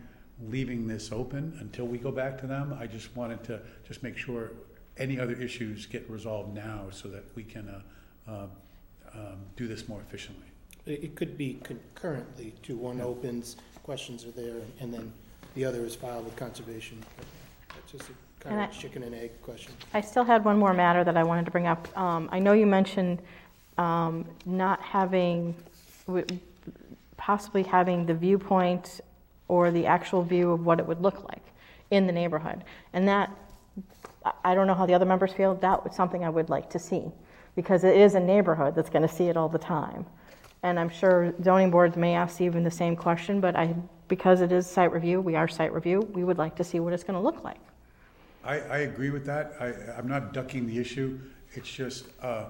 leaving 0.48 0.86
this 0.86 1.12
open 1.12 1.56
until 1.60 1.86
we 1.86 1.98
go 1.98 2.12
back 2.12 2.38
to 2.40 2.46
them. 2.46 2.76
I 2.78 2.86
just 2.86 3.14
wanted 3.16 3.42
to 3.44 3.60
just 3.86 4.02
make 4.02 4.16
sure 4.16 4.52
any 4.98 5.18
other 5.18 5.34
issues 5.34 5.86
get 5.86 6.08
resolved 6.08 6.54
now 6.54 6.84
so 6.90 7.08
that 7.08 7.24
we 7.34 7.42
can 7.42 7.68
uh, 7.68 8.30
uh, 8.30 8.46
um, 9.16 9.38
do 9.56 9.66
this 9.66 9.88
more 9.88 10.00
efficiently. 10.00 10.46
It, 10.86 11.04
it 11.04 11.14
could 11.16 11.36
be 11.38 11.58
concurrently 11.62 12.54
to 12.64 12.76
one 12.76 13.00
opens, 13.00 13.56
questions 13.82 14.24
are 14.24 14.30
there, 14.32 14.56
and 14.80 14.92
then 14.92 15.12
the 15.54 15.64
other 15.64 15.84
is 15.84 15.94
filed 15.94 16.24
with 16.24 16.36
conservation. 16.36 17.02
It's 17.78 17.92
just 17.92 18.04
a 18.10 18.42
kind 18.42 18.56
And 18.60 18.64
of 18.70 18.70
I- 18.76 18.78
chicken 18.80 19.02
and 19.02 19.14
egg 19.14 19.30
question. 19.42 19.72
I 19.94 20.00
still 20.00 20.24
had 20.24 20.44
one 20.44 20.58
more 20.58 20.74
matter 20.74 21.04
that 21.04 21.16
I 21.16 21.22
wanted 21.22 21.44
to 21.46 21.50
bring 21.50 21.66
up. 21.66 21.96
Um, 21.96 22.28
I 22.32 22.38
know 22.38 22.52
you 22.52 22.66
mentioned 22.66 23.20
um, 23.78 24.24
not 24.44 24.80
having, 24.82 25.54
w- 26.06 26.26
possibly 27.16 27.62
having 27.62 28.06
the 28.06 28.14
viewpoint 28.14 29.00
or 29.48 29.70
the 29.70 29.86
actual 29.86 30.22
view 30.22 30.50
of 30.52 30.64
what 30.66 30.78
it 30.80 30.86
would 30.86 31.00
look 31.00 31.22
like 31.28 31.42
in 31.90 32.06
the 32.06 32.12
neighborhood. 32.12 32.64
And 32.92 33.06
that, 33.08 33.30
I- 34.24 34.32
I 34.44 34.54
don't 34.54 34.66
know 34.66 34.74
how 34.74 34.86
the 34.86 34.94
other 34.94 35.04
members 35.06 35.32
feel, 35.32 35.54
that 35.56 35.84
was 35.84 35.94
something 35.94 36.24
I 36.24 36.28
would 36.30 36.50
like 36.50 36.68
to 36.70 36.78
see, 36.78 37.04
because 37.57 37.82
it 37.82 37.96
is 37.96 38.14
a 38.14 38.20
neighborhood 38.20 38.74
that's 38.74 38.90
going 38.90 39.07
to 39.07 39.12
see 39.12 39.24
it 39.24 39.36
all 39.36 39.48
the 39.48 39.59
time. 39.59 40.07
And 40.62 40.78
I'm 40.78 40.88
sure 40.88 41.34
zoning 41.42 41.70
boards 41.70 41.96
may 41.96 42.14
ask 42.14 42.40
even 42.40 42.62
the 42.62 42.70
same 42.70 42.94
question, 42.94 43.40
but 43.40 43.57
I, 43.57 43.74
because 44.09 44.40
it 44.40 44.52
is 44.52 44.66
site 44.66 44.92
review, 44.92 45.20
we 45.20 45.34
are 45.34 45.48
site 45.48 45.72
review, 45.72 46.00
we 46.12 46.22
would 46.22 46.38
like 46.38 46.54
to 46.57 46.64
see 46.64 46.78
what 46.78 46.92
it's 46.92 47.02
going 47.02 47.14
to 47.14 47.20
look 47.20 47.42
like. 47.42 47.59
I, 48.44 48.61
I 48.61 48.78
agree 48.78 49.11
with 49.11 49.26
that. 49.26 49.54
I, 49.59 49.72
I'm 49.98 50.07
not 50.07 50.32
ducking 50.32 50.66
the 50.66 50.78
issue. 50.78 51.18
It's 51.54 51.68
just, 51.68 52.07
uh, 52.22 52.44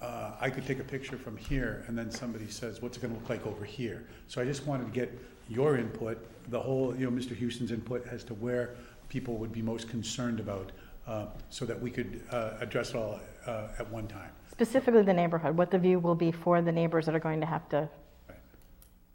uh, 0.00 0.32
I 0.40 0.48
could 0.48 0.66
take 0.66 0.78
a 0.78 0.84
picture 0.84 1.16
from 1.16 1.36
here 1.36 1.84
and 1.86 1.96
then 1.96 2.10
somebody 2.10 2.48
says, 2.48 2.80
what's 2.80 2.96
it 2.96 3.00
gonna 3.00 3.14
look 3.14 3.28
like 3.28 3.46
over 3.46 3.64
here? 3.64 4.06
So 4.28 4.40
I 4.40 4.44
just 4.44 4.66
wanted 4.66 4.84
to 4.86 4.90
get 4.90 5.18
your 5.48 5.76
input, 5.76 6.18
the 6.50 6.60
whole, 6.60 6.96
you 6.96 7.10
know, 7.10 7.10
Mr. 7.10 7.36
Houston's 7.36 7.72
input 7.72 8.06
as 8.10 8.24
to 8.24 8.34
where 8.34 8.74
people 9.08 9.36
would 9.36 9.52
be 9.52 9.60
most 9.60 9.88
concerned 9.88 10.40
about, 10.40 10.72
uh, 11.06 11.26
so 11.50 11.66
that 11.66 11.80
we 11.80 11.90
could, 11.90 12.22
uh, 12.30 12.52
address 12.60 12.90
it 12.90 12.96
all, 12.96 13.20
uh, 13.46 13.68
at 13.78 13.90
one 13.90 14.06
time. 14.06 14.30
Specifically 14.58 15.02
the 15.02 15.12
neighborhood, 15.12 15.56
what 15.56 15.72
the 15.72 15.78
view 15.78 15.98
will 15.98 16.14
be 16.14 16.30
for 16.30 16.62
the 16.62 16.70
neighbors 16.70 17.06
that 17.06 17.14
are 17.14 17.18
going 17.18 17.40
to 17.40 17.46
have 17.46 17.68
to 17.68 17.88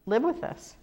live 0.06 0.22
with 0.22 0.42
this. 0.42 0.76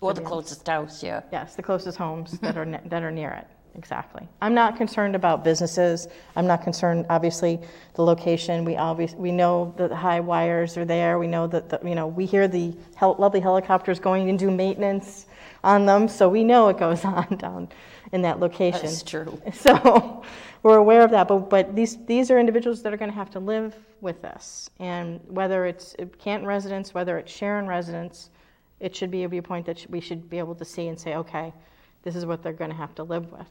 Or 0.00 0.14
the 0.14 0.22
closest 0.22 0.66
house, 0.66 1.02
yeah. 1.02 1.20
Yes, 1.30 1.54
the 1.54 1.62
closest 1.62 1.98
homes 1.98 2.38
that 2.38 2.56
are, 2.56 2.64
ne- 2.64 2.80
that 2.86 3.02
are 3.02 3.10
near 3.10 3.30
it, 3.30 3.46
exactly. 3.74 4.26
I'm 4.40 4.54
not 4.54 4.78
concerned 4.78 5.14
about 5.14 5.44
businesses, 5.44 6.08
I'm 6.34 6.46
not 6.46 6.62
concerned, 6.62 7.04
obviously, 7.10 7.60
the 7.94 8.02
location, 8.02 8.64
we 8.64 8.74
obvious, 8.76 9.12
we 9.12 9.32
know 9.32 9.74
that 9.76 9.90
the 9.90 9.96
high 9.96 10.20
wires 10.20 10.78
are 10.78 10.86
there, 10.86 11.18
we 11.18 11.26
know 11.26 11.46
that, 11.48 11.68
the- 11.68 11.80
you 11.86 11.94
know, 11.94 12.06
we 12.06 12.24
hear 12.24 12.48
the 12.48 12.74
hel- 12.94 13.16
lovely 13.18 13.40
helicopters 13.40 14.00
going 14.00 14.30
and 14.30 14.38
do 14.38 14.50
maintenance 14.50 15.26
on 15.62 15.84
them, 15.84 16.08
so 16.08 16.26
we 16.26 16.42
know 16.42 16.68
it 16.68 16.78
goes 16.78 17.04
on 17.04 17.36
down 17.36 17.68
in 18.12 18.22
that 18.22 18.40
location. 18.40 18.80
That 18.80 18.92
is 18.92 19.02
true. 19.02 19.38
So 19.52 20.22
we're 20.62 20.76
aware 20.76 21.02
of 21.02 21.10
that, 21.10 21.28
but, 21.28 21.50
but 21.50 21.74
these, 21.74 22.04
these 22.06 22.30
are 22.30 22.38
individuals 22.38 22.82
that 22.82 22.92
are 22.92 22.96
going 22.96 23.10
to 23.10 23.16
have 23.16 23.30
to 23.30 23.40
live 23.40 23.74
with 24.00 24.20
this. 24.22 24.70
And 24.78 25.20
whether 25.28 25.66
it's 25.66 25.94
uh, 25.98 26.06
Canton 26.18 26.46
residents, 26.46 26.94
whether 26.94 27.18
it's 27.18 27.32
Sharon 27.32 27.66
residents, 27.66 28.30
it 28.80 28.94
should 28.94 29.10
be 29.10 29.24
a 29.24 29.28
viewpoint 29.28 29.66
that 29.66 29.86
we 29.88 30.00
should 30.00 30.28
be 30.30 30.38
able 30.38 30.54
to 30.54 30.64
see 30.64 30.88
and 30.88 30.98
say, 30.98 31.14
okay, 31.14 31.52
this 32.02 32.14
is 32.16 32.26
what 32.26 32.42
they're 32.42 32.52
going 32.52 32.70
to 32.70 32.76
have 32.76 32.94
to 32.96 33.02
live 33.02 33.30
with 33.32 33.50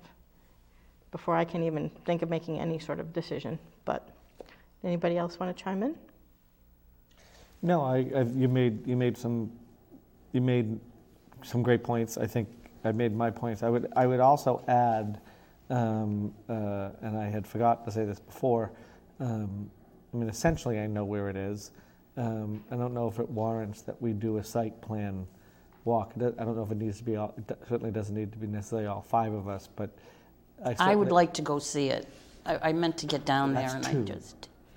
before 1.11 1.35
I 1.35 1.45
can 1.45 1.63
even 1.63 1.89
think 2.05 2.21
of 2.21 2.29
making 2.29 2.59
any 2.59 2.79
sort 2.79 2.99
of 2.99 3.13
decision. 3.13 3.57
But 3.85 4.09
anybody 4.83 5.17
else 5.17 5.39
want 5.39 5.55
to 5.55 5.63
chime 5.63 5.83
in? 5.83 5.95
No, 7.61 7.81
I, 7.81 8.05
I, 8.15 8.21
you 8.35 8.47
made, 8.47 8.85
you 8.85 8.95
made 8.95 9.17
some, 9.17 9.51
you 10.31 10.41
made 10.41 10.79
some 11.43 11.63
great 11.63 11.83
points. 11.83 12.17
I 12.17 12.27
think 12.27 12.47
I 12.83 12.91
made 12.91 13.15
my 13.15 13.31
points. 13.31 13.63
I 13.63 13.69
would, 13.69 13.91
I 13.95 14.05
would 14.05 14.19
also 14.19 14.63
add, 14.67 15.19
um, 15.69 16.33
uh, 16.49 16.89
and 17.01 17.17
I 17.17 17.29
had 17.29 17.45
forgot 17.45 17.85
to 17.85 17.91
say 17.91 18.05
this 18.05 18.19
before, 18.19 18.71
um, 19.19 19.69
I 20.13 20.17
mean, 20.17 20.29
essentially, 20.29 20.79
I 20.79 20.87
know 20.87 21.03
where 21.05 21.29
it 21.29 21.35
is. 21.35 21.71
Um, 22.15 22.63
I 22.71 22.75
don't 22.75 22.93
know 22.93 23.07
if 23.07 23.19
it 23.19 23.29
warrants 23.29 23.81
that 23.83 24.01
we 24.01 24.13
do 24.13 24.37
a 24.37 24.43
site 24.43 24.79
plan 24.81 25.27
walk. 25.85 26.13
I 26.15 26.19
don't 26.19 26.55
know 26.55 26.63
if 26.63 26.71
it 26.71 26.77
needs 26.77 26.97
to 26.97 27.03
be, 27.03 27.15
all, 27.15 27.33
it 27.37 27.57
certainly 27.67 27.91
doesn't 27.91 28.15
need 28.15 28.31
to 28.31 28.37
be 28.37 28.47
necessarily 28.47 28.87
all 28.87 29.01
five 29.01 29.33
of 29.33 29.47
us, 29.47 29.69
but 29.75 29.89
I 30.63 30.69
I 30.69 30.69
would 30.69 30.77
certainly- 30.79 31.11
like 31.11 31.33
to 31.35 31.41
go 31.41 31.59
see 31.59 31.89
it. 31.89 32.07
I, 32.45 32.69
I 32.69 32.73
meant 32.73 32.97
to 32.99 33.05
get 33.05 33.25
down 33.25 33.53
there 33.53 33.63
That's 33.69 33.87
and 33.87 34.07
two. 34.07 34.13
I 34.13 34.15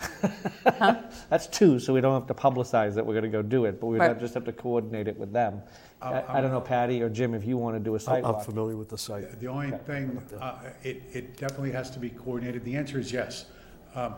just, 0.00 0.20
That's 1.30 1.46
two, 1.46 1.78
so 1.78 1.92
we 1.92 2.00
don't 2.00 2.14
have 2.14 2.26
to 2.28 2.34
publicize 2.34 2.94
that 2.94 3.04
we're 3.06 3.14
going 3.14 3.24
to 3.24 3.30
go 3.30 3.42
do 3.42 3.64
it, 3.66 3.80
but 3.80 3.86
we 3.88 3.98
Right. 3.98 4.18
just 4.18 4.34
have 4.34 4.44
to 4.44 4.52
coordinate 4.52 5.08
it 5.08 5.18
with 5.18 5.32
them. 5.32 5.62
I 6.02 6.24
I 6.28 6.40
don't 6.40 6.50
know, 6.50 6.60
Patty 6.60 7.02
or 7.02 7.10
Jim, 7.10 7.34
if 7.34 7.44
you 7.44 7.58
want 7.58 7.76
to 7.76 7.80
do 7.80 7.90
a 7.92 7.94
I'm 7.94 8.00
site 8.00 8.24
I'm 8.24 8.32
walk. 8.34 8.44
familiar 8.44 8.76
with 8.76 8.88
the 8.88 8.96
site. 8.98 9.38
The 9.38 9.48
only 9.48 9.70
thing, 9.86 10.22
uh, 10.40 10.58
it, 10.82 11.02
it 11.12 11.36
definitely 11.36 11.72
has 11.72 11.90
to 11.90 11.98
be 11.98 12.08
coordinated. 12.10 12.64
The 12.64 12.76
answer 12.76 12.98
is 12.98 13.12
yes. 13.12 13.46
Um, 13.94 14.14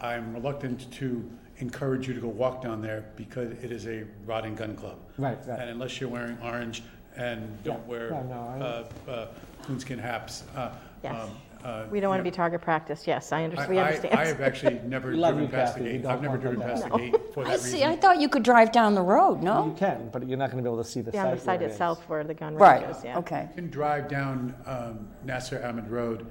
I'm 0.00 0.32
reluctant 0.34 0.90
to 0.92 1.22
encourage 1.58 2.08
you 2.08 2.14
to 2.14 2.20
go 2.20 2.28
walk 2.28 2.62
down 2.62 2.80
there 2.82 3.04
because 3.16 3.50
it 3.62 3.70
is 3.70 3.86
a 3.86 4.04
rod 4.26 4.44
and 4.46 4.56
gun 4.56 4.74
club. 4.74 4.98
Right, 5.18 5.38
right. 5.46 5.60
And 5.60 5.70
unless 5.70 6.00
you're 6.00 6.08
wearing 6.10 6.36
orange 6.42 6.82
and 7.16 7.62
don't 7.62 7.80
Yeah, 7.80 7.90
wear 7.90 8.10
yeah, 8.10 8.22
no, 8.22 8.86
I- 9.06 9.10
uh, 9.10 9.10
uh, 9.10 9.26
coonskin 9.62 9.98
hats. 9.98 10.44
uh, 10.56 10.70
Yes. 11.04 11.14
um, 11.28 11.30
uh, 11.64 11.84
We 11.90 12.00
don't 12.00 12.10
want 12.10 12.20
to 12.20 12.24
be 12.24 12.30
target 12.30 12.60
practice. 12.60 13.06
Yes, 13.06 13.32
I 13.32 13.38
know, 13.40 13.44
understand. 13.44 13.70
We 13.70 13.78
I- 13.78 13.82
I- 13.82 13.86
understand. 13.86 14.14
I 14.18 14.26
have 14.26 14.40
actually 14.40 14.80
never 14.84 15.14
love 15.14 15.34
driven 15.34 15.50
you, 15.50 15.56
past 15.56 15.74
the 15.74 15.80
Kathy. 15.80 15.90
We 15.92 15.96
gate. 15.98 16.02
don't 16.02 16.12
I've 16.12 16.22
never 16.22 16.30
want 16.32 16.42
driven 16.42 16.60
that. 16.60 16.68
past 16.68 16.82
the 16.90 16.98
gate 16.98 17.34
for 17.34 17.46
I 17.46 17.50
that 17.50 17.60
see, 17.60 17.82
I 17.84 17.88
reason. 17.88 18.00
thought 18.02 18.20
you 18.20 18.28
could 18.28 18.42
drive 18.42 18.72
down 18.72 18.94
the 18.94 19.02
road, 19.02 19.42
No, 19.42 19.64
You 19.64 19.70
no? 19.70 19.76
can, 19.76 20.08
but 20.12 20.26
you're 20.26 20.38
not 20.38 20.50
going 20.50 20.62
to 20.62 20.68
be 20.68 20.72
able 20.72 20.82
to 20.82 20.88
see 20.88 21.00
the 21.00 21.12
site. 21.12 21.14
Yeah, 21.16 21.24
on 21.26 21.34
the 21.36 21.40
site 21.40 21.60
where 21.60 21.68
it 21.68 21.70
is. 21.70 21.72
itself 21.72 22.08
where 22.08 22.24
the 22.24 22.34
gun 22.34 22.54
range 22.54 22.60
Right, 22.60 22.90
is, 22.90 23.04
yeah. 23.04 23.18
okay. 23.18 23.48
You 23.50 23.62
can 23.62 23.70
drive 23.70 24.08
down 24.08 24.54
um, 24.66 25.08
Nasser 25.24 25.64
Ahmed 25.64 25.88
Road 25.88 26.26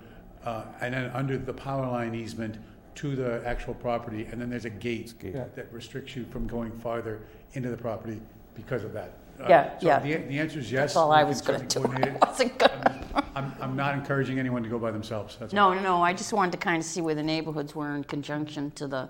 uh, 0.45 0.63
and 0.81 0.93
then 0.93 1.11
under 1.13 1.37
the 1.37 1.53
power 1.53 1.85
line 1.87 2.15
easement 2.15 2.57
to 2.95 3.15
the 3.15 3.41
actual 3.45 3.73
property, 3.75 4.27
and 4.31 4.41
then 4.41 4.49
there's 4.49 4.65
a 4.65 4.69
gate 4.69 5.13
that 5.55 5.67
restricts 5.71 6.15
you 6.17 6.25
from 6.25 6.47
going 6.47 6.71
farther 6.71 7.21
into 7.53 7.69
the 7.69 7.77
property 7.77 8.19
because 8.55 8.83
of 8.83 8.91
that. 8.93 9.13
Uh, 9.39 9.45
Yeah, 9.47 9.79
so 9.79 9.87
yeah. 9.87 9.99
the, 9.99 10.15
the 10.27 10.39
answer 10.39 10.59
is 10.59 10.71
yes. 10.71 10.81
That's 10.81 10.95
all 10.97 11.09
we 11.09 11.15
I 11.15 11.23
was 11.23 11.41
gonna 11.41 11.59
do. 11.59 11.79
certainly 11.81 12.09
I 12.21 12.25
wasn't 12.29 12.57
gonna. 12.57 13.23
I'm, 13.35 13.53
I'm 13.61 13.75
not 13.75 13.93
encouraging 13.95 14.37
anyone 14.39 14.63
to 14.63 14.69
go 14.69 14.77
by 14.79 14.91
themselves. 14.91 15.37
That's 15.39 15.53
all. 15.53 15.73
No, 15.73 15.79
no, 15.81 16.01
I 16.03 16.13
just 16.13 16.33
wanted 16.33 16.51
to 16.53 16.57
kind 16.57 16.77
of 16.77 16.83
see 16.83 16.99
where 17.01 17.15
the 17.15 17.23
neighborhoods 17.23 17.73
were 17.75 17.95
in 17.95 18.03
conjunction 18.03 18.71
to 18.71 18.87
the, 18.87 19.09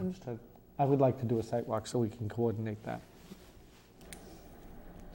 Understood. 0.00 0.38
I 0.78 0.84
would 0.86 1.00
like 1.00 1.18
to 1.20 1.26
do 1.26 1.38
a 1.38 1.42
site 1.42 1.66
walk 1.68 1.86
so 1.86 1.98
we 1.98 2.08
can 2.08 2.26
coordinate 2.28 2.82
that. 2.84 3.00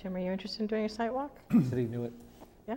Jim, 0.01 0.15
are 0.15 0.19
you 0.19 0.32
interested 0.32 0.61
in 0.61 0.67
doing 0.67 0.86
a 0.86 0.89
site 0.89 1.11
walk? 1.13 1.32
City 1.69 1.86
knew 1.86 2.03
it. 2.05 2.13
Yeah? 2.67 2.75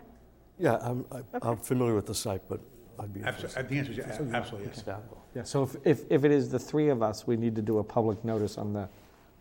Yeah, 0.59 0.79
I'm, 0.81 1.05
I- 1.13 1.23
I'm 1.43 1.59
familiar 1.59 1.95
with 1.95 2.07
the 2.07 2.15
site, 2.15 2.41
but 2.49 2.61
I'd 2.99 3.13
be 3.13 3.21
Abso- 3.21 3.27
interested. 3.35 3.59
uh, 3.67 3.69
The 3.69 3.79
answer 3.79 3.93
is 3.93 3.99
yeah, 3.99 4.19
absolutely 4.33 4.69
yes. 4.75 4.85
Yeah. 4.87 4.97
Yeah, 5.35 5.43
so 5.45 5.63
if, 5.65 5.77
if, 5.85 6.01
if 6.11 6.25
it 6.25 6.31
is 6.31 6.49
the 6.51 6.59
three 6.59 6.89
of 6.89 7.03
us, 7.03 7.27
we 7.27 7.37
need 7.37 7.55
to 7.57 7.63
do 7.63 7.79
a 7.79 7.85
public 7.85 8.25
notice 8.25 8.57
on 8.59 8.73
the, 8.73 8.89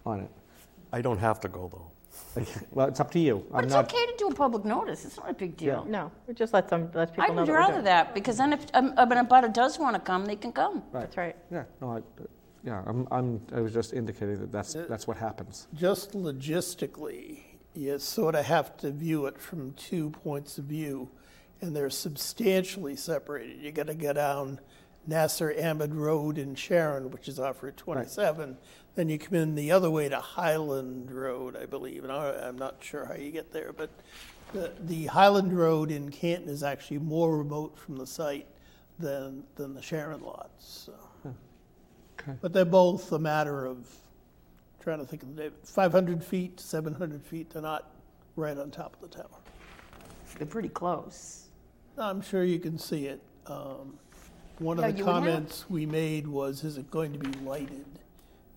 on 0.05 0.21
it. 0.21 0.31
I 0.91 1.01
don't 1.01 1.17
have 1.19 1.39
to 1.41 1.47
go, 1.47 1.69
though. 1.71 1.91
Well, 2.71 2.87
it's 2.87 2.99
up 2.99 3.11
to 3.11 3.19
you. 3.19 3.45
but 3.49 3.59
I'm 3.59 3.63
it's 3.65 3.73
not, 3.73 3.85
okay 3.85 4.05
to 4.05 4.13
do 4.17 4.27
a 4.27 4.33
public 4.33 4.65
notice, 4.65 5.05
it's 5.05 5.17
not 5.17 5.29
a 5.29 5.33
big 5.33 5.55
deal. 5.55 5.85
No, 5.85 6.11
we 6.27 6.33
just 6.33 6.53
let 6.53 6.67
them, 6.67 6.89
let 6.93 7.11
people 7.11 7.23
I 7.23 7.27
know 7.27 7.35
would 7.35 7.47
that 7.47 7.51
we're 7.51 7.57
rather 7.57 7.73
doing. 7.73 7.85
that, 7.85 8.13
because 8.13 8.37
then 8.37 8.53
if, 8.53 8.65
um, 8.73 8.93
uh, 8.97 9.05
but 9.05 9.17
a 9.17 9.23
butter 9.23 9.47
does 9.47 9.79
want 9.79 9.95
to 9.95 10.01
come, 10.01 10.25
they 10.25 10.35
can 10.35 10.51
come. 10.51 10.83
That's 10.91 11.15
right. 11.15 11.35
yeah, 11.51 11.63
no, 11.81 11.97
I, 11.97 12.01
yeah, 12.63 12.83
I'm, 12.85 13.07
I'm, 13.11 13.41
I 13.53 13.61
was 13.61 13.73
just 13.73 13.93
indicating 13.93 14.39
that 14.39 14.51
that's, 14.51 14.75
Uh, 14.75 14.85
that's 14.89 15.07
what 15.07 15.17
happens. 15.17 15.67
Just 15.73 16.11
logistically, 16.11 17.39
you 17.73 17.97
sort 17.97 18.35
of 18.35 18.45
have 18.45 18.75
to 18.77 18.91
view 18.91 19.25
it 19.27 19.39
from 19.39 19.71
two 19.73 20.09
points 20.09 20.57
of 20.57 20.65
view, 20.65 21.09
and 21.61 21.73
they're 21.75 21.89
substantially 21.89 22.95
separated. 22.97 23.61
You 23.61 23.71
got 23.71 23.87
to 23.87 23.95
go 23.95 24.11
down 24.13 24.59
Nasser 25.07 25.53
Ahmed 25.61 25.95
Road 25.95 26.37
in 26.37 26.55
Sharon, 26.55 27.11
which 27.11 27.27
is 27.27 27.39
off 27.39 27.63
Route 27.63 27.77
27. 27.77 28.57
Then 28.95 29.09
you 29.09 29.17
come 29.17 29.35
in 29.35 29.55
the 29.55 29.71
other 29.71 29.89
way 29.89 30.09
to 30.09 30.19
Highland 30.19 31.11
Road, 31.11 31.55
I 31.55 31.65
believe, 31.65 32.03
and 32.03 32.11
I, 32.11 32.47
I'm 32.47 32.57
not 32.57 32.77
sure 32.81 33.05
how 33.05 33.15
you 33.15 33.31
get 33.31 33.51
there, 33.51 33.73
but 33.73 33.89
the, 34.53 34.71
the 34.81 35.05
Highland 35.07 35.57
Road 35.57 35.91
in 35.91 36.11
Canton 36.11 36.49
is 36.49 36.61
actually 36.61 36.99
more 36.99 37.37
remote 37.37 37.77
from 37.77 37.97
the 37.97 38.05
site 38.05 38.47
than, 38.99 39.43
than 39.55 39.73
the 39.73 39.81
Sharon 39.81 40.21
lots. 40.21 40.85
So. 40.85 40.93
Okay. 42.19 42.37
But 42.41 42.53
they're 42.53 42.65
both 42.65 43.11
a 43.11 43.19
matter 43.19 43.65
of 43.65 43.87
trying 44.81 44.99
to 44.99 45.05
think 45.05 45.23
of 45.23 45.35
the, 45.35 45.51
500 45.63 46.23
feet, 46.23 46.59
700 46.59 47.23
feet, 47.23 47.51
they're 47.51 47.61
not 47.61 47.91
right 48.35 48.57
on 48.57 48.71
top 48.71 48.95
of 48.95 49.09
the 49.09 49.15
tower. 49.15 49.39
They're 50.37 50.47
pretty 50.47 50.69
close. 50.69 51.49
I'm 51.97 52.21
sure 52.21 52.43
you 52.43 52.59
can 52.59 52.77
see 52.77 53.07
it. 53.07 53.21
Um, 53.47 53.99
One 54.61 54.77
Yeah, 54.77 54.85
of 54.85 54.91
the 54.93 54.99
you 54.99 55.05
would 55.05 55.13
have- 55.13 55.23
comments 55.23 55.69
we 55.69 55.85
made 55.87 56.27
was, 56.27 56.63
is 56.63 56.77
it 56.77 56.91
going 56.91 57.13
to 57.13 57.19
be 57.19 57.31
lighted? 57.39 57.85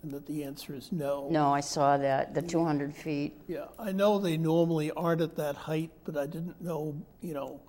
And 0.02 0.12
that 0.12 0.26
the 0.26 0.44
answer 0.44 0.74
is 0.74 0.92
no. 0.92 1.28
No, 1.30 1.50
I 1.50 1.60
saw 1.60 1.96
that, 1.96 2.34
the 2.34 2.42
200 2.42 2.94
feet. 2.94 3.40
Yeah, 3.48 3.68
I 3.78 3.90
know 3.92 4.18
they 4.18 4.36
normally 4.36 4.90
aren't 4.90 5.22
at 5.22 5.34
that 5.36 5.56
height, 5.56 5.90
but 6.04 6.18
I 6.18 6.26
didn't 6.26 6.60
know, 6.60 6.94
you 7.22 7.32
know, 7.32 7.60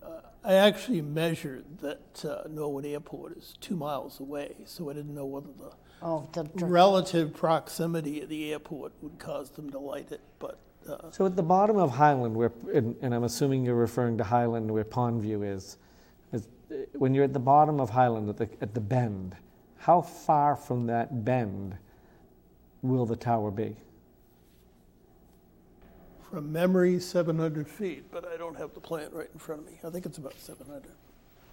uh, 0.00 0.20
I 0.44 0.54
actually 0.54 1.02
measured 1.02 1.64
that 1.80 2.24
uh, 2.24 2.46
Norwood 2.48 2.86
Airport 2.86 3.36
is 3.36 3.54
two 3.60 3.74
miles 3.74 4.20
away, 4.20 4.54
so 4.66 4.88
I 4.88 4.92
didn't 4.92 5.14
know 5.14 5.26
whether 5.26 5.48
the 5.58 5.72
Oh, 6.02 6.28
the, 6.32 6.44
relative 6.64 7.34
proximity 7.34 8.22
of 8.22 8.28
the 8.30 8.52
airport 8.52 8.92
would 9.02 9.18
cause 9.18 9.50
them 9.50 9.68
to 9.70 9.78
light 9.80 10.12
it, 10.12 10.20
but 10.38 10.58
uh, 10.88 11.10
So 11.10 11.26
at 11.26 11.34
the 11.36 11.42
bottom 11.42 11.76
of 11.76 11.90
Highland, 11.90 12.36
where, 12.36 12.52
and, 12.72 12.94
and 13.02 13.12
I'm 13.14 13.24
assuming 13.24 13.64
you're 13.66 13.74
referring 13.74 14.16
to 14.18 14.24
Highland 14.24 14.70
where 14.70 14.84
Pondview 14.84 15.44
is, 15.44 15.64
is 15.64 15.76
when 16.94 17.14
you're 17.14 17.24
at 17.24 17.32
the 17.32 17.38
bottom 17.38 17.80
of 17.80 17.90
Highland 17.90 18.28
at 18.28 18.36
the, 18.36 18.48
at 18.60 18.74
the 18.74 18.80
bend, 18.80 19.36
how 19.78 20.02
far 20.02 20.56
from 20.56 20.86
that 20.86 21.24
bend 21.24 21.76
will 22.82 23.06
the 23.06 23.16
tower 23.16 23.50
be? 23.50 23.76
from 26.30 26.52
memory, 26.52 27.00
700 27.00 27.66
feet, 27.66 28.04
but 28.12 28.24
I 28.32 28.36
don't 28.36 28.56
have 28.56 28.72
the 28.72 28.80
plant 28.80 29.12
right 29.12 29.28
in 29.32 29.38
front 29.40 29.62
of 29.62 29.66
me. 29.66 29.80
I 29.84 29.90
think 29.90 30.06
it's 30.06 30.18
about 30.18 30.34
700. 30.38 30.84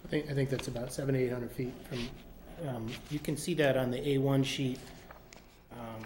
I 0.04 0.08
think, 0.08 0.30
I 0.30 0.34
think 0.34 0.50
that's 0.50 0.68
about 0.68 0.92
seven, 0.92 1.16
eight 1.16 1.32
hundred 1.32 1.50
feet 1.50 1.72
from, 1.88 2.68
um, 2.68 2.86
you 3.10 3.18
can 3.18 3.36
see 3.36 3.54
that 3.54 3.76
on 3.76 3.90
the 3.90 3.98
A1 3.98 4.44
sheet. 4.44 4.78
Um, 5.72 6.04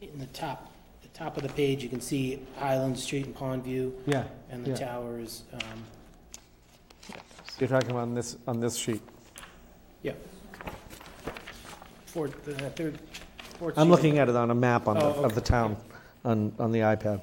In 0.00 0.18
the 0.18 0.26
top, 0.26 0.72
the 1.02 1.08
top 1.08 1.36
of 1.36 1.42
the 1.42 1.50
page, 1.50 1.82
you 1.82 1.90
can 1.90 2.00
see 2.00 2.40
Highland 2.58 2.98
Street 2.98 3.26
and 3.26 3.36
Pondview, 3.36 3.92
Yeah. 4.06 4.24
and 4.50 4.64
the 4.64 4.70
yeah. 4.70 4.76
tower 4.76 5.20
is, 5.20 5.42
um, 5.52 5.84
You're 7.62 7.68
talking 7.68 7.92
about 7.92 8.00
on 8.00 8.14
this, 8.14 8.36
on 8.48 8.58
this 8.58 8.74
sheet. 8.76 9.00
yeah. 10.02 10.14
Fourth, 12.06 12.44
the 12.44 12.54
third, 12.54 12.98
fourth. 13.56 13.78
I'm 13.78 13.86
sheet. 13.86 13.90
looking 13.92 14.18
at 14.18 14.28
it 14.28 14.34
on 14.34 14.50
a 14.50 14.54
map 14.54 14.88
on 14.88 14.98
the, 14.98 15.04
Oh, 15.04 15.22
of 15.22 15.36
the 15.36 15.40
town 15.40 15.76
on, 16.24 16.52
on 16.58 16.72
the 16.72 16.80
iPad. 16.80 17.22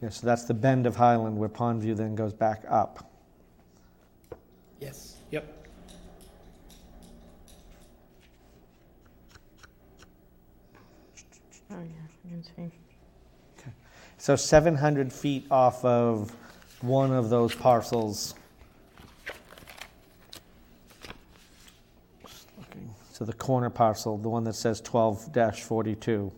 Yeah, 0.00 0.08
so 0.08 0.26
that's 0.26 0.44
the 0.44 0.54
bend 0.54 0.86
of 0.86 0.96
Highland 0.96 1.36
where 1.38 1.48
Pondview 1.48 1.96
then 1.96 2.14
goes 2.14 2.32
back 2.32 2.64
up. 2.68 3.10
Yes, 4.80 5.16
yep. 5.30 5.61
Oh, 11.72 11.82
yeah, 11.82 12.26
I 12.26 12.28
can 12.28 12.44
see. 12.44 12.76
So 14.22 14.36
700 14.36 15.12
feet 15.12 15.46
off 15.50 15.84
of 15.84 16.32
one 16.80 17.12
of 17.12 17.28
those 17.28 17.54
parcels. 17.56 18.34
Just. 22.24 22.46
So 23.12 23.24
the 23.24 23.32
corner 23.32 23.68
parcel, 23.68 24.18
the 24.18 24.28
one 24.28 24.44
that 24.44 24.54
says 24.54 24.80
12-42, 24.82 26.30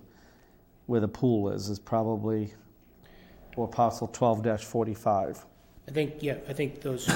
where 0.86 1.00
the 1.00 1.08
pool 1.08 1.50
is, 1.50 1.68
is 1.68 1.78
probably, 1.78 2.54
or 3.56 3.68
parcel 3.68 4.08
12-45. 4.08 5.44
I 5.86 5.90
think, 5.90 6.14
yeah, 6.20 6.36
I 6.48 6.52
think 6.54 6.80
those 6.80 7.04
two 7.04 7.12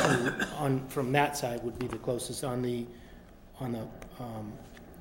on, 0.58 0.86
from 0.88 1.12
that 1.12 1.36
side 1.36 1.64
would 1.64 1.78
be 1.78 1.86
the 1.86 1.96
closest. 1.96 2.44
On 2.44 2.60
the, 2.60 2.86
on 3.58 3.72
the, 3.72 3.88
um, 4.22 4.52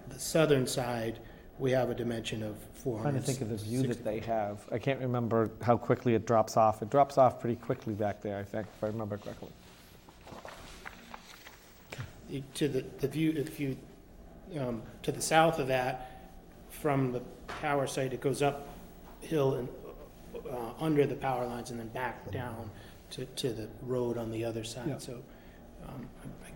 the 0.07 0.17
southern 0.17 0.65
side, 0.65 1.19
we 1.59 1.71
have 1.71 1.89
a 1.89 1.95
dimension 1.95 2.43
of 2.43 2.55
four 2.75 3.01
Trying 3.01 3.15
to 3.15 3.21
think 3.21 3.41
of 3.41 3.49
the 3.49 3.57
view 3.57 3.83
that 3.87 4.03
they 4.03 4.19
have. 4.19 4.59
I 4.71 4.77
can't 4.77 4.99
remember 4.99 5.49
how 5.61 5.75
quickly 5.77 6.13
it 6.13 6.25
drops 6.25 6.55
off. 6.57 6.81
It 6.81 6.89
drops 6.89 7.17
off 7.17 7.39
pretty 7.39 7.55
quickly 7.55 7.93
back 7.93 8.21
there, 8.21 8.37
I 8.37 8.43
think, 8.43 8.67
if 8.77 8.83
I 8.83 8.87
remember 8.87 9.17
correctly. 9.17 9.49
you- 12.29 12.43
to 12.55 12.67
the, 12.67 12.81
the 12.99 13.07
view, 13.07 13.33
if 13.35 13.59
you, 13.59 13.77
um, 14.59 14.81
to 15.03 15.11
the 15.11 15.21
south 15.21 15.59
of 15.59 15.67
that, 15.67 16.11
from 16.69 17.11
the 17.11 17.21
power 17.61 17.87
site, 17.87 18.13
it 18.13 18.21
goes 18.21 18.41
up 18.41 18.67
hill 19.21 19.55
and, 19.55 19.67
uh, 20.49 20.71
under 20.79 21.05
the 21.07 21.15
power 21.15 21.45
lines 21.47 21.71
and 21.71 21.79
then 21.79 21.87
back 21.87 22.29
down 22.31 22.69
to, 23.09 23.25
to 23.25 23.51
the 23.51 23.67
road 23.81 24.17
on 24.17 24.29
the 24.31 24.43
other 24.45 24.59
Yeah. 24.59 24.65
side, 24.65 25.01
so, 25.01 25.13
um, 25.87 26.07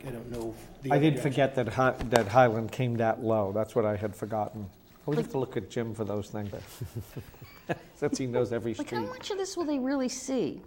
I, 0.06 0.10
I 0.10 0.12
don't 0.12 0.30
know. 0.32 0.54
the 0.84 0.92
I 0.92 0.96
other 0.98 1.04
did 1.06 1.10
direction. 1.16 1.32
forget 1.32 1.56
that 1.56 1.68
Hi- 1.70 1.96
that 2.10 2.28
Highland 2.28 2.72
came 2.72 2.98
that 2.98 3.24
low. 3.24 3.52
That's 3.54 3.74
what 3.76 3.86
I 3.86 3.96
had 3.96 4.16
forgotten. 4.16 4.70
I 5.06 5.10
would 5.10 5.18
have 5.18 5.32
to 5.32 5.40
look 5.40 5.58
at 5.58 5.70
Jim 5.70 5.94
for 5.96 6.04
those 6.06 6.30
things. 6.30 6.52
Since 7.96 8.18
he 8.18 8.28
knows 8.28 8.54
every 8.54 8.74
Like, 8.74 8.88
street. 8.88 9.00
how 9.00 9.06
much 9.06 9.32
of 9.32 9.38
this 9.38 9.58
will 9.58 9.66
they 9.66 9.80
really 9.80 10.10
see? 10.10 10.62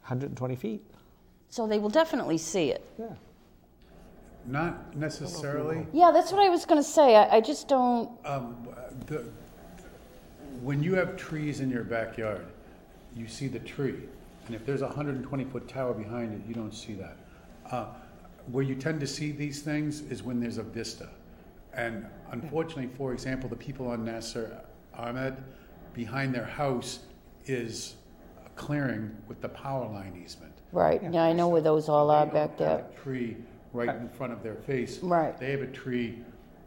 120 0.00 0.56
feet. 0.56 0.82
So 1.48 1.66
they 1.66 1.78
will 1.78 1.88
definitely 1.88 2.38
see 2.38 2.70
it. 2.70 2.84
Yeah. 2.98 3.06
Not 4.46 4.96
necessarily. 4.96 5.86
Yeah, 5.92 6.10
that's 6.10 6.32
what 6.32 6.40
I 6.40 6.48
was 6.48 6.64
going 6.64 6.82
to 6.82 6.88
say. 6.88 7.14
I, 7.14 7.36
I 7.36 7.40
just 7.40 7.68
don't. 7.68 8.10
Um, 8.24 8.68
the, 9.06 9.24
when 10.62 10.82
you 10.82 10.94
have 10.94 11.16
trees 11.16 11.60
in 11.60 11.70
your 11.70 11.84
backyard, 11.84 12.46
you 13.14 13.28
see 13.28 13.46
the 13.46 13.60
tree. 13.60 14.00
And 14.46 14.54
if 14.54 14.64
there's 14.64 14.82
a 14.82 14.88
120-foot 14.88 15.68
tower 15.68 15.92
behind 15.92 16.32
it, 16.32 16.48
you 16.48 16.54
don't 16.54 16.72
see 16.74 16.94
that. 16.94 17.16
Uh, 17.70 17.86
where 18.50 18.64
you 18.64 18.74
tend 18.74 18.98
to 19.00 19.06
see 19.06 19.30
these 19.30 19.60
things 19.60 20.00
is 20.02 20.22
when 20.22 20.40
there's 20.40 20.58
a 20.58 20.62
vista. 20.62 21.10
And 21.78 22.06
unfortunately, 22.32 22.90
for 22.96 23.12
example, 23.12 23.48
the 23.48 23.54
people 23.56 23.86
on 23.86 24.04
Nasser 24.04 24.60
Ahmed, 24.94 25.36
behind 25.94 26.34
their 26.34 26.44
house 26.44 26.98
is 27.46 27.94
a 28.44 28.48
clearing 28.50 29.16
with 29.28 29.40
the 29.40 29.48
power 29.48 29.86
line 29.88 30.20
easement. 30.22 30.52
Right. 30.72 31.00
Yeah, 31.00 31.22
I 31.22 31.32
know 31.32 31.48
where 31.48 31.60
those 31.62 31.88
all 31.88 32.10
are 32.10 32.26
They 32.26 32.32
back 32.32 32.58
don't 32.58 32.68
have 32.68 32.78
there. 32.78 32.98
a 32.98 33.02
Tree 33.02 33.36
right 33.72 33.94
in 33.94 34.08
front 34.08 34.32
of 34.32 34.42
their 34.42 34.56
face. 34.56 34.98
Right. 34.98 35.38
They 35.38 35.52
have 35.52 35.62
a 35.62 35.66
tree 35.68 36.18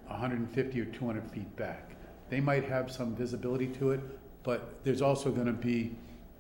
150 0.08 0.80
or 0.80 0.86
200 0.86 1.30
feet 1.30 1.56
back. 1.58 1.92
They 2.30 2.40
might 2.40 2.64
have 2.64 2.90
some 2.90 3.14
visibility 3.14 3.68
to 3.68 3.92
it, 3.92 4.00
but 4.44 4.82
there's 4.86 5.02
also 5.02 5.30
going 5.30 5.48
to 5.48 5.52
be, 5.54 5.94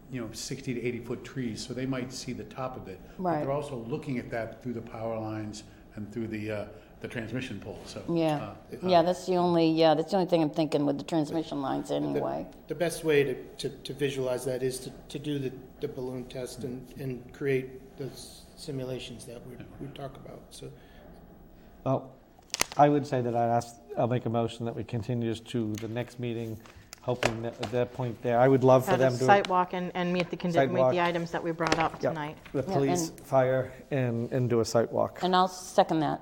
you 0.09 0.21
know, 0.21 0.29
60 0.31 0.73
to 0.75 0.81
80 0.81 0.99
foot 0.99 1.23
trees, 1.25 1.65
so 1.65 1.73
they 1.73 1.85
might 1.85 2.13
see 2.13 2.31
the 2.31 2.45
top 2.45 2.77
of 2.77 2.87
it. 2.87 3.01
But 3.17 3.23
Right. 3.23 3.39
they're 3.41 3.51
also 3.51 3.75
looking 3.75 4.17
at 4.17 4.29
that 4.31 4.63
through 4.63 4.73
the 4.73 4.81
power 4.81 5.19
lines 5.19 5.63
and 5.95 6.09
through 6.13 6.27
the, 6.27 6.51
uh, 6.51 6.65
the 7.01 7.07
transmission 7.07 7.59
pole, 7.59 7.79
so. 7.85 8.01
Yeah. 8.13 8.53
uh, 8.73 8.87
Yeah, 8.87 9.01
that's 9.01 9.25
the 9.25 9.35
only. 9.35 9.69
Yeah, 9.69 9.95
that's 9.95 10.11
the 10.11 10.17
only 10.17 10.29
thing 10.29 10.41
I'm 10.43 10.49
thinking 10.51 10.85
with 10.85 10.97
the 10.97 11.03
transmission 11.03 11.61
lines 11.61 11.91
anyway. 11.91 12.45
The 12.67 12.75
best 12.75 13.03
way 13.03 13.23
to, 13.23 13.33
to, 13.57 13.69
to 13.69 13.93
visualize 13.93 14.45
that 14.45 14.61
is 14.63 14.79
to, 14.79 14.91
to 15.09 15.19
do 15.19 15.39
the, 15.39 15.51
the 15.81 15.87
balloon 15.87 16.25
test 16.25 16.63
and, 16.63 16.87
and 16.99 17.33
create 17.33 17.97
those 17.97 18.43
simulations 18.55 19.25
that 19.25 19.41
we, 19.47 19.55
we 19.79 19.87
talk 19.93 20.15
about, 20.15 20.41
so. 20.51 20.69
Well, 21.83 22.11
I 22.77 22.87
would 22.87 23.05
say 23.07 23.21
that 23.21 23.35
I'd 23.35 23.49
ask, 23.49 23.75
I'll 23.97 24.07
make 24.07 24.27
a 24.27 24.29
motion 24.29 24.65
that 24.65 24.75
we 24.75 24.83
continue 24.83 25.27
this 25.29 25.39
to 25.39 25.73
the 25.73 25.87
next 25.87 26.19
meeting, 26.19 26.59
hoping 27.01 27.41
that 27.41 27.53
at 27.59 27.71
that 27.71 27.91
point 27.93 28.21
there, 28.21 28.39
I 28.39 28.47
would 28.47 28.63
love 28.63 28.85
for 28.85 28.91
Have 28.91 28.99
a 28.99 29.03
them 29.05 29.17
to. 29.17 29.23
site 29.25 29.49
walk 29.49 29.73
and, 29.73 29.91
and 29.95 30.13
meet 30.13 30.29
the, 30.29 30.37
condi- 30.37 30.53
Site 30.53 30.71
meet 30.71 30.79
walk. 30.81 30.91
the 30.91 31.01
items 31.01 31.31
that 31.31 31.43
we 31.43 31.51
brought 31.51 31.79
up 31.79 31.93
Yep. 31.93 32.11
tonight. 32.13 32.37
The 32.53 32.59
Yeah, 32.67 32.73
police, 32.73 33.09
and- 33.09 33.19
fire, 33.21 33.71
and, 33.89 34.31
and 34.31 34.47
do 34.47 34.59
a 34.59 34.65
site 34.65 34.91
walk. 34.91 35.19
And 35.23 35.35
I'll 35.35 35.47
second 35.47 36.01
that. 36.01 36.21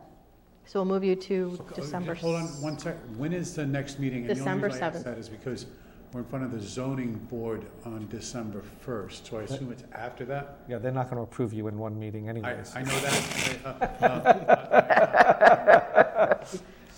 So 0.70 0.78
we'll 0.78 0.86
move 0.86 1.04
you 1.04 1.16
to 1.16 1.58
Uh, 1.60 1.74
December. 1.74 2.14
Hold 2.14 2.36
on 2.36 2.44
one 2.62 2.78
sec. 2.78 2.96
When 3.18 3.34
is 3.34 3.56
the 3.56 3.66
next 3.66 3.98
meeting? 3.98 4.20
And 4.20 4.28
the 4.28 4.34
only 4.34 4.40
December 4.42 4.68
reason 4.68 4.84
I 4.84 4.86
ask 4.86 4.98
7th. 4.98 5.04
that 5.04 5.18
is 5.18 5.28
because 5.28 5.66
we're 6.14 6.20
in 6.20 6.28
front 6.28 6.46
of 6.46 6.52
the 6.52 6.60
zoning 6.60 7.14
board 7.28 7.66
on 7.86 8.08
December 8.10 8.62
1st, 8.86 9.28
so 9.28 9.40
I 9.40 9.42
assume 9.44 9.72
it's 9.72 9.84
after 9.94 10.26
that? 10.26 10.60
Yeah, 10.68 10.78
they're 10.78 10.92
not 10.92 11.06
going 11.10 11.16
to 11.18 11.24
approve 11.24 11.54
you 11.54 11.68
in 11.70 11.80
one 11.80 12.00
meeting 12.00 12.28
I, 12.28 12.30
anyways. 12.30 12.76
I 12.76 12.84
know 12.84 13.00
that. 13.00 13.66
uh, 14.00 14.06
uh, 16.40 16.46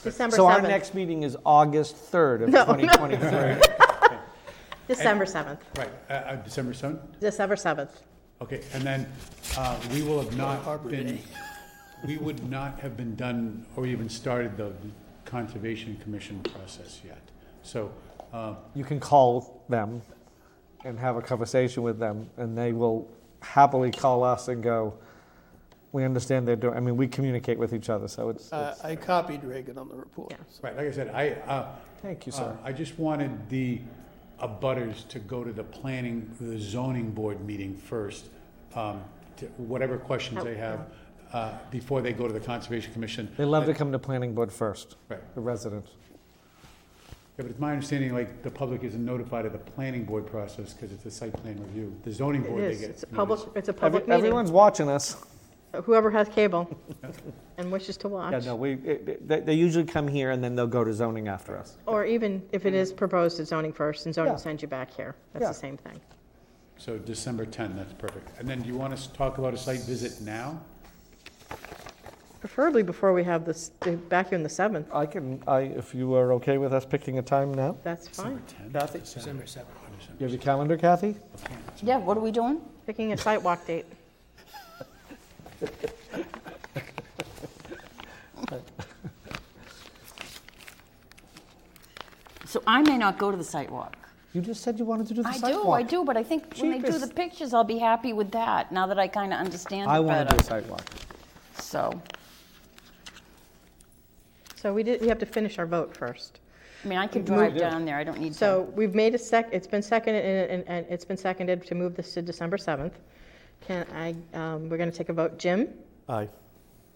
December 0.04 0.36
So 0.36 0.48
our 0.48 0.60
7th. 0.60 0.68
next 0.68 0.94
meeting 0.94 1.24
is 1.24 1.38
August 1.46 1.96
3rd 2.12 2.44
of 2.44 2.50
No, 2.50 2.66
no. 2.66 2.76
2023. 2.76 4.18
December 4.90 5.24
7th. 5.24 5.60
Right, 5.78 5.90
uh, 6.10 6.14
uh, 6.14 6.36
December 6.44 6.74
7th? 6.74 7.00
December 7.22 7.56
7th. 7.56 8.02
Okay, 8.42 8.64
and 8.74 8.84
then 8.84 9.08
uh, 9.58 9.80
we 9.94 10.02
will 10.02 10.22
have 10.22 10.36
not 10.36 10.90
been, 10.90 11.20
we 12.06 12.18
would 12.18 12.50
not 12.50 12.80
have 12.80 12.98
been 12.98 13.16
done 13.16 13.66
or 13.76 13.86
even 13.86 14.10
started 14.10 14.58
the 14.58 14.72
Conservation 15.26 15.98
Commission 16.02 16.40
process 16.42 17.02
yet. 17.06 17.22
So, 17.64 17.92
uh, 18.34 18.56
You 18.74 18.84
can 18.84 19.00
call 19.00 19.64
them 19.70 20.02
and 20.84 20.98
have 21.00 21.16
a 21.16 21.22
conversation 21.22 21.84
with 21.84 22.00
them, 22.00 22.30
and 22.38 22.58
they 22.58 22.74
will 22.74 23.08
happily 23.42 23.92
call 23.92 24.24
us 24.24 24.48
and 24.48 24.64
go, 24.64 24.96
we 25.92 26.04
understand 26.04 26.48
they're 26.48 26.56
doing, 26.56 26.76
I 26.76 26.80
mean, 26.80 26.98
we 26.98 27.08
communicate 27.08 27.60
with 27.60 27.74
each 27.74 27.90
other, 27.90 28.08
so 28.08 28.30
it's, 28.30 28.52
Uh, 28.52 28.72
it's- 28.74 28.84
I 28.86 28.96
copied 28.96 29.44
Reagan 29.44 29.78
on 29.78 29.90
the 29.90 29.96
report. 29.96 30.34
right, 30.62 30.76
like 30.76 30.88
I 30.88 30.92
said, 30.92 31.10
I, 31.14 31.32
uh, 31.48 31.76
thank 32.02 32.26
you, 32.26 32.34
Uh, 32.34 32.36
sir. 32.38 32.58
I 32.64 32.72
just 32.74 32.98
wanted 32.98 33.50
the 33.50 33.82
abutters 34.40 35.08
to 35.10 35.20
go 35.20 35.44
to 35.44 35.52
the 35.54 35.64
planning, 35.64 36.32
the 36.40 36.58
zoning 36.60 37.12
board 37.12 37.46
meeting 37.46 37.76
first, 37.76 38.30
um, 38.74 39.04
to- 39.38 39.48
whatever 39.58 39.98
questions 39.98 40.44
they 40.44 40.56
have, 40.56 40.88
uh, 41.34 41.54
before 41.70 42.02
they 42.02 42.14
go 42.14 42.28
to 42.28 42.34
the 42.34 42.40
Conservation 42.40 42.92
Commission. 42.94 43.30
They 43.38 43.46
love 43.46 43.66
to 43.66 43.74
come 43.74 43.92
to 43.92 44.00
planning 44.00 44.34
board 44.34 44.52
first, 44.52 44.96
Right. 45.10 45.20
the 45.36 45.42
residents. 45.42 45.92
Yeah, 47.38 47.44
but 47.44 47.46
it's 47.48 47.60
my 47.60 47.72
understanding, 47.72 48.14
like, 48.14 48.44
the 48.44 48.52
public 48.52 48.84
isn't 48.84 49.04
notified 49.04 49.46
of 49.46 49.54
the 49.54 49.58
planning 49.58 50.04
board 50.04 50.28
process 50.28 50.74
because 50.74 50.92
it's 50.92 51.06
a 51.06 51.12
site 51.12 51.34
plan 51.34 51.58
review. 51.62 51.96
The 52.04 52.12
zoning 52.12 52.44
It 52.44 52.50
board, 52.50 52.64
they 52.64 52.72
is. 52.72 52.82
get. 52.82 52.90
It's 52.90 53.04
a 53.04 53.08
public, 53.08 53.40
notice. 53.40 53.54
it's 53.56 53.70
a 53.70 53.72
Every- 53.72 53.80
public 53.82 54.08
meeting. 54.08 54.18
Everyone's 54.26 54.52
watching 54.52 54.90
us. 54.90 55.16
Whoever 55.86 56.12
has 56.12 56.28
cable 56.28 56.70
and 57.58 57.72
wishes 57.72 57.96
to 57.98 58.10
watch. 58.10 58.34
Yeah, 58.34 58.40
no, 58.40 58.56
we, 58.58 58.74
it- 58.74 59.08
it- 59.08 59.28
they, 59.28 59.40
they 59.40 59.54
usually 59.54 59.86
come 59.86 60.06
here 60.10 60.32
and 60.32 60.44
then 60.44 60.54
they'll 60.54 60.68
go 60.68 60.84
to 60.84 60.92
zoning 60.94 61.30
after 61.30 61.58
us. 61.58 61.78
Or 61.86 62.04
even 62.06 62.44
if 62.52 62.66
it 62.66 62.74
is 62.74 62.92
proposed 62.92 63.40
at 63.40 63.48
zoning 63.48 63.72
first 63.72 64.06
and 64.06 64.14
zoning 64.14 64.34
Yeah. 64.34 64.38
sends 64.38 64.62
you 64.62 64.68
back 64.68 64.92
here. 64.94 65.16
That's 65.32 65.44
Yeah. 65.44 65.48
the 65.48 65.54
same 65.54 65.78
thing. 65.78 66.02
So 66.78 66.98
December 66.98 67.46
10, 67.46 67.78
that's 67.78 67.94
perfect. 67.94 68.38
And 68.38 68.48
then 68.50 68.62
do 68.62 68.68
you 68.68 68.76
want 68.76 68.92
us 68.92 69.08
to 69.08 69.14
talk 69.14 69.38
about 69.38 69.54
a 69.54 69.58
site 69.58 69.80
visit 69.84 70.20
now? 70.20 70.60
Preferably 72.42 72.82
before 72.82 73.14
we 73.14 73.24
have 73.24 73.46
this, 73.46 73.70
eh, 73.86 73.92
back 74.10 74.30
here 74.30 74.36
in 74.36 74.42
the 74.42 74.50
7th. 74.50 74.86
I 74.94 75.06
can, 75.06 75.44
I, 75.48 75.60
if 75.60 75.94
you 75.94 76.16
are 76.16 76.34
okay 76.34 76.58
with 76.58 76.74
us 76.74 76.86
picking 76.86 77.20
a 77.20 77.22
time 77.22 77.54
now? 77.54 77.78
That's 77.84 78.08
fine. 78.08 78.42
Kathy? 78.74 79.00
December 79.00 79.44
7th. 79.44 79.66
You 80.20 80.24
have 80.26 80.32
your 80.32 80.42
calendar, 80.42 80.76
Kathy? 80.76 81.16
Yeah, 81.84 81.98
what 81.98 82.18
are 82.18 82.22
we 82.22 82.32
doing? 82.32 82.60
Picking 82.88 83.14
a 83.14 83.18
site 83.18 83.44
walk 83.44 83.68
date. 83.68 83.86
So 92.46 92.62
I 92.68 92.82
may 92.82 92.98
not 92.98 93.18
go 93.18 93.32
to 93.32 93.38
the 93.38 93.44
site 93.44 93.72
walk. 93.72 93.96
You 94.34 94.42
just 94.42 94.62
said 94.62 94.80
you 94.80 94.86
wanted 94.86 95.08
to 95.08 95.14
do 95.14 95.24
the 95.24 95.30
I 95.30 95.38
site 95.38 95.54
do, 95.54 95.64
walk. 95.64 95.80
I 95.80 95.84
do, 95.84 96.04
but 96.04 96.18
I 96.18 96.24
think 96.24 96.56
when 96.58 96.72
they 96.72 96.78
do 96.80 96.86
the 96.88 97.00
Cheapest. 97.00 97.16
pictures, 97.16 97.54
I'll 97.54 97.64
be 97.64 97.78
happy 97.78 98.14
with 98.14 98.32
that, 98.32 98.72
now 98.72 98.88
that 98.88 98.98
I 98.98 99.08
kind 99.08 99.34
of 99.34 99.40
understand 99.40 99.90
I 99.90 99.98
it 99.98 100.04
want 100.04 100.30
to 100.30 100.36
do 100.36 100.36
a 100.36 100.38
better. 100.38 100.44
site 100.50 100.70
walk. 100.70 100.86
So, 101.58 102.02
So 104.62 104.72
we 104.72 104.84
did, 104.84 105.02
we 105.02 105.08
have 105.08 105.18
to 105.18 105.26
finish 105.26 105.58
our 105.58 105.66
vote 105.66 105.98
first. 105.98 106.40
I 106.86 106.88
mean, 106.88 107.00
I 107.00 107.08
could 107.08 107.28
Move- 107.28 107.40
drive 107.40 107.58
down 107.58 107.84
there, 107.84 107.98
I 107.98 108.04
don't 108.04 108.20
need 108.20 108.34
to. 108.34 108.38
So 108.38 108.62
we've 108.76 108.94
made 108.94 109.16
a 109.16 109.18
sec, 109.18 109.50
it's 109.52 109.66
been 109.66 109.82
seconded, 109.82 110.24
and, 110.24 110.52
and- 110.52 110.64
and 110.68 110.86
it's 110.88 111.04
been 111.04 111.18
seconded 111.18 111.66
to 111.66 111.74
move 111.74 111.96
this 111.96 112.14
to 112.14 112.22
December 112.22 112.58
7th. 112.58 112.94
Can 113.62 113.88
I, 113.94 114.16
um, 114.38 114.70
we're 114.70 114.78
going 114.78 114.92
to 114.92 114.96
take 114.98 115.10
a 115.10 115.14
vote. 115.14 115.40
Jim? 115.40 115.70
Aye. 116.08 116.30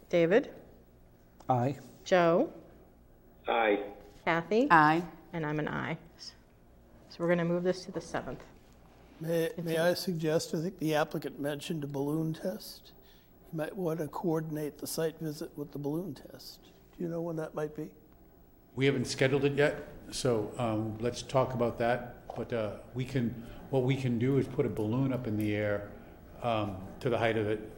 David? 0.09 0.51
Aye. 1.49 1.75
Joe? 2.03 2.51
Aye. 3.47 3.79
Kathy? 4.25 4.67
Aye. 4.69 5.03
And 5.33 5.43
I'm 5.43 5.57
an 5.59 5.67
aye. 5.67 5.97
So 7.09 7.17
we're 7.19 7.27
going 7.27 7.39
to 7.39 7.45
move 7.45 7.63
this 7.63 7.83
to 7.85 7.91
the 7.91 7.99
7th. 7.99 8.37
May, 9.21 9.49
may 9.63 9.77
I 9.77 9.95
suggest, 9.95 10.53
I 10.53 10.61
think 10.61 10.77
the 10.77 10.93
applicant 10.93 11.39
mentioned 11.39 11.83
a 11.83 11.87
balloon 11.87 12.33
test. 12.33 12.91
You 13.51 13.57
might 13.57 13.75
want 13.75 13.99
to 14.01 14.07
coordinate 14.07 14.77
the 14.77 14.87
site 14.87 15.17
visit 15.19 15.49
with 15.57 15.71
the 15.71 15.79
balloon 15.79 16.13
test. 16.13 16.59
Do 16.97 17.03
you 17.03 17.09
know 17.09 17.21
when 17.21 17.35
that 17.37 17.53
might 17.53 17.75
be? 17.75 17.89
We 18.75 18.85
haven't 18.85 19.05
scheduled 19.05 19.45
it 19.45 19.53
yet, 19.53 19.87
so 20.11 20.51
um, 20.57 20.97
let's 20.99 21.21
talk 21.21 21.53
about 21.53 21.77
that. 21.79 22.15
But 22.35 22.51
uh, 22.53 22.71
we 22.93 23.05
can, 23.05 23.43
what 23.69 23.83
we 23.83 23.95
can 23.95 24.19
do 24.19 24.37
is 24.37 24.47
put 24.47 24.65
a 24.65 24.69
balloon 24.69 25.13
up 25.13 25.27
in 25.27 25.37
the 25.37 25.55
air 25.55 25.89
um, 26.43 26.77
to 26.99 27.09
the 27.09 27.17
height 27.17 27.37
of 27.37 27.47
it 27.47 27.71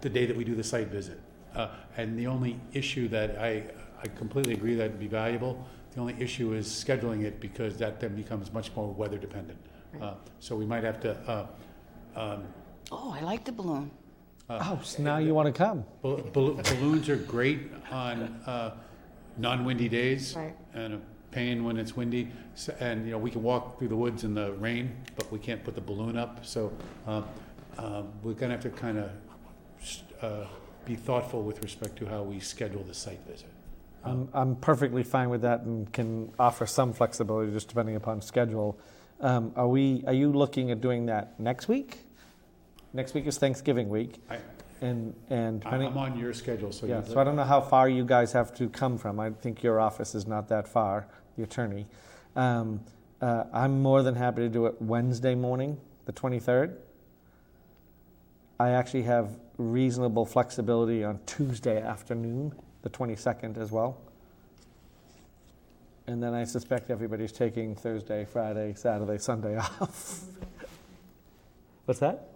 the 0.00 0.08
day 0.08 0.26
that 0.26 0.36
we 0.36 0.44
do 0.44 0.54
the 0.54 0.64
site 0.64 0.88
visit. 0.88 1.20
Uh, 1.54 1.68
And 1.96 2.16
the 2.18 2.26
only 2.26 2.60
issue 2.72 3.08
that 3.08 3.38
I, 3.38 3.64
I 4.02 4.06
completely 4.08 4.54
agree 4.54 4.74
that'd 4.74 4.98
be 4.98 5.08
valuable, 5.08 5.64
the 5.92 6.00
only 6.00 6.14
issue 6.20 6.52
is 6.52 6.66
scheduling 6.68 7.24
it 7.24 7.40
because 7.40 7.76
that 7.78 7.98
then 8.00 8.14
becomes 8.14 8.52
much 8.52 8.74
more 8.76 8.92
weather 8.92 9.18
dependent. 9.18 9.58
Uh, 10.00 10.14
So 10.38 10.54
we 10.56 10.66
might 10.66 10.84
have 10.84 11.00
to, 11.00 11.10
uh, 11.26 11.46
um, 12.20 12.44
Oh, 12.92 13.12
I 13.12 13.20
like 13.20 13.44
the 13.44 13.52
balloon. 13.52 13.90
Oh, 14.50 14.80
so 14.82 15.02
now 15.02 15.18
you 15.18 15.34
want 15.34 15.46
to 15.46 15.52
come? 15.52 15.84
Bal- 16.02 16.16
bal- 16.18 16.54
Balloons 16.54 17.08
are 17.08 17.16
great 17.16 17.70
on 17.90 18.22
uh, 18.46 18.74
non-windy 19.36 19.88
days. 19.88 20.34
Right. 20.36 20.54
And 20.74 20.94
a 20.94 21.00
pain 21.30 21.64
when 21.64 21.76
it's 21.76 21.94
windy. 21.96 22.30
S- 22.54 22.70
And, 22.80 23.04
you 23.04 23.12
know, 23.12 23.18
we 23.18 23.30
can 23.30 23.42
walk 23.42 23.78
through 23.78 23.88
the 23.88 23.96
woods 23.96 24.24
in 24.24 24.34
the 24.34 24.52
rain, 24.54 24.96
but 25.16 25.30
we 25.30 25.38
can't 25.38 25.62
put 25.62 25.74
the 25.74 25.80
balloon 25.82 26.16
up. 26.16 26.46
So 26.46 26.72
uh, 27.06 27.22
um, 27.76 28.08
we're 28.22 28.32
going 28.32 28.50
to 28.50 28.56
have 28.56 28.62
to 28.62 28.70
kind 28.70 28.98
of 28.98 30.48
be 30.86 30.94
thoughtful 30.96 31.42
with 31.42 31.62
respect 31.62 31.96
to 31.96 32.06
how 32.06 32.22
we 32.22 32.40
schedule 32.40 32.82
the 32.82 32.94
site 32.94 33.20
visit. 33.28 33.48
I'm, 34.04 34.28
I'm 34.32 34.56
perfectly 34.56 35.02
fine 35.02 35.28
with 35.28 35.42
that 35.42 35.62
and 35.62 35.92
can 35.92 36.32
offer 36.38 36.64
some 36.66 36.92
flexibility 36.94 37.52
just 37.52 37.68
depending 37.68 37.96
upon 37.96 38.22
schedule. 38.22 38.78
Um, 39.20 39.52
Are 39.56 39.68
we, 39.68 40.04
are 40.06 40.12
you 40.14 40.32
looking 40.32 40.70
at 40.70 40.80
doing 40.80 41.06
that 41.06 41.38
next 41.38 41.68
week? 41.68 41.98
Next 42.92 43.14
week 43.14 43.26
is 43.26 43.38
Thanksgiving 43.38 43.88
week, 43.88 44.16
I, 44.30 44.38
and, 44.80 45.14
and 45.28 45.62
I'm 45.64 45.80
depending, 45.80 45.88
I'm 45.88 45.98
on 45.98 46.18
your 46.18 46.32
schedule, 46.32 46.72
so. 46.72 46.86
yeah, 46.86 47.00
you- 47.04 47.12
so 47.12 47.20
I 47.20 47.24
don't 47.24 47.36
know 47.36 47.44
how 47.44 47.60
far 47.60 47.88
you 47.88 48.04
guys 48.04 48.32
have 48.32 48.54
to 48.54 48.68
come 48.68 48.96
from. 48.98 49.20
I 49.20 49.30
think 49.30 49.62
your 49.62 49.78
office 49.80 50.14
is 50.14 50.26
not 50.26 50.48
that 50.48 50.66
far, 50.66 51.06
the 51.36 51.42
attorney. 51.42 51.86
Um, 52.34 52.80
uh, 53.20 53.44
I'm 53.52 53.82
more 53.82 54.02
than 54.02 54.14
happy 54.14 54.42
to 54.42 54.48
do 54.48 54.66
it 54.66 54.80
Wednesday 54.80 55.34
morning, 55.34 55.78
the 56.06 56.12
23rd. 56.12 56.76
I 58.60 58.70
actually 58.70 59.02
have 59.02 59.38
reasonable 59.58 60.24
flexibility 60.24 61.04
on 61.04 61.20
Tuesday 61.26 61.80
afternoon, 61.82 62.52
the 62.82 62.90
22nd 62.90 63.58
as 63.58 63.70
well. 63.70 63.98
And 66.06 66.22
then 66.22 66.32
I 66.32 66.44
suspect 66.44 66.90
everybody's 66.90 67.32
taking 67.32 67.74
Thursday, 67.76 68.24
Friday, 68.24 68.72
Saturday, 68.74 69.18
Sunday 69.18 69.56
off. 69.58 70.22
What's 71.84 72.00
that? 72.00 72.28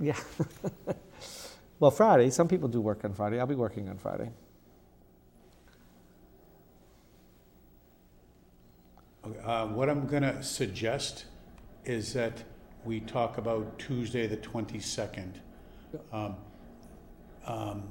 Yeah. 0.00 0.16
well, 1.78 1.90
Friday, 1.90 2.30
some 2.30 2.48
people 2.48 2.68
do 2.68 2.80
work 2.80 3.04
on 3.04 3.12
Friday. 3.12 3.38
I'll 3.38 3.46
be 3.46 3.54
working 3.54 3.88
on 3.88 3.98
Friday. 3.98 4.30
Okay, 9.26 9.38
uh, 9.40 9.66
What 9.66 9.90
I'm 9.90 10.06
going 10.06 10.22
to 10.22 10.42
suggest 10.42 11.26
is 11.84 12.14
that 12.14 12.42
we 12.84 13.00
talk 13.00 13.36
about 13.36 13.78
Tuesday, 13.78 14.26
the 14.26 14.38
22nd, 14.38 15.34
um, 16.12 16.36
um, 17.46 17.82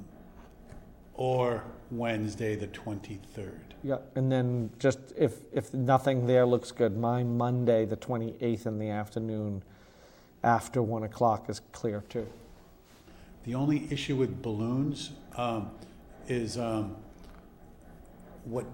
or 1.13 1.63
Wednesday, 1.91 2.55
the 2.55 2.67
23rd. 2.67 3.59
Yeah, 3.83 3.97
and 4.15 4.31
then 4.31 4.71
just 4.79 4.99
if 5.17 5.41
if 5.53 5.73
nothing 5.73 6.27
there 6.27 6.45
looks 6.45 6.71
good, 6.71 6.97
my 6.97 7.23
Monday, 7.23 7.85
the 7.85 7.95
28th 7.95 8.65
in 8.65 8.79
the 8.79 8.89
afternoon, 8.89 9.63
after 10.43 10.81
one 10.81 11.03
o'clock 11.03 11.49
is 11.49 11.61
clear 11.71 12.03
too. 12.09 12.27
The 13.45 13.55
only 13.55 13.87
issue 13.91 14.15
with 14.15 14.41
balloons 14.41 15.11
um, 15.35 15.71
is 16.27 16.57
um, 16.57 16.95
what, 18.43 18.65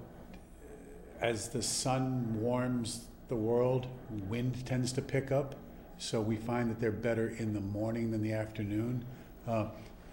as 1.22 1.50
the 1.50 1.62
sun 1.62 2.42
warms 2.42 3.06
the 3.28 3.36
world, 3.36 3.88
wind 4.28 4.66
tends 4.66 4.92
to 4.94 5.02
pick 5.02 5.32
up. 5.32 5.56
So 5.98 6.20
we 6.20 6.36
find 6.36 6.70
that 6.70 6.80
they're 6.80 6.92
better 6.92 7.30
in 7.38 7.54
the 7.54 7.62
morning 7.62 8.12
than 8.12 8.22
the 8.22 8.34
afternoon. 8.34 9.06
Uh, 9.48 9.68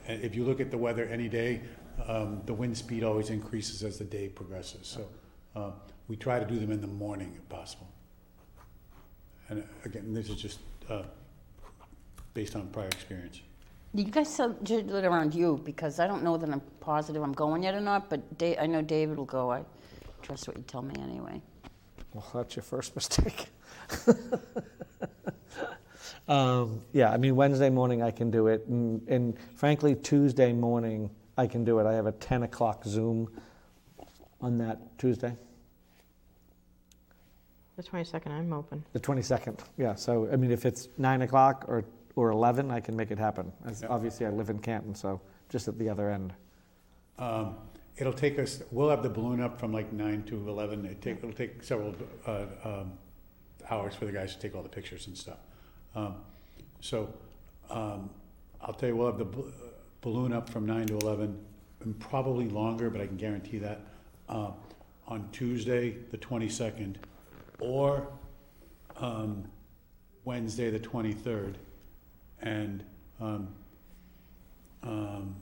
if 0.07 0.35
you 0.35 0.45
look 0.45 0.61
at 0.61 0.71
the 0.71 0.79
weather 0.79 1.05
any 1.07 1.29
day, 1.29 1.61
um, 2.07 2.41
the 2.47 2.55
wind 2.55 2.77
speed 2.77 3.03
always 3.03 3.31
increases 3.31 3.83
as 3.83 3.99
the 3.99 4.05
day 4.05 4.29
progresses. 4.29 4.87
So 4.87 5.09
uh, 5.57 5.71
we 6.09 6.17
try 6.17 6.39
to 6.39 6.45
do 6.45 6.59
them 6.59 6.71
in 6.71 6.81
the 6.81 6.87
morning 6.87 7.35
if 7.37 7.49
possible. 7.49 7.89
And 9.49 9.65
again, 9.85 10.15
this 10.15 10.29
is 10.29 10.37
just 10.37 10.61
uh, 10.89 11.03
based 12.35 12.57
on 12.57 12.67
prior 12.69 12.87
experience. 12.87 13.41
You 13.95 14.05
guys 14.05 14.33
schedule 14.33 14.97
it 14.97 15.05
around 15.05 15.35
you 15.35 15.61
because 15.65 16.01
I 16.01 16.07
don't 16.07 16.23
know 16.23 16.37
that 16.39 16.49
I'm 16.49 16.63
positive 16.81 17.23
I'm 17.23 17.33
going 17.35 17.63
yet 17.63 17.75
or 17.75 17.81
not, 17.81 18.09
but 18.09 18.39
Da- 18.39 18.59
I 18.59 18.67
know 18.67 18.81
David 18.81 19.19
will 19.19 19.27
go. 19.27 19.51
I 19.53 19.65
trust 20.23 20.49
what 20.49 20.57
you 20.57 20.63
tell 20.63 20.83
me 20.83 20.95
anyway. 21.03 21.43
Well, 22.15 22.27
that's 22.35 22.57
your 22.57 22.63
first 22.63 22.95
mistake. 23.01 23.49
um, 26.29 26.81
yeah, 26.93 27.11
I 27.11 27.17
mean 27.19 27.37
Wednesday 27.37 27.69
morning 27.71 28.03
I 28.03 28.11
can 28.11 28.31
do 28.31 28.47
it, 28.47 28.67
and, 28.67 29.07
and 29.09 29.37
frankly 29.57 29.95
Tuesday 29.95 30.53
morning 30.53 31.11
I 31.37 31.47
can 31.47 31.65
do 31.65 31.79
it. 31.79 31.87
I 31.87 31.93
have 31.95 32.07
a 32.07 32.13
10 32.13 32.45
o'clock 32.45 32.85
Zoom 32.85 33.29
on 34.41 34.59
that 34.59 34.99
Tuesday, 34.99 35.37
The 37.77 37.83
22nd, 37.83 38.29
I'm 38.29 38.53
open. 38.53 38.85
the 38.93 38.99
22nd. 39.01 39.61
Yeah, 39.79 39.95
so 39.95 40.29
I 40.33 40.37
mean 40.37 40.51
if 40.51 40.65
it's 40.67 40.89
nine 40.99 41.23
o'clock 41.23 41.65
or 41.69 41.85
or 42.17 42.31
11, 42.31 42.71
I 42.71 42.81
can 42.81 42.97
make 42.97 43.11
it 43.11 43.19
happen. 43.19 43.53
As. 43.65 43.85
Obviously, 43.85 44.27
I 44.27 44.31
live 44.31 44.51
in 44.51 44.59
Canton, 44.59 44.95
so 44.95 45.21
just 45.49 45.69
at 45.69 45.79
the 45.79 45.89
other 45.89 46.11
end. 46.11 46.33
Um, 47.19 47.57
It'll 47.99 48.13
take 48.13 48.39
us, 48.39 48.63
we'll 48.71 48.89
have 48.89 49.03
the 49.03 49.11
balloon 49.11 49.43
up 49.43 49.61
from 49.61 49.71
like 49.71 49.93
nine 49.93 50.23
to 50.25 50.49
eleven. 50.49 50.87
It 50.87 51.03
take, 51.03 51.19
it'll 51.19 51.31
take 51.33 51.63
several, 51.63 51.95
uh, 52.27 52.47
um, 52.65 52.93
hours 53.71 53.95
for 53.95 54.07
the 54.07 54.13
guys 54.13 54.35
to 54.35 54.41
take 54.41 54.55
all 54.57 54.63
the 54.63 54.69
pictures 54.69 55.09
and 55.09 55.17
stuff. 55.17 55.37
Um, 55.95 56.17
so, 56.81 57.13
um, 57.69 58.09
I'll 58.63 58.73
tell 58.73 58.89
you, 58.89 58.97
we'll 58.97 59.09
have 59.09 59.19
the 59.19 59.27
bal- 59.27 59.53
balloon 60.01 60.33
up 60.33 60.49
from 60.49 60.65
nine 60.65 60.87
to 60.87 60.97
eleven, 60.97 61.39
and 61.81 61.99
probably 62.01 62.49
longer, 62.49 62.89
but 62.89 63.03
I 63.03 63.07
can 63.07 63.19
guarantee 63.19 63.59
that, 63.59 63.83
uh, 64.27 64.53
on 65.07 65.29
Tuesday, 65.31 65.91
the 66.11 66.17
twenty-second, 66.17 66.99
or, 67.61 68.09
um, 68.97 69.45
Wednesday, 70.25 70.71
the 70.71 70.79
twenty-third. 70.81 71.59
And, 72.43 72.85
um, 73.21 73.49
um, 74.83 75.37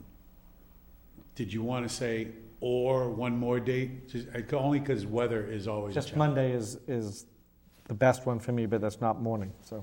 did 1.35 1.51
you 1.51 1.63
want 1.63 1.87
to 1.87 1.93
say 1.93 2.27
or 2.59 3.09
one 3.09 3.37
more 3.37 3.59
date? 3.59 4.07
Just, 4.09 4.27
only 4.53 4.79
because 4.79 5.05
weather 5.05 5.43
is 5.43 5.67
always 5.67 5.95
Just 5.95 6.09
challenge. 6.09 6.35
Monday 6.35 6.51
is 6.51 6.77
is 6.87 7.25
the 7.87 7.93
best 7.95 8.25
one 8.25 8.39
for 8.39 8.51
me, 8.51 8.65
but 8.67 8.81
that's 8.81 9.01
not 9.01 9.21
morning. 9.21 9.51
So 9.63 9.77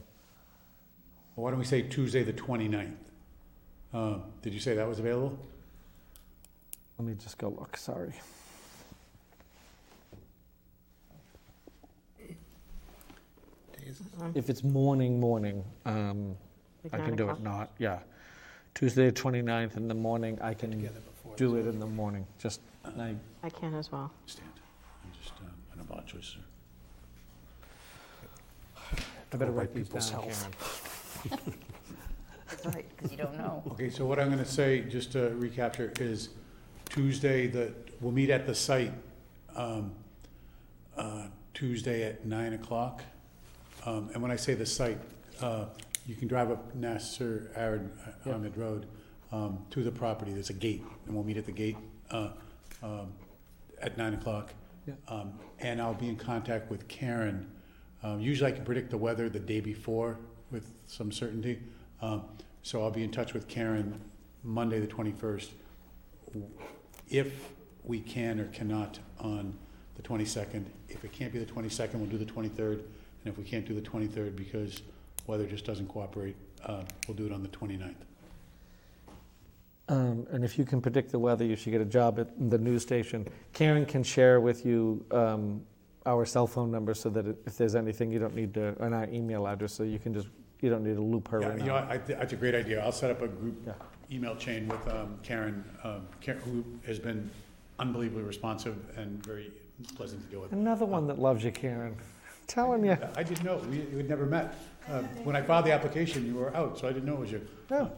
Well, 1.34 1.44
Why 1.44 1.50
don't 1.50 1.58
we 1.58 1.64
say 1.64 1.82
Tuesday, 1.82 2.22
the 2.22 2.32
29th? 2.32 2.92
Um, 3.92 4.22
Did 4.42 4.52
you 4.54 4.60
say 4.60 4.74
that 4.74 4.86
was 4.88 4.98
available? 4.98 5.38
let 6.98 7.06
me 7.06 7.14
just 7.14 7.38
go 7.38 7.48
look. 7.48 7.76
Sorry. 7.76 8.12
If 14.34 14.50
it's 14.50 14.62
morning, 14.64 15.18
morning, 15.20 15.64
um, 15.86 16.36
Like 16.84 16.94
I 16.94 16.98
nine 16.98 17.06
can 17.08 17.16
do 17.16 17.24
it 17.24 17.32
o'clock? 17.32 17.42
not, 17.42 17.70
yeah. 17.78 17.98
Tuesday, 18.74 19.10
the 19.10 19.12
29th 19.20 19.76
in 19.76 19.88
the 19.88 19.94
morning, 19.94 20.38
I 20.40 20.54
can 20.54 20.88
do 21.36 21.56
it 21.56 21.66
in 21.66 21.80
the 21.80 21.86
morning, 21.86 22.26
just, 22.38 22.60
I, 22.84 23.14
I 23.42 23.50
can 23.50 23.74
as 23.74 23.90
well. 23.90 24.10
Stand. 24.26 24.48
I'm 25.04 25.10
just, 25.20 25.34
um, 25.40 25.46
I 25.72 25.76
don't 25.76 25.88
know 25.88 25.94
about 25.94 26.06
choices. 26.06 26.36
I 29.32 29.36
better 29.36 29.50
write 29.52 29.74
these 29.74 29.88
people's 29.88 30.10
down, 30.10 30.22
health. 30.22 30.48
Karen. 31.28 31.54
That's 32.48 32.66
right, 32.66 32.86
because 32.96 33.10
you 33.10 33.18
don't 33.18 33.36
know. 33.36 33.62
Okay, 33.72 33.90
so 33.90 34.06
what 34.06 34.18
I'm 34.18 34.28
going 34.28 34.38
to 34.38 34.44
say, 34.50 34.80
just 34.80 35.12
to 35.12 35.30
recapture, 35.36 35.92
is 36.00 36.30
Tuesday, 36.88 37.46
the, 37.46 37.72
we'll 38.00 38.12
meet 38.12 38.30
at 38.30 38.46
the 38.46 38.54
site 38.54 38.92
um, 39.54 39.92
uh, 40.96 41.26
Tuesday 41.52 42.04
at 42.04 42.24
9 42.24 42.54
o'clock. 42.54 43.02
Um, 43.84 44.10
And 44.14 44.22
when 44.22 44.30
I 44.30 44.36
say 44.36 44.54
the 44.54 44.64
site, 44.66 44.98
uh, 45.42 45.66
you 46.08 46.16
can 46.16 46.26
drive 46.26 46.50
up 46.50 46.74
Nasser 46.74 47.52
Arad 47.54 47.90
Yeah. 48.24 48.34
Ahmed 48.34 48.56
Road 48.56 48.86
um, 49.30 49.64
to 49.70 49.84
the 49.84 49.92
property. 49.92 50.32
There's 50.32 50.48
a 50.50 50.54
gate, 50.54 50.82
and 51.06 51.14
we'll 51.14 51.22
meet 51.22 51.36
at 51.36 51.44
the 51.44 51.52
gate 51.52 51.76
uh, 52.10 52.30
um, 52.82 53.12
at 53.80 53.98
9 53.98 54.14
o'clock. 54.14 54.54
Yeah. 54.86 54.94
Um, 55.06 55.34
And 55.60 55.82
I'll 55.82 55.94
be 55.94 56.08
in 56.08 56.16
contact 56.16 56.70
with 56.70 56.88
Karen. 56.88 57.46
Um, 58.02 58.20
Usually 58.20 58.50
I 58.50 58.54
can 58.54 58.64
predict 58.64 58.90
the 58.90 58.96
weather 58.96 59.28
the 59.28 59.38
day 59.38 59.60
before 59.60 60.18
with 60.50 60.72
some 60.86 61.12
certainty. 61.12 61.60
Um, 62.00 62.22
So 62.62 62.82
I'll 62.82 62.90
be 62.90 63.04
in 63.04 63.10
touch 63.10 63.34
with 63.34 63.46
Karen 63.46 64.00
Monday, 64.42 64.80
the 64.80 64.86
21st, 64.86 65.50
if 67.10 67.50
we 67.84 68.00
can 68.00 68.40
or 68.40 68.46
cannot 68.46 68.98
on 69.18 69.54
the 69.96 70.02
22nd. 70.02 70.64
If 70.88 71.04
it 71.04 71.12
can't 71.12 71.32
be 71.32 71.38
the 71.38 71.46
22nd, 71.52 71.94
we'll 71.94 72.06
do 72.06 72.18
the 72.18 72.24
23rd. 72.24 72.80
And 72.80 73.26
if 73.26 73.36
we 73.36 73.44
can't 73.44 73.66
do 73.66 73.74
the 73.74 73.82
23rd 73.82 74.36
because 74.36 74.82
weather 75.28 75.46
just 75.46 75.64
doesn't 75.64 75.86
cooperate, 75.86 76.34
uh, 76.64 76.82
we'll 77.06 77.16
do 77.16 77.26
it 77.26 77.32
on 77.32 77.42
the 77.42 77.48
29th. 77.50 77.94
Um, 79.90 80.26
and 80.32 80.44
if 80.44 80.58
you 80.58 80.64
can 80.64 80.80
predict 80.82 81.12
the 81.12 81.18
weather, 81.18 81.44
you 81.44 81.54
should 81.56 81.70
get 81.70 81.80
a 81.80 81.84
job 81.86 82.18
at 82.18 82.28
the 82.50 82.58
news 82.58 82.82
station. 82.82 83.26
Karen 83.52 83.86
can 83.86 84.02
share 84.02 84.40
with 84.40 84.66
you 84.66 85.04
um, 85.12 85.62
our 86.04 86.26
cell 86.26 86.46
phone 86.46 86.70
number 86.70 86.92
so 86.94 87.08
that 87.10 87.26
if 87.46 87.56
there's 87.56 87.74
anything 87.74 88.10
you 88.10 88.18
don't 88.18 88.34
need 88.34 88.52
to, 88.54 88.74
and 88.82 88.94
our 88.94 89.04
email 89.10 89.46
address, 89.46 89.72
so 89.72 89.84
you 89.84 89.98
can 89.98 90.12
just, 90.12 90.28
you 90.60 90.68
don't 90.68 90.84
need 90.84 90.96
to 90.96 91.02
loop 91.02 91.28
her 91.28 91.40
Yeah, 91.40 91.52
in. 91.52 91.58
you 91.60 91.64
know, 91.66 91.76
on 91.76 91.84
it. 91.84 91.90
I, 91.90 91.98
thi- 91.98 92.14
that's 92.14 92.32
a 92.32 92.36
great 92.36 92.54
idea. 92.54 92.82
I'll 92.82 92.92
set 92.92 93.10
up 93.10 93.22
a 93.22 93.28
group 93.28 93.56
Yeah. 93.66 93.72
email 94.10 94.36
chain 94.36 94.68
with 94.68 94.86
um, 94.88 95.18
Karen, 95.22 95.64
um, 95.84 96.06
Karen, 96.20 96.40
who 96.42 96.64
has 96.86 96.98
been 96.98 97.30
unbelievably 97.78 98.22
responsive 98.24 98.76
and 98.96 99.24
very 99.24 99.50
pleasant 99.94 100.22
to 100.22 100.28
deal 100.28 100.40
with. 100.40 100.52
Another 100.52 100.84
one 100.84 101.06
that 101.06 101.18
loves 101.18 101.44
you, 101.44 101.52
Karen. 101.52 101.96
Telling 102.46 102.84
you. 102.84 102.96
I 103.14 103.22
didn't 103.22 103.44
know, 103.44 103.58
we 103.70 103.80
we 103.92 103.98
had 103.98 104.08
never 104.08 104.24
met. 104.26 104.54
Uh, 104.90 105.02
When 105.24 105.36
I 105.36 105.42
filed 105.42 105.66
the 105.66 105.72
application, 105.72 106.26
you 106.26 106.34
were 106.34 106.54
out, 106.56 106.78
so 106.78 106.88
I 106.88 106.92
didn't 106.92 107.06
know 107.06 107.14
it 107.14 107.20
was 107.20 107.32
you. 107.32 107.46
No, 107.70 107.92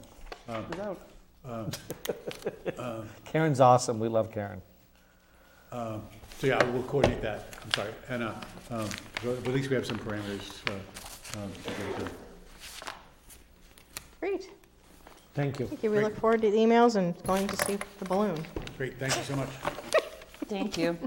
Um, 0.49 0.65
without. 0.69 0.99
um, 1.45 1.71
um, 2.79 3.09
Karen's 3.25 3.61
awesome. 3.61 3.99
We 4.01 4.09
love 4.09 4.33
Karen. 4.33 4.61
um, 5.73 6.03
So 6.39 6.47
yeah, 6.49 6.63
we'll 6.71 6.83
coordinate 6.85 7.23
that, 7.23 7.55
I'm 7.63 7.71
sorry. 7.73 7.93
And 8.09 8.23
uh, 8.25 8.33
um, 8.71 8.89
but 9.23 9.37
at 9.37 9.47
least 9.49 9.69
we 9.71 9.77
have 9.77 9.87
some 9.87 9.99
parameters 9.99 10.51
uh, 10.69 11.39
um, 11.39 11.53
to 11.65 11.71
get 11.71 11.99
to. 11.99 12.11
Great. 14.21 14.51
Thank 15.35 15.61
you. 15.61 15.67
Thank 15.67 15.83
you. 15.85 15.91
We 15.93 16.01
look 16.01 16.17
forward 16.19 16.43
to 16.43 16.51
the 16.51 16.57
emails 16.57 16.97
and 16.97 17.15
going 17.25 17.47
to 17.47 17.57
see 17.65 17.79
the 18.01 18.05
balloon. 18.05 18.45
Great, 18.77 18.99
thank 18.99 19.17
you 19.17 19.23
so 19.23 19.37
much. 19.37 19.49
Thank 20.49 20.77
you. 20.77 20.99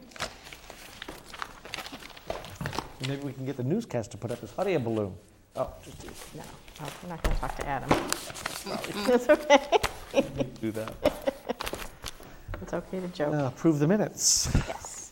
Maybe 3.07 3.21
we 3.23 3.33
can 3.33 3.45
get 3.45 3.57
the 3.57 3.63
newscast 3.65 4.11
to 4.11 4.17
put 4.17 4.31
up 4.31 4.39
his 4.39 4.51
hot 4.51 4.67
air 4.67 4.79
balloon. 4.79 5.13
Oh, 5.55 5.69
just 5.83 6.35
No, 6.35 6.41
oh, 6.81 6.89
I'm 7.03 7.09
not 7.09 7.21
going 7.23 7.35
to 7.35 7.41
talk 7.41 7.55
to 7.57 7.67
Adam. 7.67 7.89
It's 9.07 9.29
okay. 9.29 9.79
do 10.61 10.71
that. 10.71 10.93
It's 12.61 12.73
okay 12.73 12.99
to 12.99 13.07
joke. 13.09 13.33
Uh, 13.33 13.47
Approve 13.47 13.79
the 13.79 13.87
minutes. 13.87 14.49
Yes. 14.67 15.11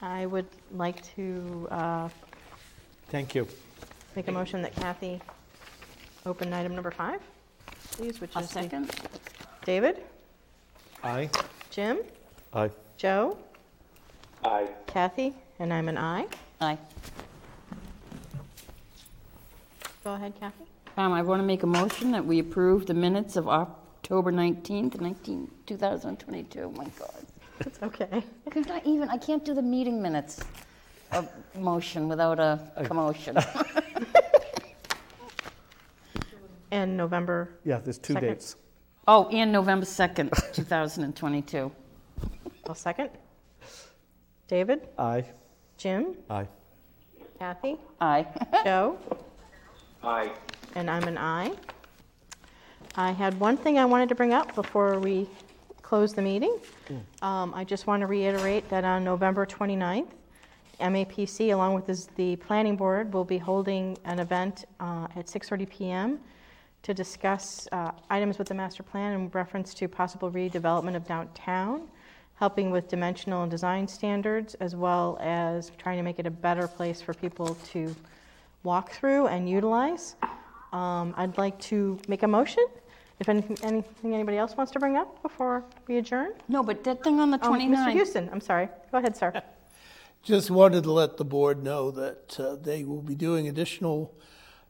I 0.00 0.26
would 0.26 0.46
like 0.72 1.02
to 1.14 1.68
uh, 1.70 2.08
Thank 3.08 3.34
you. 3.36 3.46
make 4.16 4.26
a 4.26 4.32
motion 4.32 4.62
that 4.62 4.74
Kathy 4.74 5.20
open 6.26 6.52
item 6.52 6.74
number 6.74 6.90
five, 6.90 7.20
please, 7.92 8.20
which 8.20 8.34
A 8.34 8.40
is 8.40 8.48
the- 8.48 8.52
second? 8.62 8.90
David, 9.64 10.02
Aye. 11.04 11.30
Jim, 11.70 11.98
Aye. 12.52 12.70
Joe, 12.96 13.38
Aye. 14.44 14.66
Kathy, 14.88 15.34
and 15.60 15.72
I'm 15.72 15.88
an 15.88 15.98
I. 15.98 16.26
Aye. 16.60 16.78
Go 20.04 20.14
ahead, 20.14 20.32
Kathy. 20.38 20.64
Um, 20.96 21.12
I 21.12 21.22
want 21.22 21.40
to 21.40 21.46
make 21.46 21.62
a 21.62 21.66
motion 21.66 22.10
that 22.12 22.24
we 22.24 22.38
approve 22.38 22.86
the 22.86 22.94
minutes 22.94 23.36
of 23.36 23.48
October 23.48 24.32
19th, 24.32 25.00
19, 25.00 25.50
2022. 25.66 26.60
Oh, 26.60 26.70
my 26.72 26.86
God. 26.98 27.26
It's 27.60 27.82
okay. 27.82 28.08
I 28.46 28.50
Could 28.50 28.70
I 28.70 28.82
even, 28.84 29.08
I 29.08 29.16
can't 29.16 29.44
do 29.44 29.54
the 29.54 29.62
meeting 29.62 30.02
minutes 30.02 30.40
of 31.12 31.28
motion 31.58 32.08
without 32.08 32.38
a 32.40 32.58
commotion. 32.84 33.38
And 36.72 36.96
November, 36.96 37.50
Yeah, 37.64 37.80
there's 37.80 37.98
two 37.98 38.14
Second. 38.14 38.28
dates. 38.30 38.56
Oh, 39.06 39.28
and 39.28 39.52
November 39.52 39.84
2nd, 39.84 40.54
2022. 40.54 41.70
I'll 42.66 42.74
second. 42.74 43.10
David, 44.48 44.88
Aye. 44.96 45.26
Jim, 45.76 46.16
Aye. 46.30 46.48
Kathy, 47.38 47.76
Aye. 48.00 48.26
Joe, 48.64 48.96
Aye. 50.04 50.30
and 50.74 50.90
I'm 50.90 51.04
an 51.04 51.16
I. 51.18 51.52
I 52.96 53.12
had 53.12 53.38
one 53.38 53.56
thing 53.56 53.78
I 53.78 53.84
wanted 53.84 54.08
to 54.10 54.14
bring 54.14 54.32
up 54.32 54.54
before 54.54 54.98
we 54.98 55.28
close 55.82 56.12
the 56.12 56.22
meeting. 56.22 56.58
Um, 57.22 57.52
I 57.54 57.64
just 57.64 57.86
want 57.86 58.00
to 58.00 58.06
reiterate 58.06 58.68
that 58.70 58.84
on 58.84 59.04
November 59.04 59.46
29th, 59.46 60.08
MAPC, 60.80 61.52
along 61.52 61.74
with 61.74 61.86
this- 61.86 62.06
the 62.16 62.36
planning 62.36 62.76
board, 62.76 63.12
will 63.12 63.24
be 63.24 63.38
holding 63.38 63.96
an 64.04 64.18
event 64.18 64.64
uh, 64.80 65.06
at 65.14 65.28
6:30 65.28 65.66
PM 65.66 66.20
to 66.82 66.92
discuss 66.92 67.68
uh, 67.70 67.92
items 68.10 68.38
with 68.38 68.48
the 68.48 68.54
master 68.54 68.82
plan 68.82 69.12
in 69.12 69.28
reference 69.28 69.72
to 69.74 69.86
possible 69.88 70.30
redevelopment 70.30 70.96
of 70.96 71.06
downtown, 71.06 71.88
helping 72.34 72.70
with 72.72 72.88
dimensional 72.88 73.42
and 73.42 73.50
design 73.50 73.86
standards, 73.86 74.54
as 74.54 74.74
well 74.74 75.16
as 75.20 75.70
trying 75.78 75.96
to 75.98 76.02
make 76.02 76.18
it 76.18 76.26
a 76.26 76.30
better 76.30 76.66
place 76.66 77.00
for 77.00 77.14
people 77.14 77.54
to 77.72 77.94
walk 78.62 78.92
through 78.92 79.26
and 79.26 79.48
utilize. 79.48 80.16
Um, 80.72 81.14
I'd 81.16 81.36
like 81.38 81.58
to 81.60 81.98
make 82.08 82.22
a 82.22 82.28
motion. 82.28 82.66
If 83.20 83.28
anything, 83.28 83.56
anything 83.62 84.14
anybody 84.14 84.36
else 84.36 84.56
wants 84.56 84.72
to 84.72 84.80
bring 84.80 84.96
up 84.96 85.22
before 85.22 85.64
we 85.86 85.98
adjourn? 85.98 86.32
No, 86.48 86.62
but 86.62 86.82
that 86.84 87.04
thing 87.04 87.20
on 87.20 87.30
the 87.30 87.38
Oh, 87.42 87.50
Mr. 87.52 87.92
Houston, 87.92 88.28
I'm 88.32 88.40
sorry. 88.40 88.68
Go 88.90 88.98
ahead, 88.98 89.16
sir. 89.16 89.40
Just 90.22 90.50
wanted 90.50 90.84
to 90.84 90.92
let 90.92 91.16
the 91.16 91.24
board 91.24 91.62
know 91.62 91.90
that 91.90 92.38
uh, 92.38 92.56
they 92.56 92.84
will 92.84 93.02
be 93.02 93.14
doing 93.14 93.48
additional 93.48 94.14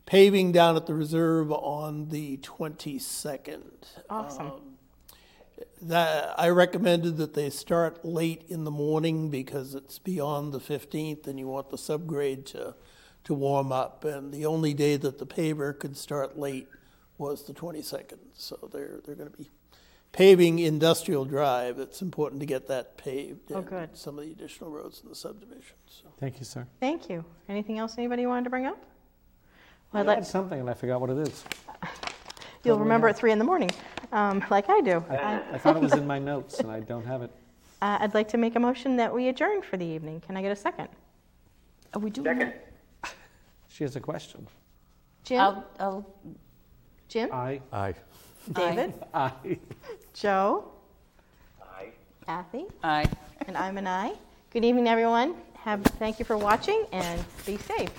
paving 0.07 0.53
down 0.53 0.76
at 0.76 0.86
the 0.86 0.95
reserve 0.95 1.53
on 1.53 2.09
the 2.09 2.38
22nd. 2.38 3.62
Awesome. 4.09 4.53
That, 5.80 6.34
I 6.38 6.49
recommended 6.49 7.16
that 7.18 7.34
they 7.34 7.51
start 7.51 8.05
late 8.05 8.45
in 8.49 8.64
the 8.64 8.70
morning 8.70 9.30
because 9.30 9.74
it's 9.74 9.99
beyond 9.99 10.53
the 10.53 10.61
15th 10.61 11.26
and 11.26 11.38
you 11.38 11.47
want 11.47 11.70
the 11.70 11.76
subgrade 11.76 12.47
to, 12.47 12.74
to 13.25 13.35
warm 13.35 13.73
up. 13.73 14.05
And 14.05 14.33
the 14.33 14.47
only 14.47 14.75
day 14.75 14.97
that 14.97 15.18
the 15.18 15.27
paver 15.27 15.79
could 15.79 15.97
start 15.97 16.39
late 16.39 16.68
was 17.18 17.45
the 17.45 17.53
22nd. 17.53 18.18
So 18.35 18.68
they're, 18.73 19.01
they're 19.05 19.14
going 19.14 19.31
to 19.31 19.37
be 19.37 19.51
paving 20.12 20.59
Industrial 20.59 21.25
Drive. 21.25 21.79
It's 21.79 22.03
important 22.03 22.41
to 22.41 22.47
get 22.47 22.68
that 22.68 22.97
paved. 22.97 23.53
Oh, 23.53 23.59
and 23.59 23.66
good. 23.66 23.97
Some 23.97 24.18
of 24.18 24.25
the 24.25 24.33
additional 24.33 24.70
roads 24.70 25.01
in 25.03 25.09
the 25.09 25.14
subdivision. 25.14 25.77
So. 25.87 26.05
Thank 26.18 26.39
you, 26.39 26.45
sir. 26.45 26.66
Thank 26.81 27.09
you. 27.09 27.25
Anything 27.49 27.79
else 27.79 27.97
anybody 27.99 28.27
wanted 28.27 28.45
to 28.45 28.51
bring 28.51 28.66
up? 28.66 28.83
Well, 29.93 30.03
I'd 30.03 30.09
had 30.09 30.18
like- 30.18 30.27
something 30.27 30.61
and 30.61 30.70
I 30.70 30.75
forgot 30.75 31.01
what 31.01 31.11
it 31.11 31.18
is. 31.18 31.45
You'll 32.64 32.79
remember 32.79 33.09
at 33.09 33.16
3 33.16 33.33
in 33.33 33.41
the 33.41 33.45
morning, 33.45 33.70
um, 34.12 34.45
like 34.49 34.70
I 34.70 34.81
do. 34.81 35.05
I 35.11 35.59
thought 35.59 35.75
it 35.77 35.83
was 35.83 35.95
in 35.95 36.07
my 36.07 36.20
notes 36.20 36.61
and 36.61 36.70
I 36.70 36.79
don't 36.79 37.05
have 37.05 37.23
it. 37.23 37.33
Uh, 37.83 37.99
I'd 38.01 38.14
like 38.14 38.29
to 38.29 38.39
make 38.39 38.55
a 38.55 38.61
motion 38.61 38.95
that 38.99 39.12
we 39.12 39.27
adjourn 39.27 39.62
for 39.62 39.77
the 39.77 39.85
evening. 39.85 40.20
Can 40.20 40.37
I 40.37 40.43
get 40.43 40.53
a 40.53 40.57
second? 40.57 40.87
Are 41.93 41.99
we 41.99 42.11
doing 42.11 42.25
Second. 42.39 42.53
That? 43.73 43.77
She 43.77 43.85
has 43.85 43.97
a 43.97 44.01
question. 44.01 44.47
Jim? 45.25 45.41
I'll, 45.41 45.64
I'll, 45.79 46.07
Jim? 47.09 47.31
Aye. 47.33 47.61
Aye. 47.73 47.95
David? 48.53 48.95
Aye. 49.14 49.59
Joe? 50.14 50.64
Aye. 51.62 51.89
Kathy? 52.27 52.64
aye. 52.83 53.09
And 53.47 53.57
I'm 53.57 53.79
an 53.79 53.87
I. 53.87 54.14
Good 54.51 54.64
evening, 54.64 54.89
everyone. 54.89 55.35
Have, 55.64 55.83
thank 55.99 56.18
you 56.18 56.25
for 56.25 56.37
watching 56.37 56.87
and 56.93 57.25
be 57.47 57.57
safe. 57.57 57.91